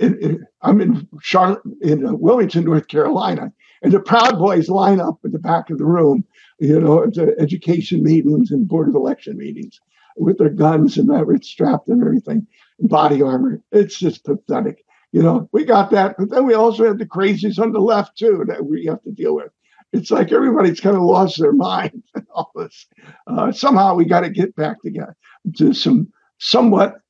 I'm 0.00 0.80
in 0.80 1.08
Charlotte, 1.20 1.62
in 1.82 2.18
Wilmington, 2.18 2.64
North 2.64 2.88
Carolina, 2.88 3.52
and 3.82 3.92
the 3.92 4.00
Proud 4.00 4.38
Boys 4.38 4.68
line 4.68 5.00
up 5.00 5.18
at 5.24 5.32
the 5.32 5.38
back 5.38 5.70
of 5.70 5.78
the 5.78 5.84
room, 5.84 6.24
you 6.58 6.80
know, 6.80 7.06
the 7.06 7.34
education 7.38 8.02
meetings 8.02 8.50
and 8.50 8.68
board 8.68 8.88
of 8.88 8.94
election 8.94 9.36
meetings 9.36 9.80
with 10.16 10.38
their 10.38 10.50
guns 10.50 10.98
and 10.98 11.10
everything 11.10 11.42
strapped 11.42 11.88
and 11.88 12.02
everything, 12.02 12.46
body 12.80 13.22
armor. 13.22 13.60
It's 13.72 13.98
just 13.98 14.24
pathetic. 14.24 14.84
You 15.12 15.22
know, 15.22 15.48
we 15.52 15.64
got 15.64 15.90
that, 15.90 16.16
but 16.18 16.30
then 16.30 16.46
we 16.46 16.54
also 16.54 16.84
have 16.84 16.98
the 16.98 17.06
crazies 17.06 17.58
on 17.58 17.72
the 17.72 17.80
left 17.80 18.16
too 18.16 18.44
that 18.46 18.64
we 18.66 18.86
have 18.86 19.02
to 19.02 19.10
deal 19.10 19.34
with. 19.34 19.50
It's 19.92 20.10
like 20.10 20.30
everybody's 20.30 20.78
kind 20.78 20.96
of 20.96 21.02
lost 21.02 21.40
their 21.40 21.52
mind. 21.52 22.02
all 22.34 22.52
this. 22.54 22.86
Uh, 23.26 23.50
somehow 23.50 23.94
we 23.94 24.04
got 24.04 24.20
to 24.20 24.30
get 24.30 24.54
back 24.54 24.80
together 24.82 25.16
to 25.56 25.72
some 25.72 26.12
somewhat 26.38 27.00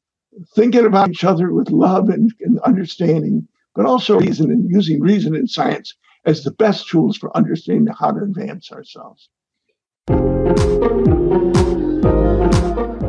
thinking 0.55 0.87
about 0.87 1.11
each 1.11 1.25
other 1.25 1.53
with 1.53 1.71
love 1.71 2.09
and, 2.09 2.33
and 2.41 2.59
understanding, 2.61 3.47
but 3.75 3.85
also 3.87 4.19
reason 4.19 4.51
and 4.51 4.71
using 4.71 5.01
reason 5.01 5.35
and 5.35 5.51
science 5.51 5.95
as 6.25 6.45
the 6.45 6.53
best 6.53 6.89
tools 6.89 7.17
for 7.17 7.37
understanding 7.37 7.93
how 7.99 8.13
to 8.13 8.23
advance 8.23 8.71
ourselves. 8.73 9.29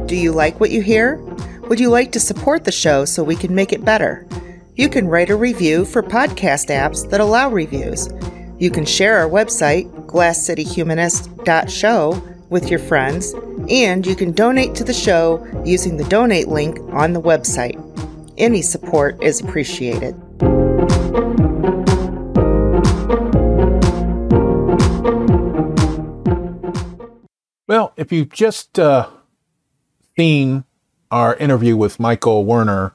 Do 0.07 0.15
you 0.15 0.31
like 0.31 0.59
what 0.59 0.71
you 0.71 0.81
hear? 0.81 1.17
Would 1.69 1.79
you 1.79 1.89
like 1.89 2.11
to 2.13 2.19
support 2.19 2.63
the 2.65 2.71
show 2.71 3.05
so 3.05 3.23
we 3.23 3.35
can 3.35 3.53
make 3.55 3.71
it 3.71 3.85
better? 3.85 4.27
You 4.75 4.89
can 4.89 5.07
write 5.07 5.29
a 5.29 5.35
review 5.35 5.85
for 5.85 6.01
podcast 6.03 6.69
apps 6.69 7.09
that 7.09 7.21
allow 7.21 7.49
reviews. 7.49 8.09
You 8.59 8.71
can 8.71 8.85
share 8.85 9.19
our 9.19 9.29
website, 9.29 9.89
glasscityhumanist.show, 10.05 12.23
with 12.51 12.69
your 12.69 12.79
friends, 12.79 13.33
and 13.69 14.05
you 14.05 14.13
can 14.13 14.33
donate 14.33 14.75
to 14.75 14.83
the 14.83 14.93
show 14.93 15.43
using 15.65 15.95
the 15.95 16.03
donate 16.03 16.49
link 16.49 16.77
on 16.91 17.13
the 17.13 17.21
website. 17.21 17.79
Any 18.37 18.61
support 18.61 19.23
is 19.23 19.39
appreciated. 19.39 20.13
Well, 27.67 27.93
if 27.95 28.11
you've 28.11 28.33
just 28.33 28.77
uh, 28.77 29.07
seen 30.17 30.65
our 31.09 31.37
interview 31.37 31.77
with 31.77 32.01
Michael 32.01 32.43
Werner, 32.43 32.93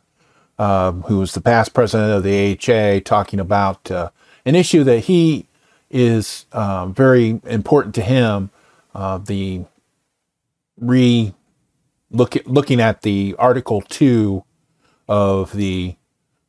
uh, 0.59 0.93
who 0.93 1.19
was 1.21 1.33
the 1.33 1.41
past 1.41 1.73
president 1.73 2.13
of 2.13 2.23
the 2.23 2.59
AHA, 2.61 3.01
talking 3.07 3.41
about 3.41 3.91
uh, 3.91 4.11
an 4.45 4.55
issue 4.55 4.85
that 4.85 5.01
he 5.01 5.47
is 5.91 6.45
uh, 6.53 6.87
very 6.89 7.41
important 7.47 7.95
to 7.95 8.03
him, 8.03 8.51
uh, 8.97 9.19
the 9.19 9.65
re 10.79 11.35
look 12.11 12.35
at, 12.35 12.47
looking 12.47 12.81
at 12.81 13.03
the 13.03 13.37
Article 13.39 13.83
Two 13.83 14.43
of 15.07 15.53
the 15.53 15.97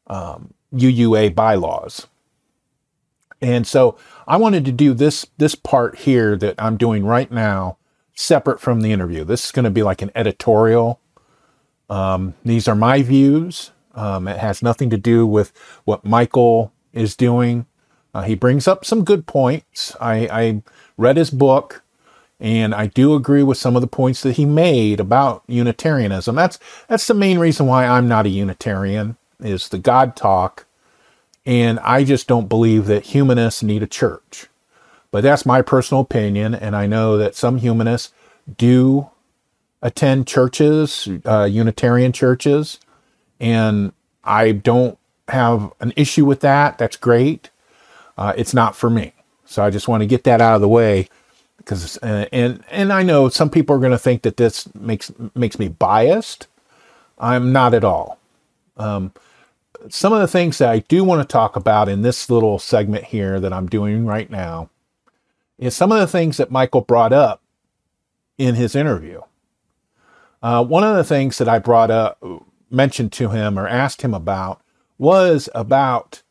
um, 0.07 0.53
UUA 0.73 1.35
bylaws. 1.35 2.07
And 3.41 3.67
so 3.67 3.97
I 4.27 4.37
wanted 4.37 4.63
to 4.65 4.71
do 4.71 4.93
this 4.93 5.27
this 5.37 5.55
part 5.55 5.99
here 5.99 6.37
that 6.37 6.55
I'm 6.57 6.77
doing 6.77 7.05
right 7.05 7.29
now 7.29 7.77
separate 8.15 8.61
from 8.61 8.81
the 8.81 8.93
interview. 8.93 9.25
This 9.25 9.45
is 9.45 9.51
going 9.51 9.65
to 9.65 9.69
be 9.71 9.83
like 9.83 10.01
an 10.01 10.11
editorial. 10.15 11.01
Um, 11.89 12.33
these 12.43 12.67
are 12.67 12.75
my 12.75 13.03
views. 13.03 13.71
Um, 13.93 14.27
it 14.27 14.37
has 14.37 14.63
nothing 14.63 14.89
to 14.91 14.97
do 14.97 15.27
with 15.27 15.51
what 15.83 16.05
Michael 16.05 16.71
is 16.93 17.15
doing. 17.15 17.65
Uh, 18.13 18.21
he 18.21 18.35
brings 18.35 18.67
up 18.67 18.85
some 18.85 19.03
good 19.03 19.27
points. 19.27 19.95
I, 19.99 20.27
I 20.31 20.63
read 20.97 21.17
his 21.17 21.29
book, 21.29 21.83
and 22.39 22.75
I 22.75 22.87
do 22.87 23.15
agree 23.15 23.43
with 23.43 23.57
some 23.57 23.75
of 23.75 23.81
the 23.81 23.87
points 23.87 24.21
that 24.21 24.35
he 24.35 24.45
made 24.45 24.99
about 24.99 25.43
Unitarianism. 25.47 26.35
That's 26.35 26.59
that's 26.87 27.07
the 27.07 27.13
main 27.13 27.39
reason 27.39 27.65
why 27.65 27.85
I'm 27.85 28.07
not 28.07 28.25
a 28.25 28.29
Unitarian 28.29 29.17
is 29.39 29.69
the 29.69 29.77
God 29.79 30.15
talk, 30.15 30.65
and 31.45 31.79
I 31.79 32.03
just 32.03 32.27
don't 32.27 32.49
believe 32.49 32.85
that 32.85 33.07
humanists 33.07 33.63
need 33.63 33.83
a 33.83 33.87
church. 33.87 34.47
But 35.09 35.23
that's 35.23 35.45
my 35.45 35.61
personal 35.61 36.01
opinion, 36.01 36.53
and 36.53 36.75
I 36.75 36.85
know 36.85 37.17
that 37.17 37.35
some 37.35 37.57
humanists 37.57 38.13
do 38.57 39.09
attend 39.81 40.27
churches, 40.27 41.07
uh, 41.25 41.45
Unitarian 41.45 42.11
churches, 42.11 42.79
and 43.39 43.93
I 44.23 44.51
don't 44.51 44.97
have 45.29 45.71
an 45.79 45.93
issue 45.95 46.25
with 46.25 46.41
that. 46.41 46.77
That's 46.77 46.97
great. 46.97 47.49
Uh, 48.17 48.33
it's 48.35 48.53
not 48.53 48.75
for 48.75 48.89
me, 48.89 49.13
so 49.45 49.63
I 49.63 49.69
just 49.71 49.87
want 49.87 50.01
to 50.01 50.07
get 50.07 50.23
that 50.25 50.41
out 50.41 50.55
of 50.55 50.61
the 50.61 50.67
way 50.67 51.09
because 51.67 51.97
uh, 51.97 52.25
and 52.31 52.63
and 52.71 52.93
I 52.93 53.03
know 53.03 53.27
some 53.27 53.49
people 53.49 53.75
are 53.75 53.79
going 53.79 53.91
to 53.91 53.97
think 53.97 54.21
that 54.21 54.37
this 54.37 54.73
makes 54.73 55.11
makes 55.35 55.59
me 55.59 55.67
biased. 55.67 56.47
I'm 57.19 57.51
not 57.51 57.73
at 57.73 57.83
all. 57.83 58.19
Um, 58.77 59.11
some 59.89 60.13
of 60.13 60.19
the 60.19 60.27
things 60.27 60.59
that 60.59 60.69
I 60.69 60.79
do 60.79 61.03
want 61.03 61.21
to 61.21 61.31
talk 61.31 61.57
about 61.57 61.89
in 61.89 62.03
this 62.03 62.29
little 62.29 62.57
segment 62.57 63.05
here 63.05 63.39
that 63.39 63.51
I'm 63.51 63.67
doing 63.67 64.05
right 64.05 64.29
now 64.29 64.69
is 65.57 65.75
some 65.75 65.91
of 65.91 65.99
the 65.99 66.07
things 66.07 66.37
that 66.37 66.51
Michael 66.51 66.81
brought 66.81 67.11
up 67.11 67.41
in 68.37 68.55
his 68.55 68.75
interview. 68.75 69.21
Uh, 70.41 70.63
one 70.63 70.83
of 70.83 70.95
the 70.95 71.03
things 71.03 71.37
that 71.39 71.49
I 71.49 71.59
brought 71.59 71.91
up, 71.91 72.23
mentioned 72.69 73.11
to 73.13 73.29
him 73.29 73.57
or 73.57 73.67
asked 73.67 74.03
him 74.03 74.13
about 74.13 74.61
was 74.97 75.49
about 75.55 76.21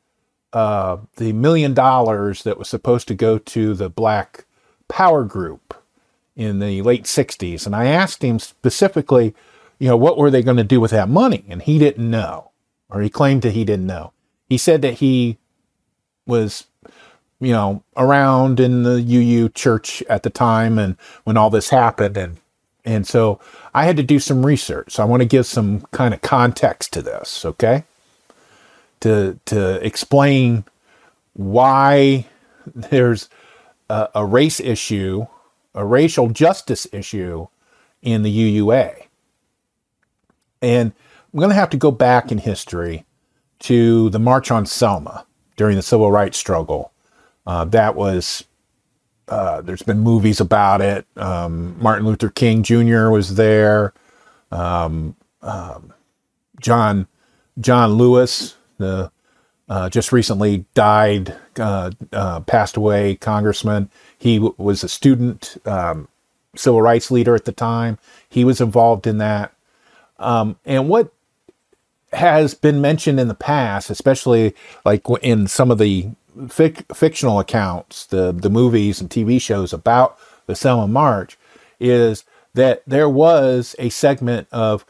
uh, 0.52 0.98
the 1.16 1.32
million 1.32 1.74
dollars 1.74 2.42
that 2.44 2.58
was 2.58 2.68
supposed 2.68 3.08
to 3.08 3.14
go 3.14 3.38
to 3.38 3.74
the 3.74 3.90
Black 3.90 4.46
Power 4.88 5.24
Group 5.24 5.74
in 6.34 6.58
the 6.58 6.82
late 6.82 7.04
60s. 7.04 7.66
And 7.66 7.74
I 7.74 7.86
asked 7.86 8.22
him 8.22 8.38
specifically, 8.38 9.34
you 9.78 9.88
know, 9.88 9.96
what 9.96 10.18
were 10.18 10.30
they 10.30 10.42
going 10.42 10.56
to 10.58 10.64
do 10.64 10.80
with 10.80 10.90
that 10.90 11.08
money? 11.08 11.44
And 11.48 11.62
he 11.62 11.78
didn't 11.78 12.10
know, 12.10 12.50
or 12.90 13.00
he 13.00 13.10
claimed 13.10 13.42
that 13.42 13.52
he 13.52 13.64
didn't 13.64 13.86
know. 13.86 14.12
He 14.48 14.58
said 14.58 14.82
that 14.82 14.94
he 14.94 15.38
was 16.26 16.66
you 17.40 17.52
know, 17.52 17.82
around 17.96 18.60
in 18.60 18.82
the 18.82 19.02
UU 19.02 19.50
church 19.50 20.02
at 20.08 20.22
the 20.22 20.30
time 20.30 20.78
and 20.78 20.96
when 21.24 21.36
all 21.36 21.50
this 21.50 21.68
happened. 21.68 22.16
And, 22.16 22.38
and 22.84 23.06
so 23.06 23.40
I 23.74 23.84
had 23.84 23.96
to 23.98 24.02
do 24.02 24.18
some 24.18 24.46
research. 24.46 24.94
So 24.94 25.02
I 25.02 25.06
want 25.06 25.20
to 25.20 25.28
give 25.28 25.46
some 25.46 25.82
kind 25.92 26.14
of 26.14 26.22
context 26.22 26.92
to 26.94 27.02
this, 27.02 27.44
okay? 27.44 27.84
To, 29.00 29.38
to 29.46 29.84
explain 29.84 30.64
why 31.34 32.26
there's 32.74 33.28
a, 33.90 34.08
a 34.16 34.26
race 34.26 34.60
issue, 34.60 35.26
a 35.74 35.84
racial 35.84 36.28
justice 36.30 36.86
issue 36.92 37.48
in 38.02 38.22
the 38.22 38.60
UUA. 38.60 39.04
And 40.62 40.92
I'm 41.32 41.38
going 41.40 41.50
to 41.50 41.56
have 41.56 41.70
to 41.70 41.76
go 41.76 41.90
back 41.90 42.32
in 42.32 42.38
history 42.38 43.04
to 43.60 44.10
the 44.10 44.18
March 44.18 44.50
on 44.50 44.66
Selma 44.66 45.26
during 45.56 45.76
the 45.76 45.82
civil 45.82 46.10
rights 46.10 46.38
struggle 46.38 46.92
uh, 47.46 47.64
that 47.66 47.94
was, 47.94 48.44
uh, 49.28 49.60
there's 49.62 49.82
been 49.82 50.00
movies 50.00 50.40
about 50.40 50.80
it. 50.80 51.06
Um, 51.16 51.76
Martin 51.80 52.06
Luther 52.06 52.28
King 52.30 52.62
Jr. 52.62 53.10
was 53.10 53.36
there. 53.36 53.92
um, 54.52 55.16
um, 55.42 55.92
John 56.60 57.06
John 57.60 57.92
Lewis, 57.94 58.56
the 58.78 59.10
uh, 59.68 59.88
just 59.88 60.12
recently 60.12 60.64
died, 60.74 61.36
uh, 61.58 61.90
uh, 62.12 62.40
passed 62.40 62.76
away 62.76 63.16
congressman. 63.16 63.90
He 64.18 64.36
w- 64.36 64.54
was 64.58 64.84
a 64.84 64.88
student 64.88 65.56
um, 65.66 66.08
civil 66.54 66.80
rights 66.82 67.10
leader 67.10 67.34
at 67.34 67.44
the 67.44 67.52
time. 67.52 67.98
He 68.28 68.44
was 68.44 68.60
involved 68.60 69.06
in 69.06 69.18
that. 69.18 69.52
Um, 70.18 70.56
and 70.64 70.88
what 70.88 71.12
has 72.12 72.54
been 72.54 72.80
mentioned 72.80 73.18
in 73.20 73.28
the 73.28 73.34
past, 73.34 73.90
especially 73.90 74.54
like 74.84 75.02
in 75.22 75.46
some 75.48 75.70
of 75.70 75.78
the 75.78 76.08
fic- 76.38 76.94
fictional 76.94 77.40
accounts, 77.40 78.06
the 78.06 78.32
the 78.32 78.50
movies 78.50 79.00
and 79.00 79.10
TV 79.10 79.40
shows 79.40 79.72
about 79.72 80.18
the 80.46 80.54
Selma 80.54 80.86
March, 80.86 81.36
is 81.80 82.24
that 82.54 82.82
there 82.86 83.08
was 83.08 83.74
a 83.78 83.88
segment 83.90 84.48
of 84.50 84.86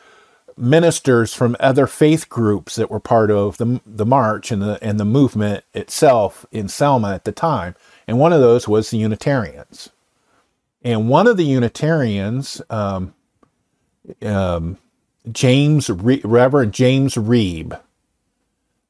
ministers 0.57 1.35
from 1.35 1.57
other 1.61 1.87
faith 1.87 2.29
groups 2.29 2.77
that 2.77 2.91
were 2.91 3.01
part 3.01 3.31
of 3.31 3.59
the, 3.59 3.81
the 3.85 4.07
march 4.07 4.51
and 4.51 4.63
the 4.63 4.79
and 4.83 4.99
the 4.99 5.05
movement 5.05 5.65
itself 5.75 6.47
in 6.51 6.69
Selma 6.69 7.15
at 7.15 7.25
the 7.25 7.33
time. 7.33 7.75
And 8.07 8.19
one 8.19 8.33
of 8.33 8.41
those 8.41 8.67
was 8.67 8.91
the 8.91 8.99
Unitarians. 8.99 9.91
And 10.83 11.09
one 11.09 11.27
of 11.27 11.37
the 11.37 11.45
Unitarians, 11.45 12.63
um, 12.71 13.13
um, 14.23 14.79
James 15.31 15.91
Re- 15.91 16.23
Reverend 16.25 16.73
James 16.73 17.17
Reeb, 17.17 17.79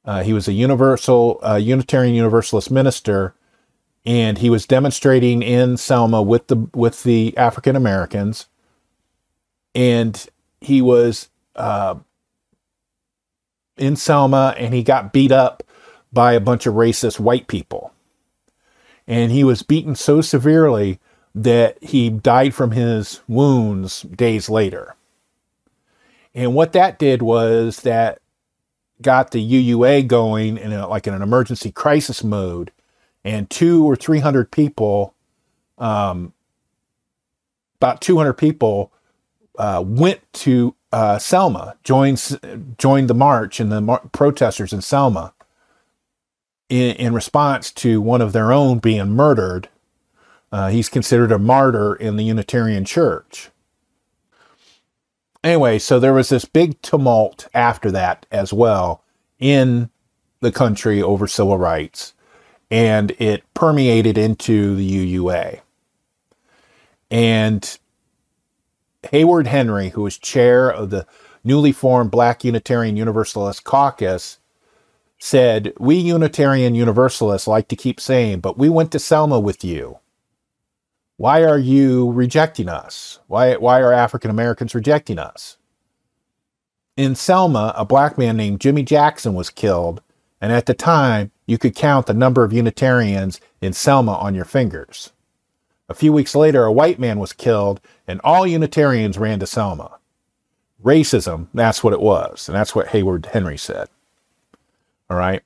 uh, 0.04 0.22
he 0.22 0.32
was 0.32 0.46
a 0.46 0.52
universal 0.52 1.40
uh, 1.42 1.56
Unitarian 1.56 2.14
Universalist 2.14 2.70
minister, 2.70 3.34
and 4.04 4.38
he 4.38 4.50
was 4.50 4.66
demonstrating 4.66 5.42
in 5.42 5.76
Selma 5.76 6.22
with 6.22 6.46
the 6.46 6.68
with 6.74 7.02
the 7.02 7.36
African 7.36 7.74
Americans, 7.74 8.46
and 9.74 10.26
he 10.60 10.80
was 10.80 11.28
uh, 11.56 11.96
in 13.76 13.96
Selma 13.96 14.54
and 14.56 14.72
he 14.72 14.82
got 14.82 15.12
beat 15.12 15.32
up 15.32 15.62
by 16.12 16.32
a 16.32 16.40
bunch 16.40 16.66
of 16.66 16.74
racist 16.74 17.20
white 17.20 17.48
people. 17.48 17.92
And 19.06 19.30
he 19.30 19.44
was 19.44 19.62
beaten 19.62 19.94
so 19.94 20.20
severely 20.20 20.98
that 21.34 21.82
he 21.82 22.08
died 22.08 22.54
from 22.54 22.70
his 22.70 23.20
wounds 23.28 24.02
days 24.02 24.48
later. 24.48 24.96
And 26.34 26.54
what 26.54 26.72
that 26.72 26.98
did 26.98 27.22
was 27.22 27.80
that 27.80 28.20
got 29.02 29.30
the 29.30 29.52
UUA 29.52 30.06
going 30.06 30.56
in 30.56 30.72
a, 30.72 30.88
like 30.88 31.06
in 31.06 31.14
an 31.14 31.22
emergency 31.22 31.70
crisis 31.70 32.24
mode, 32.24 32.72
and 33.24 33.48
two 33.50 33.84
or 33.84 33.96
three 33.96 34.20
hundred 34.20 34.50
people, 34.50 35.14
um, 35.78 36.32
about 37.76 38.00
two 38.00 38.16
hundred 38.16 38.34
people, 38.34 38.92
uh, 39.58 39.82
went 39.86 40.20
to 40.32 40.74
uh, 40.96 41.18
Selma, 41.18 41.76
joined 41.84 42.74
joined 42.78 43.10
the 43.10 43.14
march 43.14 43.60
and 43.60 43.70
the 43.70 43.82
mar- 43.82 44.08
protesters 44.12 44.72
in 44.72 44.80
Selma 44.80 45.34
in, 46.70 46.96
in, 46.96 47.12
response 47.12 47.70
to 47.72 48.00
one 48.00 48.22
of 48.22 48.32
their 48.32 48.50
own 48.50 48.78
being 48.78 49.10
murdered. 49.10 49.68
Uh, 50.50 50.70
he's 50.70 50.88
considered 50.88 51.30
a 51.30 51.38
martyr 51.38 51.94
in 51.94 52.16
the 52.16 52.24
Unitarian 52.24 52.86
Church. 52.86 53.50
Anyway, 55.44 55.78
so 55.78 56.00
there 56.00 56.14
was 56.14 56.30
this 56.30 56.46
big 56.46 56.80
tumult 56.80 57.46
after 57.52 57.90
that 57.90 58.24
as 58.30 58.54
well 58.54 59.04
in 59.38 59.90
the 60.40 60.50
country 60.50 61.02
over 61.02 61.26
civil 61.26 61.58
rights, 61.58 62.14
and 62.70 63.10
it 63.18 63.42
permeated 63.52 64.16
into 64.16 64.74
the 64.76 65.18
UUA. 65.18 65.60
And 67.10 67.78
Hayward 69.10 69.46
Henry, 69.46 69.90
who 69.90 70.02
was 70.02 70.18
chair 70.18 70.68
of 70.68 70.90
the 70.90 71.06
newly 71.44 71.72
formed 71.72 72.10
Black 72.10 72.44
Unitarian 72.44 72.96
Universalist 72.96 73.64
Caucus, 73.64 74.38
said, 75.18 75.72
We 75.78 75.96
Unitarian 75.96 76.74
Universalists 76.74 77.48
like 77.48 77.68
to 77.68 77.76
keep 77.76 78.00
saying, 78.00 78.40
but 78.40 78.58
we 78.58 78.68
went 78.68 78.92
to 78.92 78.98
Selma 78.98 79.40
with 79.40 79.64
you. 79.64 79.98
Why 81.16 81.44
are 81.44 81.58
you 81.58 82.10
rejecting 82.12 82.68
us? 82.68 83.20
Why, 83.26 83.54
why 83.56 83.80
are 83.80 83.92
African 83.92 84.30
Americans 84.30 84.74
rejecting 84.74 85.18
us? 85.18 85.56
In 86.96 87.14
Selma, 87.14 87.74
a 87.76 87.84
black 87.84 88.18
man 88.18 88.36
named 88.36 88.60
Jimmy 88.60 88.82
Jackson 88.82 89.34
was 89.34 89.50
killed, 89.50 90.02
and 90.40 90.52
at 90.52 90.66
the 90.66 90.74
time, 90.74 91.30
you 91.46 91.58
could 91.58 91.74
count 91.74 92.06
the 92.06 92.14
number 92.14 92.44
of 92.44 92.52
Unitarians 92.52 93.40
in 93.60 93.72
Selma 93.72 94.12
on 94.12 94.34
your 94.34 94.44
fingers. 94.44 95.12
A 95.88 95.94
few 95.94 96.12
weeks 96.12 96.34
later, 96.34 96.64
a 96.64 96.72
white 96.72 96.98
man 96.98 97.18
was 97.18 97.32
killed, 97.32 97.80
and 98.06 98.20
all 98.22 98.46
Unitarians 98.46 99.18
ran 99.18 99.40
to 99.40 99.46
Selma. 99.46 99.98
Racism, 100.82 101.48
that's 101.54 101.82
what 101.82 101.92
it 101.92 102.00
was. 102.00 102.48
And 102.48 102.56
that's 102.56 102.74
what 102.74 102.88
Hayward 102.88 103.26
Henry 103.26 103.56
said. 103.56 103.88
All 105.08 105.16
right. 105.16 105.42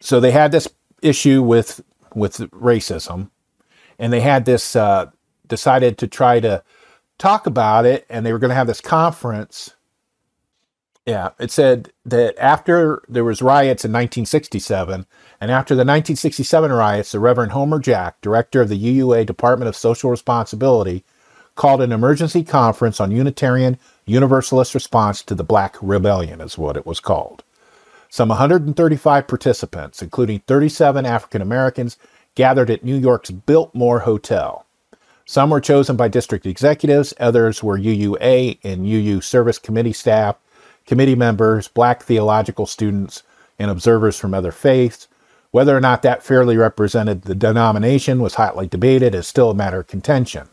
So 0.00 0.20
they 0.20 0.30
had 0.30 0.52
this 0.52 0.68
issue 1.02 1.42
with 1.42 1.82
with 2.14 2.38
racism, 2.50 3.30
and 3.98 4.12
they 4.12 4.20
had 4.20 4.44
this 4.44 4.76
uh, 4.76 5.10
decided 5.46 5.98
to 5.98 6.06
try 6.06 6.40
to 6.40 6.62
talk 7.18 7.46
about 7.46 7.86
it, 7.86 8.06
and 8.08 8.24
they 8.24 8.32
were 8.32 8.38
going 8.38 8.50
to 8.50 8.54
have 8.54 8.66
this 8.66 8.80
conference 8.80 9.74
yeah, 11.06 11.30
it 11.38 11.50
said 11.50 11.92
that 12.06 12.34
after 12.38 13.02
there 13.08 13.24
was 13.24 13.42
riots 13.42 13.84
in 13.84 13.92
1967, 13.92 15.06
and 15.40 15.50
after 15.50 15.74
the 15.74 15.80
1967 15.80 16.72
riots, 16.72 17.12
the 17.12 17.20
Reverend 17.20 17.52
Homer 17.52 17.78
Jack, 17.78 18.20
director 18.22 18.62
of 18.62 18.70
the 18.70 18.82
UUA 18.82 19.26
Department 19.26 19.68
of 19.68 19.76
Social 19.76 20.10
Responsibility, 20.10 21.04
called 21.54 21.80
an 21.80 21.92
emergency 21.92 22.42
conference 22.42 23.00
on 23.00 23.10
Unitarian 23.10 23.78
Universalist 24.06 24.74
response 24.74 25.22
to 25.22 25.34
the 25.34 25.44
Black 25.44 25.76
Rebellion, 25.80 26.40
is 26.40 26.58
what 26.58 26.76
it 26.76 26.86
was 26.86 27.00
called. 27.00 27.42
Some 28.08 28.28
135 28.28 29.26
participants, 29.26 30.02
including 30.02 30.40
37 30.40 31.06
African 31.06 31.42
Americans, 31.42 31.96
gathered 32.34 32.70
at 32.70 32.84
New 32.84 32.96
York's 32.96 33.30
Biltmore 33.30 34.00
Hotel. 34.00 34.66
Some 35.24 35.50
were 35.50 35.60
chosen 35.60 35.96
by 35.96 36.08
district 36.08 36.44
executives, 36.44 37.14
others 37.18 37.62
were 37.62 37.78
UUA 37.78 38.58
and 38.62 38.86
UU 38.86 39.20
service 39.20 39.58
committee 39.58 39.92
staff 39.92 40.36
committee 40.86 41.14
members, 41.14 41.68
black 41.68 42.02
theological 42.02 42.66
students, 42.66 43.22
and 43.58 43.70
observers 43.70 44.18
from 44.18 44.34
other 44.34 44.52
faiths. 44.52 45.08
Whether 45.50 45.76
or 45.76 45.80
not 45.80 46.02
that 46.02 46.22
fairly 46.22 46.56
represented 46.56 47.22
the 47.22 47.34
denomination 47.34 48.20
was 48.20 48.34
hotly 48.34 48.66
debated 48.66 49.14
as 49.14 49.26
still 49.26 49.50
a 49.50 49.54
matter 49.54 49.80
of 49.80 49.86
contention. 49.86 50.48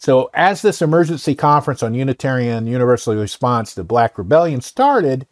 So, 0.00 0.30
as 0.32 0.62
this 0.62 0.80
emergency 0.80 1.34
conference 1.34 1.82
on 1.82 1.92
Unitarian 1.92 2.66
Universal 2.66 3.16
response 3.16 3.74
to 3.74 3.84
Black 3.84 4.16
Rebellion 4.16 4.62
started, 4.62 5.26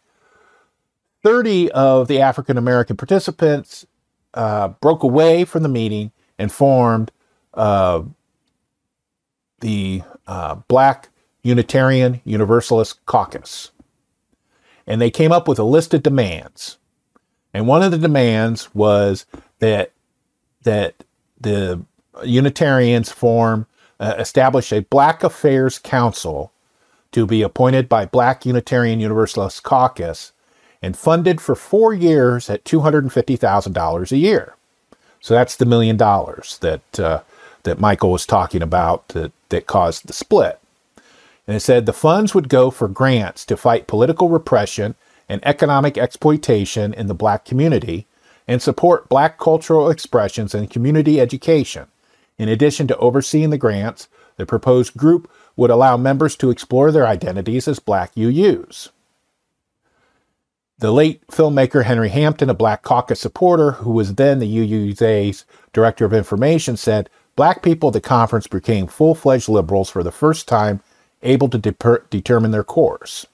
30 1.23 1.71
of 1.71 2.07
the 2.07 2.21
African 2.21 2.55
American 2.55 2.95
participants 2.95 3.87
uh, 4.35 4.67
broke 4.67 5.01
away 5.01 5.43
from 5.43 5.63
the 5.63 5.69
meeting 5.69 6.11
and 6.37 6.51
formed 6.51 7.11
uh, 7.55 8.03
the 9.61 10.03
uh, 10.27 10.53
Black 10.67 11.09
Unitarian 11.41 12.21
Universalist 12.23 13.03
Caucus. 13.07 13.71
And 14.85 15.01
they 15.01 15.09
came 15.09 15.31
up 15.31 15.47
with 15.47 15.57
a 15.57 15.63
list 15.63 15.95
of 15.95 16.03
demands. 16.03 16.77
And 17.55 17.65
one 17.65 17.81
of 17.81 17.89
the 17.89 17.97
demands 17.97 18.69
was 18.75 19.25
that 19.57 19.93
that 20.61 21.03
the 21.41 21.83
Unitarians 22.23 23.11
form 23.11 23.65
uh, 23.99 24.15
establish 24.17 24.71
a 24.71 24.81
Black 24.81 25.23
Affairs 25.23 25.77
Council 25.77 26.51
to 27.11 27.25
be 27.25 27.41
appointed 27.41 27.89
by 27.89 28.05
Black 28.05 28.45
Unitarian 28.45 28.99
Universalist 28.99 29.63
Caucus 29.63 30.31
and 30.81 30.97
funded 30.97 31.41
for 31.41 31.55
four 31.55 31.93
years 31.93 32.49
at 32.49 32.63
$250,000 32.63 34.11
a 34.11 34.17
year. 34.17 34.55
So 35.21 35.33
that's 35.33 35.55
the 35.55 35.65
million 35.65 35.97
dollars 35.97 36.57
that 36.59 36.99
uh, 36.99 37.21
that 37.63 37.79
Michael 37.79 38.11
was 38.11 38.25
talking 38.25 38.61
about 38.61 39.09
that, 39.09 39.31
that 39.49 39.67
caused 39.67 40.07
the 40.07 40.13
split. 40.13 40.59
And 41.45 41.57
it 41.57 41.61
said 41.61 41.85
the 41.85 41.93
funds 41.93 42.33
would 42.33 42.47
go 42.47 42.71
for 42.71 42.87
grants 42.87 43.43
to 43.45 43.57
fight 43.57 43.87
political 43.87 44.29
repression 44.29 44.95
and 45.27 45.45
economic 45.45 45.97
exploitation 45.97 46.93
in 46.93 47.07
the 47.07 47.13
black 47.13 47.43
community 47.43 48.05
and 48.47 48.61
support 48.61 49.09
black 49.09 49.37
cultural 49.37 49.89
expressions 49.89 50.55
and 50.55 50.69
community 50.69 51.19
education. 51.19 51.87
In 52.39 52.49
addition 52.49 52.87
to 52.87 52.97
overseeing 52.97 53.51
the 53.51 53.57
grants, 53.57 54.07
the 54.37 54.45
proposed 54.45 54.95
group 54.95 55.29
would 55.55 55.69
allow 55.69 55.97
members 55.97 56.35
to 56.37 56.49
explore 56.49 56.91
their 56.91 57.05
identities 57.05 57.67
as 57.67 57.79
black 57.79 58.15
UUs. 58.15 58.89
The 60.79 60.93
late 60.93 61.27
filmmaker 61.27 61.83
Henry 61.83 62.07
Hampton, 62.07 62.49
a 62.49 62.53
Black 62.53 62.83
Caucus 62.83 63.19
supporter 63.19 63.71
who 63.71 63.91
was 63.91 64.15
then 64.15 64.39
the 64.39 64.47
UUA's 64.47 65.45
director 65.73 66.05
of 66.05 66.13
information, 66.13 66.77
said 66.77 67.09
Black 67.35 67.61
people 67.61 67.89
at 67.89 67.93
the 67.93 68.01
conference 68.01 68.47
became 68.47 68.87
full 68.87 69.13
fledged 69.13 69.49
liberals 69.49 69.89
for 69.89 70.03
the 70.03 70.11
first 70.11 70.47
time 70.47 70.81
able 71.21 71.49
to 71.49 71.57
de- 71.57 71.99
determine 72.09 72.51
their 72.51 72.63
course. 72.63 73.25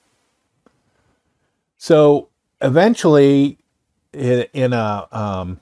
So 1.78 2.28
eventually, 2.60 3.58
in, 4.12 4.46
in 4.52 4.72
a 4.72 5.06
um, 5.12 5.60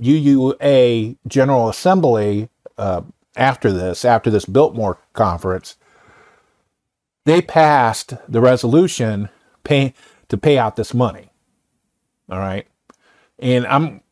UUA 0.00 1.16
General 1.26 1.68
Assembly 1.68 2.48
uh, 2.80 3.02
after 3.36 3.72
this, 3.72 4.04
after 4.04 4.30
this 4.30 4.44
Biltmore 4.44 4.98
conference, 5.12 5.76
they 7.26 7.42
passed 7.42 8.14
the 8.28 8.40
resolution 8.40 9.28
pay, 9.64 9.94
to 10.28 10.36
pay 10.36 10.58
out 10.58 10.76
this 10.76 10.94
money. 10.94 11.30
All 12.30 12.38
right. 12.38 12.66
And 13.38 13.66
I'm 13.66 14.02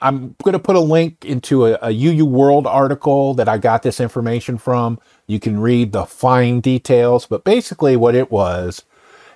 I'm 0.00 0.34
going 0.42 0.54
to 0.54 0.58
put 0.58 0.76
a 0.76 0.80
link 0.80 1.24
into 1.24 1.66
a, 1.66 1.78
a 1.82 1.90
UU 1.90 2.24
World 2.24 2.66
article 2.66 3.34
that 3.34 3.48
I 3.48 3.58
got 3.58 3.82
this 3.82 4.00
information 4.00 4.56
from. 4.56 4.98
You 5.26 5.38
can 5.38 5.60
read 5.60 5.92
the 5.92 6.06
fine 6.06 6.60
details, 6.60 7.26
but 7.26 7.44
basically 7.44 7.96
what 7.96 8.14
it 8.14 8.30
was 8.30 8.82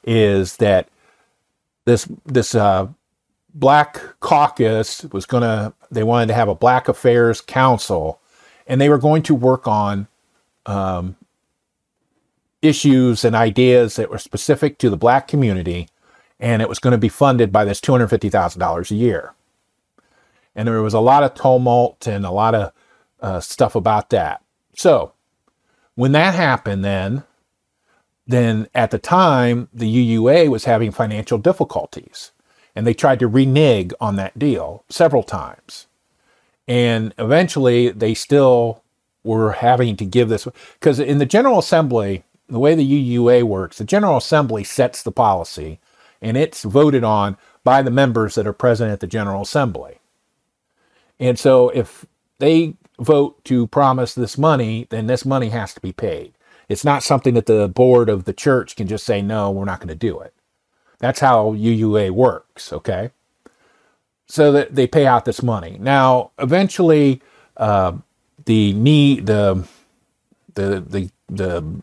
is 0.04 0.56
that 0.56 0.88
this 1.84 2.08
this 2.24 2.54
uh, 2.54 2.88
Black 3.54 4.00
Caucus 4.20 5.04
was 5.12 5.26
going 5.26 5.42
to 5.42 5.74
they 5.90 6.02
wanted 6.02 6.28
to 6.28 6.34
have 6.34 6.48
a 6.48 6.54
Black 6.54 6.88
Affairs 6.88 7.40
Council, 7.40 8.17
and 8.68 8.80
they 8.80 8.88
were 8.88 8.98
going 8.98 9.24
to 9.24 9.34
work 9.34 9.66
on 9.66 10.06
um, 10.66 11.16
issues 12.62 13.24
and 13.24 13.34
ideas 13.34 13.96
that 13.96 14.10
were 14.10 14.18
specific 14.18 14.78
to 14.78 14.90
the 14.90 14.96
Black 14.96 15.26
community, 15.26 15.88
and 16.38 16.62
it 16.62 16.68
was 16.68 16.78
going 16.78 16.92
to 16.92 16.98
be 16.98 17.08
funded 17.08 17.50
by 17.50 17.64
this 17.64 17.80
two 17.80 17.92
hundred 17.92 18.08
fifty 18.08 18.30
thousand 18.30 18.60
dollars 18.60 18.92
a 18.92 18.96
year 18.96 19.34
and 20.54 20.68
there 20.68 20.82
was 20.82 20.94
a 20.94 21.00
lot 21.00 21.22
of 21.22 21.34
tumult 21.34 22.08
and 22.08 22.26
a 22.26 22.32
lot 22.32 22.54
of 22.54 22.72
uh, 23.20 23.40
stuff 23.40 23.76
about 23.76 24.10
that. 24.10 24.42
So 24.74 25.12
when 25.96 26.12
that 26.12 26.34
happened, 26.34 26.84
then 26.84 27.24
then 28.26 28.68
at 28.74 28.90
the 28.90 28.98
time 28.98 29.68
the 29.74 30.16
UUA 30.16 30.50
was 30.50 30.66
having 30.66 30.92
financial 30.92 31.38
difficulties, 31.38 32.32
and 32.76 32.86
they 32.86 32.94
tried 32.94 33.20
to 33.20 33.28
renege 33.28 33.92
on 34.00 34.16
that 34.16 34.38
deal 34.38 34.84
several 34.90 35.24
times, 35.24 35.87
and 36.68 37.14
eventually 37.18 37.88
they 37.88 38.14
still 38.14 38.82
were 39.24 39.52
having 39.52 39.96
to 39.96 40.04
give 40.04 40.28
this 40.28 40.46
because 40.74 41.00
in 41.00 41.18
the 41.18 41.26
General 41.26 41.58
Assembly, 41.58 42.22
the 42.48 42.58
way 42.58 42.74
the 42.74 43.16
UUA 43.16 43.42
works, 43.44 43.78
the 43.78 43.84
General 43.84 44.18
Assembly 44.18 44.62
sets 44.62 45.02
the 45.02 45.10
policy, 45.10 45.80
and 46.22 46.36
it's 46.36 46.62
voted 46.62 47.02
on 47.02 47.36
by 47.64 47.82
the 47.82 47.90
members 47.90 48.34
that 48.34 48.46
are 48.46 48.52
present 48.52 48.92
at 48.92 49.00
the 49.00 49.06
General 49.06 49.42
Assembly. 49.42 49.98
And 51.18 51.38
so 51.38 51.70
if 51.70 52.06
they 52.38 52.74
vote 53.00 53.42
to 53.44 53.66
promise 53.66 54.14
this 54.14 54.38
money, 54.38 54.86
then 54.90 55.06
this 55.06 55.24
money 55.24 55.48
has 55.48 55.74
to 55.74 55.80
be 55.80 55.92
paid. 55.92 56.32
It's 56.68 56.84
not 56.84 57.02
something 57.02 57.34
that 57.34 57.46
the 57.46 57.68
board 57.68 58.08
of 58.08 58.24
the 58.24 58.32
church 58.32 58.76
can 58.76 58.86
just 58.86 59.04
say, 59.04 59.22
no, 59.22 59.50
we're 59.50 59.64
not 59.64 59.80
going 59.80 59.88
to 59.88 59.94
do 59.94 60.20
it. 60.20 60.34
That's 60.98 61.20
how 61.20 61.52
UUA 61.52 62.10
works, 62.10 62.72
okay? 62.72 63.10
So 64.28 64.52
that 64.52 64.74
they 64.74 64.86
pay 64.86 65.06
out 65.06 65.24
this 65.24 65.42
money. 65.42 65.78
Now, 65.80 66.32
eventually, 66.38 67.22
uh, 67.56 67.92
the 68.44 68.74
need, 68.74 69.26
the, 69.26 69.66
the, 70.54 70.80
the, 70.80 71.10
the, 71.28 71.82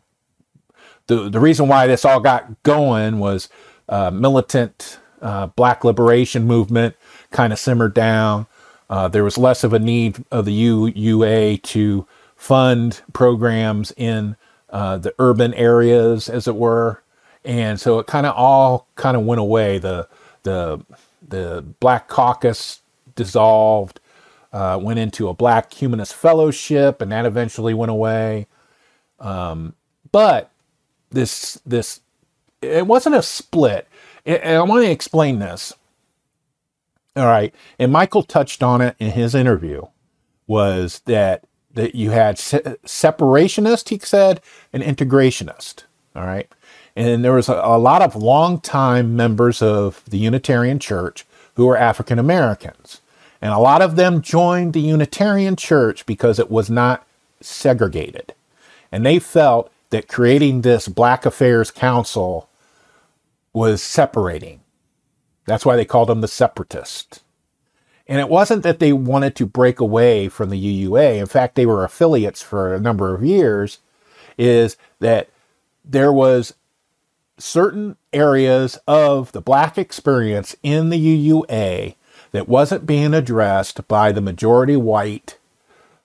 the, 1.08 1.30
the 1.30 1.40
reason 1.40 1.68
why 1.68 1.88
this 1.88 2.06
all 2.06 2.20
got 2.20 2.62
going 2.64 3.20
was 3.20 3.50
uh, 3.90 4.12
militant 4.12 5.00
uh, 5.22 5.48
black 5.48 5.84
liberation 5.84 6.46
movement 6.46 6.96
kind 7.32 7.52
of 7.52 7.60
simmered 7.60 7.94
down. 7.94 8.48
Uh, 8.90 9.08
there 9.08 9.24
was 9.24 9.38
less 9.38 9.64
of 9.64 9.74
a 9.74 9.80
need 9.80 10.24
of 10.32 10.46
the 10.46 10.64
UUA 10.66 11.62
to 11.64 12.08
fund 12.36 13.02
programs 13.14 13.92
in 13.98 14.36
uh, 14.70 14.98
the 14.98 15.14
urban 15.20 15.54
areas, 15.56 16.30
as 16.30 16.48
it 16.48 16.56
were, 16.56 17.02
and 17.44 17.80
so 17.80 18.00
it 18.00 18.08
kind 18.08 18.26
of 18.26 18.36
all 18.36 18.88
kind 18.96 19.18
of 19.18 19.24
went 19.24 19.42
away. 19.42 19.78
The 19.80 20.08
the 20.44 20.84
the 21.28 21.66
Black 21.80 22.08
Caucus 22.08 22.82
dissolved, 23.16 24.00
uh, 24.54 24.80
went 24.82 25.00
into 25.00 25.28
a 25.30 25.34
Black 25.34 25.74
Humanist 25.74 26.14
Fellowship, 26.14 27.02
and 27.02 27.12
that 27.12 27.26
eventually 27.26 27.74
went 27.74 27.92
away. 27.92 28.48
Um, 29.20 29.74
but 30.12 30.52
this 31.12 31.60
this 31.66 32.02
it 32.62 32.88
wasn't 32.88 33.16
a 33.16 33.22
split. 33.22 33.88
And 34.26 34.58
I 34.58 34.62
want 34.64 34.84
to 34.84 34.92
explain 34.92 35.40
this. 35.40 35.74
All 37.16 37.26
right. 37.26 37.54
And 37.80 37.92
Michael 37.92 38.24
touched 38.24 38.64
on 38.64 38.82
it 38.82 38.96
in 39.00 39.12
his 39.12 39.36
interview 39.36 39.84
was 40.48 41.00
that 41.06 41.46
that 41.74 41.94
you 41.96 42.12
had 42.12 42.40
se- 42.40 42.78
separationist, 42.86 43.90
he 43.90 44.00
said, 44.00 44.42
and 44.72 44.82
integrationist. 44.82 45.84
All 46.16 46.24
right. 46.24 46.50
And 46.96 47.24
there 47.24 47.34
was 47.34 47.50
a, 47.50 47.60
a 47.64 47.78
lot 47.78 48.02
of 48.02 48.16
longtime 48.16 49.16
members 49.16 49.62
of 49.62 50.04
the 50.08 50.18
Unitarian 50.18 50.80
Church 50.80 51.26
who 51.56 51.66
were 51.66 51.78
African 51.78 52.20
Americans. 52.20 53.02
And 53.42 53.54
a 53.54 53.60
lot 53.60 53.82
of 53.82 53.96
them 53.96 54.22
joined 54.22 54.74
the 54.74 54.82
Unitarian 54.82 55.56
Church 55.56 56.06
because 56.06 56.40
it 56.40 56.50
was 56.50 56.70
not 56.70 57.06
segregated. 57.42 58.34
And 58.92 59.06
they 59.06 59.20
felt 59.20 59.72
that 59.90 60.08
creating 60.08 60.62
this 60.62 60.88
Black 60.88 61.26
Affairs 61.26 61.70
Council 61.70 62.50
was 63.54 63.82
separating. 63.84 64.62
That's 65.46 65.66
why 65.66 65.76
they 65.76 65.86
called 65.86 66.10
them 66.10 66.22
the 66.22 66.28
separatists. 66.28 67.22
And 68.08 68.20
it 68.20 68.30
wasn't 68.30 68.64
that 68.64 68.80
they 68.80 68.94
wanted 68.94 69.36
to 69.36 69.46
break 69.46 69.80
away 69.80 70.30
from 70.30 70.50
the 70.50 70.86
UUA. 70.86 71.18
In 71.18 71.26
fact, 71.26 71.56
they 71.56 71.66
were 71.66 71.84
affiliates 71.84 72.42
for 72.42 72.74
a 72.74 72.80
number 72.80 73.16
of 73.16 73.24
years. 73.24 73.80
Is 74.38 74.76
that 75.00 75.30
there 75.84 76.12
was 76.12 76.54
certain 77.38 77.98
areas 78.14 78.80
of 78.88 79.32
the 79.32 79.42
black 79.42 79.78
experience 79.78 80.56
in 80.64 80.90
the 80.90 81.30
UUA 81.30 81.96
that 82.32 82.48
wasn't 82.48 82.86
being 82.86 83.14
addressed 83.14 83.88
by 83.88 84.12
the 84.12 84.22
majority 84.22 84.76
white 84.76 85.38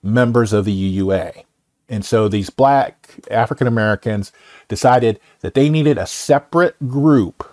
members 0.03 0.53
of 0.53 0.65
the 0.65 0.99
UUA. 0.99 1.43
And 1.89 2.05
so 2.05 2.27
these 2.27 2.49
black 2.49 3.19
African 3.29 3.67
Americans 3.67 4.31
decided 4.67 5.19
that 5.41 5.53
they 5.53 5.69
needed 5.69 5.97
a 5.97 6.07
separate 6.07 6.77
group 6.87 7.49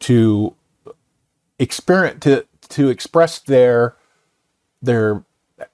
to 0.00 0.54
experience 1.58 2.20
to 2.20 2.46
to 2.68 2.88
express 2.88 3.40
their 3.40 3.96
their 4.80 5.24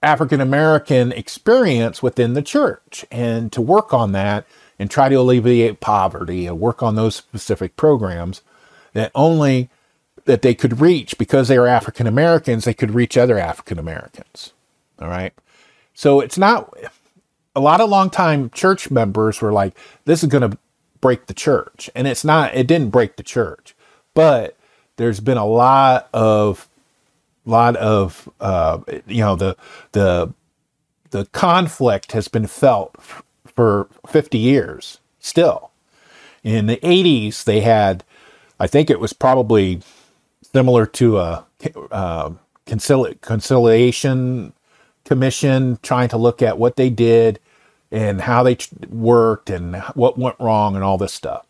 African 0.03 0.41
American 0.41 1.13
experience 1.13 2.03
within 2.03 2.33
the 2.33 2.43
church 2.43 3.05
and 3.11 3.53
to 3.53 3.61
work 3.61 3.93
on 3.93 4.13
that 4.13 4.47
and 4.79 4.91
try 4.91 5.09
to 5.09 5.15
alleviate 5.15 5.81
poverty 5.81 6.47
and 6.47 6.61
work 6.61 6.83
on 6.83 6.95
those 6.95 7.17
specific 7.17 7.77
programs 7.77 8.43
that 8.93 9.11
only 9.15 9.69
that 10.25 10.43
they 10.43 10.55
could 10.55 10.81
reach 10.81 11.19
because 11.19 11.49
they 11.49 11.57
are 11.57 11.67
African 11.67 12.07
Americans, 12.07 12.65
they 12.65 12.75
could 12.75 12.93
reach 12.93 13.17
other 13.17 13.39
African 13.39 13.79
Americans. 13.79 14.53
All 15.01 15.09
right. 15.09 15.35
So 15.93 16.21
it's 16.21 16.39
not 16.39 16.73
a 17.55 17.61
lot 17.61 17.81
of 17.81 17.91
longtime 17.91 18.51
church 18.51 18.91
members 18.91 19.41
were 19.41 19.53
like, 19.53 19.77
this 20.07 20.23
is 20.23 20.29
going 20.29 20.51
to 20.51 20.59
break 21.01 21.27
the 21.27 21.35
church. 21.35 21.91
And 21.95 22.07
it's 22.07 22.25
not, 22.25 22.55
it 22.55 22.67
didn't 22.67 22.91
break 22.91 23.17
the 23.17 23.23
church. 23.23 23.77
But 24.15 24.57
there's 24.97 25.21
been 25.21 25.37
a 25.37 25.47
lot 25.47 26.09
of 26.13 26.69
lot 27.45 27.77
of 27.77 28.29
uh, 28.41 28.79
you 29.07 29.21
know 29.21 29.37
the 29.37 29.57
the 29.93 30.33
the 31.11 31.27
conflict 31.27 32.13
has 32.13 32.29
been 32.29 32.47
felt 32.47 32.97
for 33.55 33.89
50 34.07 34.39
years 34.39 34.99
still. 35.21 35.71
In 36.43 36.67
the 36.67 36.77
80s 36.77 37.45
they 37.45 37.61
had 37.61 38.05
i 38.61 38.67
think 38.67 38.91
it 38.91 39.01
was 39.01 39.13
probably 39.13 39.81
similar 40.53 40.87
to 40.87 41.19
a 41.19 41.45
uh, 41.91 42.31
concili- 42.67 43.21
conciliation 43.21 44.53
commission 45.05 45.79
trying 45.83 46.09
to 46.09 46.17
look 46.17 46.43
at 46.43 46.59
what 46.59 46.77
they 46.77 46.91
did 46.91 47.39
and 47.91 48.23
how 48.23 48.43
they 48.43 48.57
ch- 48.57 48.71
worked 48.89 49.51
and 49.51 49.77
what 49.95 50.19
went 50.19 50.37
wrong 50.41 50.75
and 50.75 50.83
all 50.85 50.99
this 50.99 51.13
stuff. 51.13 51.47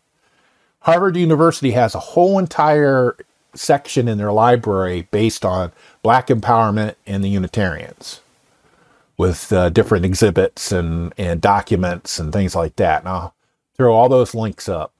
Harvard 0.81 1.15
university 1.15 1.71
has 1.71 1.95
a 1.95 1.99
whole 1.99 2.37
entire 2.37 3.15
section 3.55 4.07
in 4.07 4.17
their 4.17 4.31
library 4.31 5.07
based 5.11 5.45
on 5.45 5.71
black 6.03 6.27
empowerment 6.27 6.95
and 7.07 7.23
the 7.23 7.29
Unitarians 7.29 8.21
with 9.17 9.51
uh, 9.53 9.69
different 9.69 10.05
exhibits 10.05 10.71
and, 10.71 11.13
and 11.17 11.41
documents 11.41 12.19
and 12.19 12.33
things 12.33 12.55
like 12.55 12.75
that. 12.75 13.01
And 13.01 13.09
I'll 13.09 13.35
throw 13.75 13.93
all 13.93 14.09
those 14.09 14.35
links 14.35 14.67
up 14.67 14.93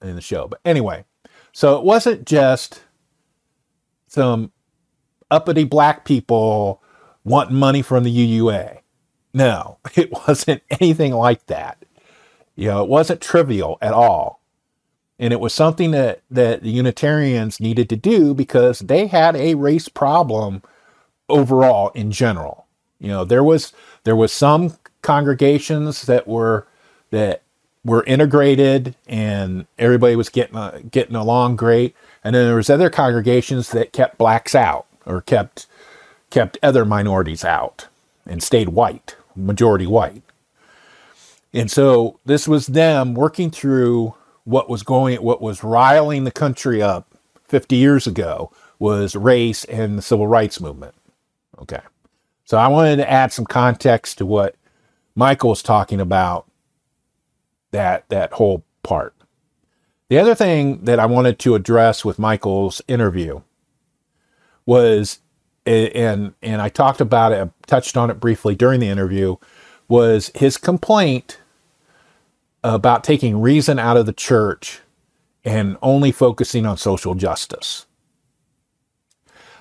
in 0.00 0.14
the 0.14 0.20
show. 0.20 0.48
But 0.48 0.60
anyway, 0.64 1.04
so 1.52 1.78
it 1.78 1.84
wasn't 1.84 2.26
just 2.26 2.82
some 4.06 4.52
uppity 5.30 5.64
black 5.64 6.04
people 6.04 6.82
wanting 7.24 7.56
money 7.56 7.82
from 7.82 8.04
the 8.04 8.38
UUA. 8.38 8.80
No, 9.34 9.78
it 9.94 10.12
wasn't 10.12 10.62
anything 10.70 11.12
like 11.12 11.46
that. 11.46 11.84
You 12.54 12.68
know, 12.68 12.82
it 12.82 12.88
wasn't 12.88 13.20
trivial 13.20 13.78
at 13.80 13.94
all. 13.94 14.42
And 15.18 15.32
it 15.32 15.40
was 15.40 15.54
something 15.54 15.92
that, 15.92 16.22
that 16.30 16.62
the 16.62 16.70
Unitarians 16.70 17.60
needed 17.60 17.88
to 17.90 17.96
do 17.96 18.34
because 18.34 18.80
they 18.80 19.06
had 19.06 19.36
a 19.36 19.54
race 19.54 19.88
problem 19.88 20.62
overall 21.28 21.90
in 21.90 22.10
general. 22.10 22.61
You 23.02 23.08
know, 23.08 23.24
there 23.24 23.42
was 23.42 23.72
there 24.04 24.14
was 24.14 24.32
some 24.32 24.76
congregations 25.02 26.02
that 26.02 26.28
were 26.28 26.68
that 27.10 27.42
were 27.84 28.04
integrated 28.04 28.94
and 29.08 29.66
everybody 29.76 30.14
was 30.14 30.28
getting 30.28 30.56
uh, 30.56 30.80
getting 30.88 31.16
along 31.16 31.56
great, 31.56 31.96
and 32.22 32.34
then 32.34 32.46
there 32.46 32.56
was 32.56 32.70
other 32.70 32.88
congregations 32.88 33.70
that 33.72 33.92
kept 33.92 34.18
blacks 34.18 34.54
out 34.54 34.86
or 35.04 35.20
kept 35.20 35.66
kept 36.30 36.58
other 36.62 36.84
minorities 36.84 37.44
out 37.44 37.88
and 38.24 38.40
stayed 38.40 38.68
white, 38.68 39.16
majority 39.34 39.86
white. 39.86 40.22
And 41.52 41.70
so 41.70 42.20
this 42.24 42.46
was 42.46 42.68
them 42.68 43.14
working 43.14 43.50
through 43.50 44.14
what 44.44 44.70
was 44.70 44.84
going, 44.84 45.20
what 45.20 45.42
was 45.42 45.64
riling 45.64 46.22
the 46.22 46.30
country 46.30 46.80
up 46.80 47.06
50 47.48 47.74
years 47.76 48.06
ago 48.06 48.52
was 48.78 49.16
race 49.16 49.64
and 49.64 49.98
the 49.98 50.02
civil 50.02 50.28
rights 50.28 50.60
movement. 50.60 50.94
Okay. 51.60 51.80
So 52.44 52.58
I 52.58 52.68
wanted 52.68 52.96
to 52.96 53.10
add 53.10 53.32
some 53.32 53.46
context 53.46 54.18
to 54.18 54.26
what 54.26 54.56
Michael 55.14 55.50
was 55.50 55.62
talking 55.62 56.00
about 56.00 56.46
that 57.70 58.08
that 58.08 58.32
whole 58.34 58.64
part. 58.82 59.14
The 60.08 60.18
other 60.18 60.34
thing 60.34 60.84
that 60.84 60.98
I 60.98 61.06
wanted 61.06 61.38
to 61.40 61.54
address 61.54 62.04
with 62.04 62.18
Michael's 62.18 62.82
interview 62.88 63.40
was 64.66 65.20
and 65.64 66.34
and 66.42 66.60
I 66.60 66.68
talked 66.68 67.00
about 67.00 67.32
it, 67.32 67.50
touched 67.66 67.96
on 67.96 68.10
it 68.10 68.20
briefly 68.20 68.54
during 68.54 68.80
the 68.80 68.88
interview, 68.88 69.36
was 69.88 70.30
his 70.34 70.56
complaint 70.56 71.38
about 72.64 73.04
taking 73.04 73.40
reason 73.40 73.78
out 73.78 73.96
of 73.96 74.06
the 74.06 74.12
church 74.12 74.80
and 75.44 75.76
only 75.82 76.12
focusing 76.12 76.66
on 76.66 76.76
social 76.76 77.14
justice. 77.14 77.86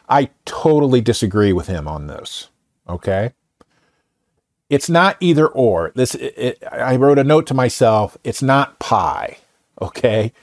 I 0.07 0.29
totally 0.45 1.01
disagree 1.01 1.53
with 1.53 1.67
him 1.67 1.87
on 1.87 2.07
this. 2.07 2.49
Okay. 2.91 3.31
It's 4.69 4.89
not 4.89 5.17
either 5.19 5.47
or. 5.47 5.91
This 5.95 6.15
it, 6.15 6.33
it, 6.37 6.63
I 6.71 6.95
wrote 6.95 7.19
a 7.19 7.23
note 7.23 7.47
to 7.47 7.53
myself. 7.53 8.17
It's 8.23 8.41
not 8.41 8.79
pie. 8.79 9.37
Okay. 9.81 10.33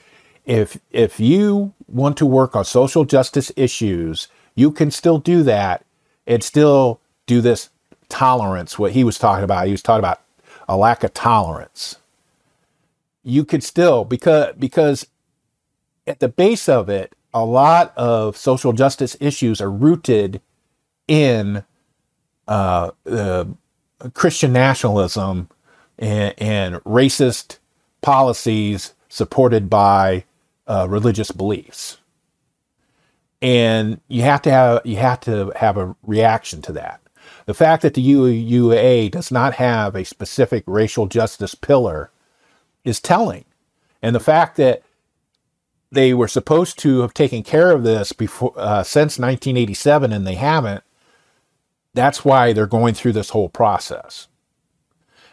If 0.45 0.79
if 0.91 1.19
you 1.19 1.73
want 1.87 2.17
to 2.17 2.25
work 2.25 2.55
on 2.55 2.65
social 2.65 3.05
justice 3.05 3.51
issues, 3.55 4.27
you 4.55 4.71
can 4.71 4.91
still 4.91 5.19
do 5.19 5.43
that 5.43 5.85
and 6.27 6.43
still 6.43 6.99
do 7.25 7.41
this 7.41 7.69
tolerance. 8.09 8.77
What 8.77 8.93
he 8.93 9.03
was 9.03 9.17
talking 9.17 9.43
about, 9.43 9.65
he 9.65 9.71
was 9.71 9.83
talking 9.83 9.99
about 9.99 10.21
a 10.67 10.75
lack 10.75 11.03
of 11.03 11.13
tolerance. 11.13 11.97
You 13.23 13.45
could 13.45 13.63
still 13.63 14.05
because 14.05 14.55
because 14.57 15.05
at 16.07 16.19
the 16.19 16.29
base 16.29 16.67
of 16.67 16.89
it, 16.89 17.13
a 17.33 17.45
lot 17.45 17.93
of 17.95 18.35
social 18.35 18.73
justice 18.73 19.15
issues 19.19 19.61
are 19.61 19.71
rooted 19.71 20.41
in 21.07 21.63
uh, 22.49 22.89
uh, 23.05 23.45
Christian 24.15 24.51
nationalism 24.51 25.49
and, 25.99 26.33
and, 26.39 26.75
racist 26.77 27.59
policies 28.01 28.95
supported 29.07 29.69
by 29.69 30.23
uh, 30.65 30.87
religious 30.89 31.29
beliefs, 31.29 31.97
and 33.39 34.01
you 34.07 34.23
have 34.23 34.41
to 34.41 34.51
have 34.51 34.81
you 34.83 34.95
have 34.95 35.19
to 35.21 35.51
have 35.57 35.77
a 35.77 35.95
reaction 36.01 36.61
to 36.63 36.71
that. 36.71 37.01
The 37.45 37.53
fact 37.53 37.83
that 37.83 37.93
the 37.93 38.03
UUA 38.03 39.11
does 39.11 39.31
not 39.31 39.55
have 39.55 39.95
a 39.95 40.03
specific 40.03 40.63
racial 40.65 41.05
justice 41.05 41.53
pillar 41.53 42.09
is 42.83 42.99
telling, 42.99 43.45
and 44.01 44.15
the 44.15 44.19
fact 44.19 44.57
that 44.57 44.81
they 45.91 46.15
were 46.15 46.27
supposed 46.27 46.79
to 46.79 47.01
have 47.01 47.13
taken 47.13 47.43
care 47.43 47.71
of 47.71 47.83
this 47.83 48.11
before 48.11 48.53
uh, 48.55 48.81
since 48.81 49.19
1987 49.19 50.11
and 50.11 50.25
they 50.25 50.35
haven't 50.35 50.83
that's 51.93 52.23
why 52.25 52.53
they're 52.53 52.67
going 52.67 52.93
through 52.93 53.13
this 53.13 53.31
whole 53.31 53.49
process 53.49 54.27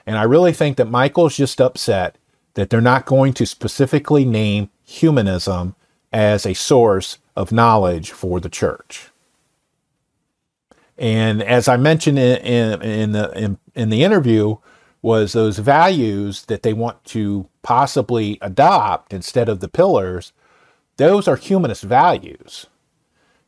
and 0.07 0.17
i 0.17 0.23
really 0.23 0.53
think 0.53 0.77
that 0.77 0.91
michael's 0.91 1.37
just 1.37 1.61
upset 1.61 2.19
that 2.55 2.71
they're 2.71 2.81
not 2.81 3.07
going 3.07 3.33
to 3.33 3.47
specifically 3.47 4.25
name 4.25 4.71
humanism 4.85 5.75
as 6.13 6.47
a 6.47 6.55
source 6.55 7.19
of 7.35 7.53
knowledge 7.53 8.11
for 8.11 8.41
the 8.41 8.49
church 8.49 9.11
and 10.99 11.43
as 11.43 11.69
i 11.69 11.77
mentioned 11.77 12.19
in, 12.19 12.39
in, 12.43 12.83
in 12.83 13.13
the 13.13 13.33
in, 13.39 13.59
in 13.75 13.91
the 13.91 14.05
interview 14.05 14.57
was 15.03 15.33
those 15.33 15.59
values 15.59 16.47
that 16.47 16.63
they 16.63 16.73
want 16.73 17.05
to 17.05 17.49
possibly 17.63 18.39
adopt 18.43 19.13
instead 19.13 19.49
of 19.49 19.61
the 19.61 19.69
pillars 19.69 20.33
those 20.97 21.29
are 21.29 21.37
humanist 21.37 21.83
values. 21.83 22.67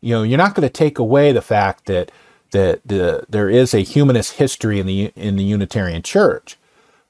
You 0.00 0.14
know, 0.14 0.22
you're 0.22 0.38
not 0.38 0.54
going 0.54 0.68
to 0.68 0.72
take 0.72 0.98
away 0.98 1.32
the 1.32 1.42
fact 1.42 1.86
that 1.86 2.12
that 2.53 2.80
the, 2.86 3.24
there 3.28 3.51
is 3.51 3.74
a 3.74 3.80
humanist 3.80 4.34
history 4.34 4.80
in 4.80 4.86
the 4.86 5.12
in 5.16 5.36
the 5.36 5.44
Unitarian 5.44 6.03
Church, 6.03 6.57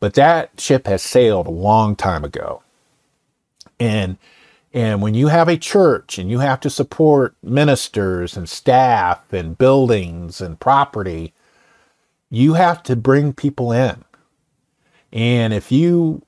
but 0.00 0.14
that 0.14 0.60
ship 0.60 0.86
has 0.86 1.02
sailed 1.02 1.46
a 1.46 1.50
long 1.50 1.96
time 1.96 2.24
ago. 2.24 2.62
And 3.80 4.18
and 4.72 5.00
when 5.00 5.14
you 5.14 5.28
have 5.28 5.48
a 5.48 5.56
church 5.56 6.18
and 6.18 6.30
you 6.30 6.40
have 6.40 6.60
to 6.60 6.70
support 6.70 7.34
ministers 7.42 8.36
and 8.36 8.48
staff 8.48 9.32
and 9.32 9.56
buildings 9.56 10.40
and 10.40 10.60
property, 10.60 11.32
you 12.30 12.54
have 12.54 12.82
to 12.84 12.96
bring 12.96 13.32
people 13.32 13.72
in. 13.72 14.04
And 15.12 15.54
if 15.54 15.72
you 15.72 16.22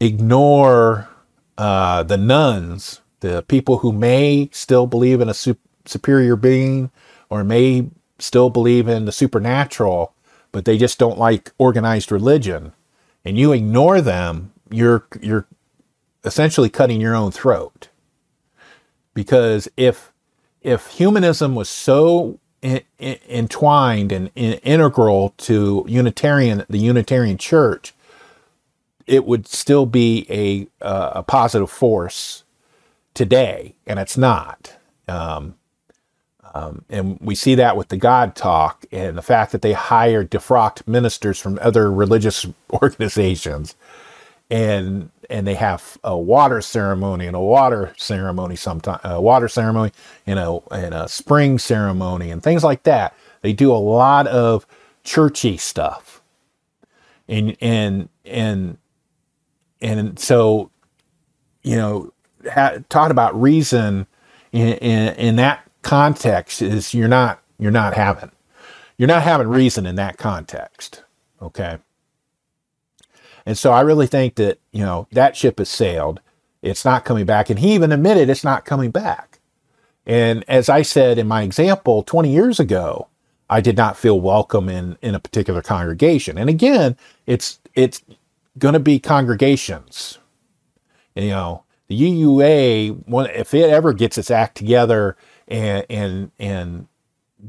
ignore 0.00 1.08
uh, 1.56 2.02
the 2.02 2.16
nones, 2.16 3.00
the 3.20 3.42
people 3.42 3.78
who 3.78 3.92
may 3.92 4.48
still 4.52 4.86
believe 4.86 5.20
in 5.20 5.28
a 5.28 5.34
su- 5.34 5.56
superior 5.86 6.36
being 6.36 6.90
or 7.34 7.42
may 7.42 7.90
still 8.20 8.48
believe 8.48 8.86
in 8.86 9.06
the 9.06 9.12
supernatural, 9.12 10.14
but 10.52 10.64
they 10.64 10.78
just 10.78 11.00
don't 11.00 11.18
like 11.18 11.50
organized 11.58 12.12
religion, 12.12 12.72
and 13.24 13.36
you 13.36 13.50
ignore 13.52 14.00
them, 14.00 14.52
you're 14.70 15.04
you're 15.20 15.48
essentially 16.22 16.70
cutting 16.70 17.00
your 17.00 17.16
own 17.16 17.32
throat. 17.32 17.88
Because 19.14 19.68
if 19.76 20.12
if 20.62 20.86
humanism 20.86 21.56
was 21.56 21.68
so 21.68 22.38
in, 22.62 22.82
in, 22.98 23.18
entwined 23.28 24.12
and 24.12 24.30
in, 24.36 24.52
integral 24.62 25.34
to 25.38 25.84
Unitarian 25.88 26.64
the 26.70 26.78
Unitarian 26.78 27.36
Church, 27.36 27.94
it 29.08 29.24
would 29.24 29.48
still 29.48 29.86
be 29.86 30.24
a 30.30 30.68
uh, 30.80 31.14
a 31.16 31.22
positive 31.24 31.68
force 31.68 32.44
today, 33.12 33.74
and 33.88 33.98
it's 33.98 34.16
not. 34.16 34.76
Um, 35.08 35.56
um, 36.54 36.84
and 36.88 37.18
we 37.20 37.34
see 37.34 37.56
that 37.56 37.76
with 37.76 37.88
the 37.88 37.96
God 37.96 38.36
talk 38.36 38.86
and 38.92 39.18
the 39.18 39.22
fact 39.22 39.50
that 39.52 39.62
they 39.62 39.72
hire 39.72 40.24
defrocked 40.24 40.86
ministers 40.86 41.40
from 41.40 41.58
other 41.60 41.90
religious 41.92 42.46
organizations, 42.72 43.74
and 44.50 45.10
and 45.28 45.46
they 45.48 45.54
have 45.54 45.98
a 46.04 46.16
water 46.16 46.60
ceremony 46.60 47.26
and 47.26 47.34
a 47.34 47.40
water 47.40 47.92
ceremony 47.96 48.54
sometime 48.54 49.00
a 49.02 49.20
water 49.20 49.48
ceremony 49.48 49.90
and 50.26 50.38
a 50.38 50.58
and 50.70 50.94
a 50.94 51.08
spring 51.08 51.58
ceremony 51.58 52.30
and 52.30 52.42
things 52.42 52.62
like 52.62 52.84
that. 52.84 53.16
They 53.42 53.52
do 53.52 53.72
a 53.72 53.76
lot 53.76 54.28
of 54.28 54.64
churchy 55.02 55.56
stuff, 55.56 56.22
and 57.28 57.56
and 57.60 58.08
and 58.24 58.78
and 59.80 60.18
so 60.20 60.70
you 61.64 61.76
know 61.76 62.12
ha- 62.48 62.78
talking 62.88 63.10
about 63.10 63.40
reason 63.40 64.06
in, 64.52 64.74
in, 64.74 65.14
in 65.16 65.36
that 65.36 65.68
context 65.84 66.60
is 66.60 66.94
you're 66.94 67.08
not 67.08 67.40
you're 67.58 67.70
not 67.70 67.94
having 67.94 68.30
you're 68.98 69.08
not 69.08 69.22
having 69.22 69.48
reason 69.48 69.86
in 69.86 69.94
that 69.96 70.16
context 70.16 71.04
okay? 71.44 71.78
And 73.46 73.56
so 73.56 73.72
i 73.72 73.80
really 73.80 74.06
think 74.06 74.36
that 74.36 74.58
you 74.72 74.84
know 74.84 75.06
that 75.12 75.36
ship 75.36 75.58
has 75.58 75.68
sailed. 75.68 76.20
It's 76.62 76.84
not 76.84 77.04
coming 77.04 77.26
back. 77.26 77.50
And 77.50 77.58
he 77.58 77.74
even 77.74 77.92
admitted 77.92 78.30
it's 78.30 78.42
not 78.42 78.64
coming 78.64 78.90
back. 78.90 79.38
And 80.06 80.44
as 80.48 80.68
i 80.68 80.82
said 80.82 81.18
in 81.18 81.28
my 81.28 81.42
example 81.42 82.02
20 82.02 82.32
years 82.32 82.58
ago 82.58 83.08
i 83.50 83.60
did 83.60 83.76
not 83.76 83.96
feel 83.96 84.20
welcome 84.20 84.68
in 84.68 84.96
in 85.02 85.14
a 85.14 85.20
particular 85.20 85.62
congregation. 85.62 86.38
And 86.38 86.48
again 86.48 86.96
it's 87.26 87.60
it's 87.74 88.02
going 88.58 88.74
to 88.74 88.80
be 88.80 88.98
congregations. 88.98 90.18
You 91.14 91.30
know, 91.30 91.64
the 91.88 92.00
UUA, 92.00 93.04
if 93.36 93.54
it 93.54 93.70
ever 93.70 93.92
gets 93.92 94.18
its 94.18 94.30
act 94.30 94.56
together 94.56 95.16
and 95.48 95.84
and 95.88 96.30
and 96.38 96.88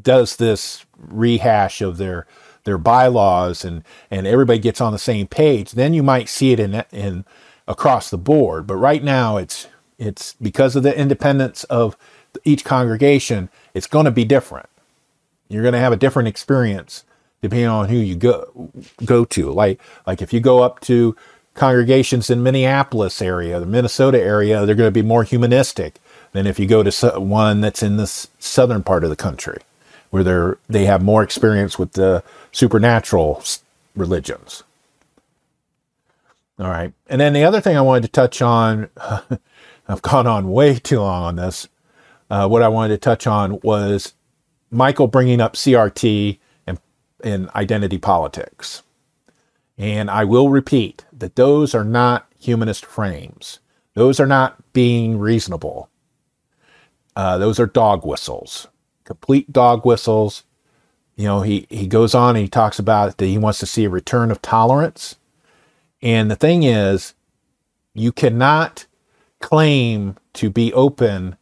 does 0.02 0.36
this 0.36 0.86
rehash 0.98 1.82
of 1.82 1.98
their 1.98 2.28
their 2.64 2.78
bylaws 2.78 3.64
and 3.64 3.84
and 4.12 4.28
everybody 4.28 4.60
gets 4.60 4.82
on 4.82 4.92
the 4.92 5.00
same 5.00 5.28
page, 5.28 5.72
then 5.72 5.94
you 5.94 6.04
might 6.04 6.30
see 6.30 6.52
it 6.52 6.60
in 6.60 6.84
in 6.92 7.26
across 7.68 8.10
the 8.10 8.18
board. 8.18 8.68
But 8.68 8.76
right 8.76 9.04
now, 9.04 9.38
it's 9.38 9.68
it's 9.98 10.34
because 10.42 10.76
of 10.76 10.84
the 10.84 10.98
independence 10.98 11.64
of 11.66 11.96
each 12.44 12.66
congregation, 12.66 13.50
it's 13.74 13.88
going 13.88 14.06
to 14.06 14.12
be 14.12 14.26
different. 14.26 14.68
You're 15.48 15.62
going 15.62 15.74
to 15.74 15.80
have 15.80 15.94
a 15.94 15.98
different 15.98 16.28
experience 16.28 17.06
depending 17.42 17.68
on 17.68 17.90
who 17.90 17.98
you 17.98 18.16
go 18.16 18.72
go 19.06 19.26
to. 19.26 19.52
Like 19.52 19.80
like 20.06 20.22
if 20.22 20.34
you 20.34 20.40
go 20.40 20.62
up 20.62 20.80
to 20.82 21.16
congregations 21.54 22.30
in 22.30 22.44
Minneapolis 22.44 23.22
area, 23.22 23.60
the 23.60 23.66
Minnesota 23.66 24.20
area, 24.20 24.66
they're 24.66 24.76
going 24.76 24.88
to 24.88 24.92
be 24.92 25.02
more 25.02 25.24
humanistic 25.24 26.00
than 26.36 26.48
if 26.48 26.60
you 26.60 26.66
go 26.66 26.84
to 26.84 27.20
one 27.20 27.62
that's 27.62 27.82
in 27.82 27.98
the 27.98 28.08
southern 28.08 28.84
part 28.84 29.04
of 29.04 29.10
the 29.10 29.16
country, 29.16 29.60
where 30.10 30.24
they're 30.24 30.58
they 30.68 30.86
have 30.86 31.02
more 31.02 31.24
experience 31.24 31.80
with 31.80 31.94
the 31.94 32.24
supernatural 32.52 33.44
religions. 33.96 34.64
All 36.60 36.70
right, 36.70 36.94
and 37.08 37.20
then 37.20 37.34
the 37.34 37.44
other 37.44 37.62
thing 37.62 37.78
I 37.78 37.82
wanted 37.82 38.04
to 38.04 38.10
touch 38.10 38.42
on, 38.42 38.90
I've 39.88 40.02
gone 40.02 40.28
on 40.28 40.52
way 40.52 40.76
too 40.76 41.00
long 41.00 41.24
on 41.24 41.36
this. 41.36 41.68
Uh, 42.30 42.48
what 42.48 42.62
I 42.62 42.68
wanted 42.68 42.96
to 42.96 42.98
touch 42.98 43.28
on 43.28 43.60
was 43.62 44.14
Michael 44.72 45.08
bringing 45.08 45.42
up 45.42 45.54
CRT 45.54 46.40
and 46.66 46.80
in 47.24 47.50
identity 47.56 47.98
politics. 47.98 48.84
And 49.78 50.10
I 50.10 50.24
will 50.24 50.50
repeat 50.50 51.06
that 51.12 51.36
those 51.36 51.76
are 51.76 51.84
not 51.84 52.28
humanist 52.40 52.86
frames. 52.86 53.60
Those 53.94 54.20
are 54.20 54.28
not 54.28 54.74
being 54.74 55.20
reasonable. 55.20 55.90
Uh, 57.16 57.38
those 57.38 57.60
are 57.60 57.66
dog 57.66 58.06
whistles, 58.06 58.68
complete 59.04 59.52
dog 59.52 59.86
whistles. 59.86 60.44
You 61.16 61.26
know, 61.26 61.42
he, 61.42 61.66
he 61.70 61.88
goes 61.88 62.14
on 62.14 62.36
and 62.36 62.44
he 62.44 62.50
talks 62.50 62.78
about 62.78 63.18
that 63.18 63.26
he 63.26 63.38
wants 63.38 63.60
to 63.60 63.66
see 63.66 63.86
a 63.86 63.90
return 63.90 64.32
of 64.32 64.42
tolerance. 64.42 65.16
And 66.02 66.30
the 66.30 66.36
thing 66.36 66.64
is, 66.64 67.14
you 67.94 68.12
cannot 68.12 68.86
claim 69.40 70.18
to 70.34 70.50
be 70.50 70.74
open 70.74 71.38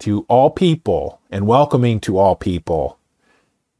to 0.00 0.24
all 0.28 0.50
people 0.50 1.20
and 1.30 1.46
welcoming 1.46 2.00
to 2.00 2.18
all 2.18 2.36
people 2.36 2.98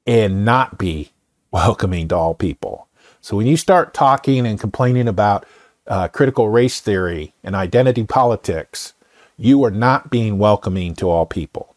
and 0.07 0.45
not 0.45 0.79
be 0.79 1.13
welcoming 1.53 2.09
to 2.09 2.17
all 2.17 2.35
people. 2.35 2.89
So 3.21 3.37
when 3.37 3.47
you 3.47 3.57
start 3.57 3.95
talking 3.95 4.47
and 4.47 4.59
complaining 4.59 5.09
about 5.09 5.47
uh, 5.87 6.09
critical 6.09 6.49
race 6.49 6.81
theory 6.81 7.35
and 7.45 7.55
identity 7.55 8.05
politics, 8.05 8.95
you 9.41 9.65
are 9.65 9.73
not 9.73 10.11
being 10.11 10.39
welcoming 10.39 10.95
to 10.97 11.09
all 11.11 11.27
people. 11.27 11.75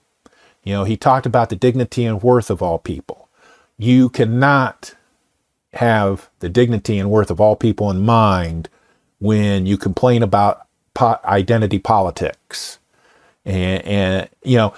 You 0.64 0.74
know, 0.74 0.84
he 0.84 0.98
talked 0.98 1.26
about 1.26 1.50
the 1.50 1.56
dignity 1.56 2.06
and 2.06 2.22
worth 2.22 2.52
of 2.52 2.62
all 2.62 2.80
people. 2.80 3.30
You 3.78 4.10
cannot 4.10 4.96
have 5.74 6.30
the 6.40 6.50
dignity 6.50 7.00
and 7.00 7.10
worth 7.12 7.32
of 7.32 7.42
all 7.42 7.56
people 7.56 7.90
in 7.92 8.06
mind 8.06 8.70
when 9.20 9.66
you 9.66 9.78
complain 9.78 10.24
about 10.24 10.68
po- 10.94 11.20
identity 11.26 11.80
politics. 11.80 12.80
And, 13.46 13.84
and, 13.86 14.30
you 14.44 14.58
know, 14.58 14.74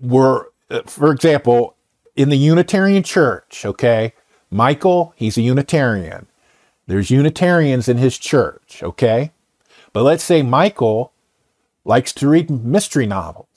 we're, 0.00 0.46
for 0.86 1.12
example, 1.12 1.76
in 2.16 2.30
the 2.30 2.38
Unitarian 2.38 3.02
Church, 3.04 3.64
okay, 3.66 4.14
Michael, 4.50 5.14
he's 5.16 5.38
a 5.38 5.42
Unitarian. 5.42 6.26
There's 6.86 7.10
Unitarians 7.10 7.88
in 7.88 7.98
his 7.98 8.18
church, 8.18 8.82
okay? 8.82 9.31
But 9.92 10.04
let's 10.04 10.24
say 10.24 10.42
Michael 10.42 11.12
likes 11.84 12.12
to 12.14 12.28
read 12.28 12.50
mystery 12.50 13.06
novels. 13.06 13.48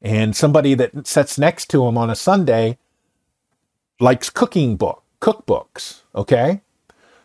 And 0.00 0.34
somebody 0.34 0.74
that 0.74 1.06
sits 1.06 1.38
next 1.38 1.66
to 1.70 1.86
him 1.86 1.96
on 1.96 2.10
a 2.10 2.16
Sunday 2.16 2.78
likes 4.00 4.30
cooking 4.30 4.76
book, 4.76 5.04
cookbooks, 5.20 6.00
okay? 6.14 6.60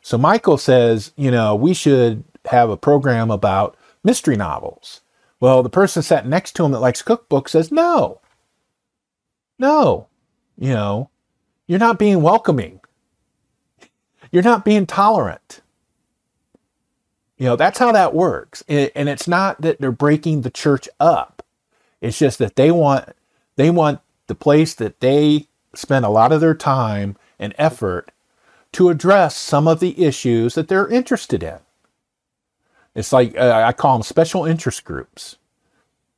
So 0.01 0.17
Michael 0.17 0.57
says, 0.57 1.11
you 1.15 1.31
know, 1.31 1.55
we 1.55 1.73
should 1.73 2.23
have 2.45 2.69
a 2.69 2.77
program 2.77 3.31
about 3.31 3.75
mystery 4.03 4.35
novels. 4.35 5.01
Well, 5.39 5.63
the 5.63 5.69
person 5.69 6.01
sat 6.03 6.27
next 6.27 6.53
to 6.53 6.65
him 6.65 6.71
that 6.71 6.79
likes 6.79 7.01
cookbooks 7.01 7.49
says, 7.49 7.71
no, 7.71 8.21
no, 9.59 10.07
you 10.57 10.73
know, 10.73 11.09
you're 11.65 11.79
not 11.79 11.99
being 11.99 12.21
welcoming. 12.21 12.79
You're 14.31 14.43
not 14.43 14.65
being 14.65 14.85
tolerant. 14.85 15.61
You 17.37 17.45
know, 17.45 17.55
that's 17.55 17.79
how 17.79 17.91
that 17.91 18.13
works. 18.13 18.63
And 18.67 19.09
it's 19.09 19.27
not 19.27 19.61
that 19.61 19.79
they're 19.79 19.91
breaking 19.91 20.41
the 20.41 20.49
church 20.49 20.89
up. 20.99 21.43
It's 22.01 22.17
just 22.17 22.39
that 22.39 22.55
they 22.55 22.71
want 22.71 23.09
they 23.55 23.69
want 23.69 24.01
the 24.27 24.35
place 24.35 24.73
that 24.75 24.99
they 24.99 25.47
spend 25.73 26.05
a 26.05 26.09
lot 26.09 26.31
of 26.31 26.41
their 26.41 26.55
time 26.55 27.15
and 27.39 27.53
effort 27.57 28.11
to 28.73 28.89
address 28.89 29.35
some 29.35 29.67
of 29.67 29.79
the 29.79 30.03
issues 30.03 30.55
that 30.55 30.67
they're 30.67 30.87
interested 30.87 31.43
in. 31.43 31.59
It's 32.95 33.13
like 33.13 33.37
uh, 33.37 33.63
I 33.65 33.73
call 33.73 33.97
them 33.97 34.03
special 34.03 34.45
interest 34.45 34.83
groups. 34.83 35.37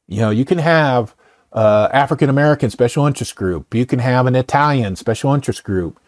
You 0.07 0.21
know, 0.21 0.29
you 0.29 0.45
can 0.45 0.57
have 0.57 1.15
uh, 1.51 1.89
African 1.91 2.29
American 2.29 2.69
special 2.69 3.05
interest 3.05 3.35
group. 3.35 3.73
You 3.73 3.85
can 3.85 3.99
have 3.99 4.25
an 4.25 4.35
Italian 4.35 4.95
special 4.95 5.33
interest 5.33 5.63
group. 5.63 5.99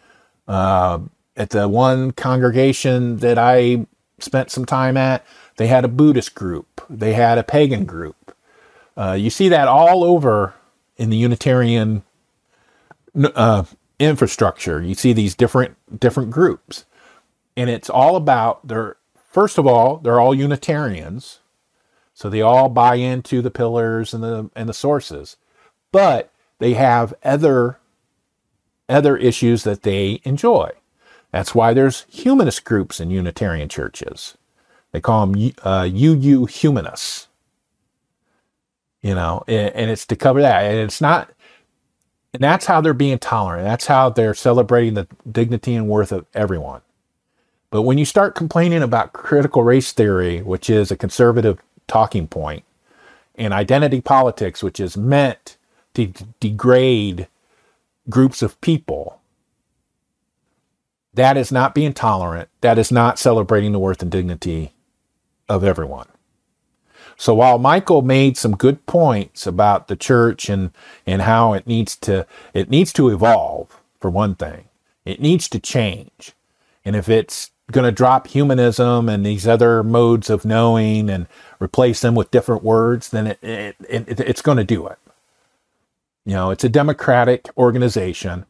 Uh, 0.48 1.00
at 1.36 1.50
the 1.50 1.68
one 1.68 2.12
congregation 2.12 3.18
that 3.18 3.38
I 3.38 3.86
spent 4.22 4.50
some 4.50 4.64
time 4.64 4.96
at, 4.96 5.24
they 5.56 5.66
had 5.66 5.84
a 5.84 5.88
Buddhist 5.88 6.34
group. 6.34 6.80
They 6.88 7.14
had 7.14 7.38
a 7.38 7.42
pagan 7.42 7.84
group. 7.84 8.34
Uh, 8.96 9.12
you 9.12 9.30
see 9.30 9.48
that 9.48 9.68
all 9.68 10.04
over 10.04 10.54
in 10.96 11.10
the 11.10 11.16
Unitarian 11.16 12.02
uh, 13.14 13.64
infrastructure. 13.98 14.82
You 14.82 14.94
see 14.94 15.12
these 15.12 15.34
different 15.34 15.76
different 15.98 16.30
groups, 16.30 16.84
and 17.56 17.70
it's 17.70 17.90
all 17.90 18.16
about 18.16 18.66
their. 18.66 18.96
First 19.30 19.56
of 19.56 19.66
all, 19.66 19.96
they're 19.96 20.20
all 20.20 20.34
Unitarians, 20.34 21.40
so 22.12 22.28
they 22.28 22.42
all 22.42 22.68
buy 22.68 22.96
into 22.96 23.40
the 23.40 23.50
pillars 23.50 24.12
and 24.12 24.22
the 24.22 24.50
and 24.54 24.68
the 24.68 24.74
sources, 24.74 25.36
but 25.90 26.30
they 26.58 26.74
have 26.74 27.14
other 27.24 27.78
other 28.88 29.16
issues 29.16 29.64
that 29.64 29.82
they 29.82 30.20
enjoy. 30.24 30.70
That's 31.32 31.54
why 31.54 31.74
there's 31.74 32.04
humanist 32.08 32.64
groups 32.64 33.00
in 33.00 33.10
Unitarian 33.10 33.68
churches. 33.68 34.36
They 34.92 35.00
call 35.00 35.26
them 35.26 35.52
uh, 35.62 35.88
UU 35.90 36.46
humanists. 36.46 37.28
You 39.00 39.16
know, 39.16 39.42
and, 39.48 39.90
it's 39.90 40.06
to 40.06 40.16
cover 40.16 40.42
that. 40.42 40.62
And 40.62 40.78
it's 40.78 41.00
not 41.00 41.30
and 42.34 42.42
that's 42.42 42.66
how 42.66 42.80
they're 42.80 42.94
being 42.94 43.18
tolerant. 43.18 43.64
That's 43.64 43.86
how 43.86 44.08
they're 44.08 44.34
celebrating 44.34 44.94
the 44.94 45.06
dignity 45.30 45.74
and 45.74 45.88
worth 45.88 46.12
of 46.12 46.26
everyone. 46.34 46.80
But 47.70 47.82
when 47.82 47.98
you 47.98 48.04
start 48.04 48.34
complaining 48.34 48.82
about 48.82 49.12
critical 49.12 49.62
race 49.62 49.92
theory, 49.92 50.40
which 50.42 50.70
is 50.70 50.90
a 50.90 50.96
conservative 50.96 51.58
talking 51.86 52.28
point, 52.28 52.64
and 53.34 53.52
identity 53.52 54.00
politics, 54.00 54.62
which 54.62 54.80
is 54.80 54.96
meant 54.96 55.56
to 55.94 56.06
d- 56.06 56.26
degrade 56.40 57.28
groups 58.08 58.42
of 58.42 58.60
people, 58.60 59.20
that 61.14 61.36
is 61.36 61.52
not 61.52 61.74
being 61.74 61.92
tolerant. 61.92 62.48
That 62.60 62.78
is 62.78 62.90
not 62.90 63.18
celebrating 63.18 63.72
the 63.72 63.78
worth 63.78 64.02
and 64.02 64.10
dignity 64.10 64.72
of 65.48 65.62
everyone. 65.64 66.08
So 67.16 67.34
while 67.34 67.58
Michael 67.58 68.02
made 68.02 68.36
some 68.36 68.56
good 68.56 68.84
points 68.86 69.46
about 69.46 69.88
the 69.88 69.96
church 69.96 70.48
and 70.48 70.72
and 71.06 71.22
how 71.22 71.52
it 71.52 71.66
needs 71.66 71.94
to 71.96 72.26
it 72.54 72.70
needs 72.70 72.92
to 72.94 73.08
evolve 73.10 73.80
for 74.00 74.10
one 74.10 74.34
thing. 74.34 74.64
It 75.04 75.20
needs 75.20 75.48
to 75.50 75.60
change. 75.60 76.32
And 76.84 76.96
if 76.96 77.08
it's 77.08 77.50
going 77.70 77.84
to 77.84 77.92
drop 77.92 78.26
humanism 78.26 79.08
and 79.08 79.24
these 79.24 79.46
other 79.46 79.82
modes 79.82 80.30
of 80.30 80.44
knowing 80.44 81.08
and 81.08 81.26
replace 81.60 82.00
them 82.00 82.14
with 82.14 82.30
different 82.30 82.62
words, 82.62 83.10
then 83.10 83.28
it, 83.28 83.38
it, 83.42 83.76
it 83.88 84.20
it's 84.20 84.42
going 84.42 84.58
to 84.58 84.64
do 84.64 84.86
it. 84.86 84.98
You 86.24 86.34
know, 86.34 86.50
it's 86.50 86.64
a 86.64 86.68
democratic 86.68 87.48
organization. 87.56 88.46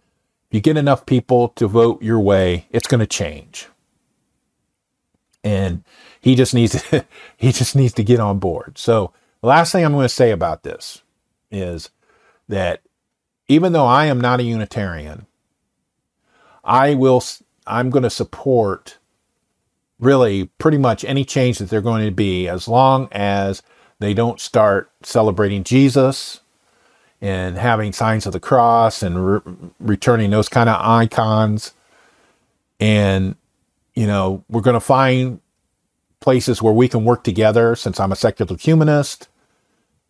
You 0.53 0.61
get 0.61 0.77
enough 0.77 1.07
people 1.07 1.49
to 1.49 1.67
vote 1.67 2.03
your 2.03 2.21
way, 2.21 2.67
it's 2.71 2.87
going 2.87 3.01
to 3.01 3.07
change. 3.07 3.69
And 5.43 5.83
he 6.21 6.37
just 6.37 6.55
needs 6.55 6.81
to, 6.91 7.05
he 7.37 7.51
just 7.51 7.75
needs 7.75 7.95
to 7.95 8.05
get 8.05 8.21
on 8.21 8.39
board. 8.39 8.79
So 8.79 9.13
the 9.41 9.49
last 9.49 9.73
thing 9.73 9.85
I'm 9.85 9.93
going 9.93 10.05
to 10.05 10.09
say 10.11 10.31
about 10.31 10.63
this 10.63 11.03
is 11.51 11.91
that 12.49 12.83
even 13.49 13.73
though 13.73 13.87
I 13.87 14.07
am 14.07 14.21
not 14.21 14.41
a 14.41 14.45
Unitarian, 14.45 15.27
I 16.63 16.95
will 16.95 17.25
I'm 17.67 17.91
going 17.91 18.03
to 18.03 18.11
support 18.11 18.99
really 19.99 20.47
pretty 20.59 20.79
much 20.79 21.05
any 21.05 21.25
change 21.25 21.59
that 21.59 21.71
they're 21.71 21.81
going 21.81 22.05
to 22.05 22.13
be 22.13 22.47
as 22.47 22.69
long 22.69 23.09
as 23.11 23.63
they 24.01 24.13
don't 24.15 24.41
start 24.41 24.91
celebrating 25.03 25.65
Jesus 25.65 26.42
and 27.23 27.57
having 27.57 27.95
signs 27.95 28.27
of 28.27 28.35
the 28.35 28.41
cross 28.41 29.03
and 29.03 29.27
re- 29.27 29.41
returning 29.81 30.31
those 30.31 30.51
kind 30.51 30.69
of 30.69 30.79
icons 30.85 31.73
and 32.81 33.37
you 33.95 34.07
know 34.07 34.45
we're 34.51 34.61
going 34.61 34.75
to 34.75 34.81
find 34.81 35.41
places 36.23 36.63
where 36.63 36.73
we 36.73 36.89
can 36.89 37.05
work 37.05 37.25
together 37.25 37.77
since 37.77 38.01
I'm 38.01 38.13
a 38.13 38.17
secular 38.17 38.57
humanist. 38.57 39.29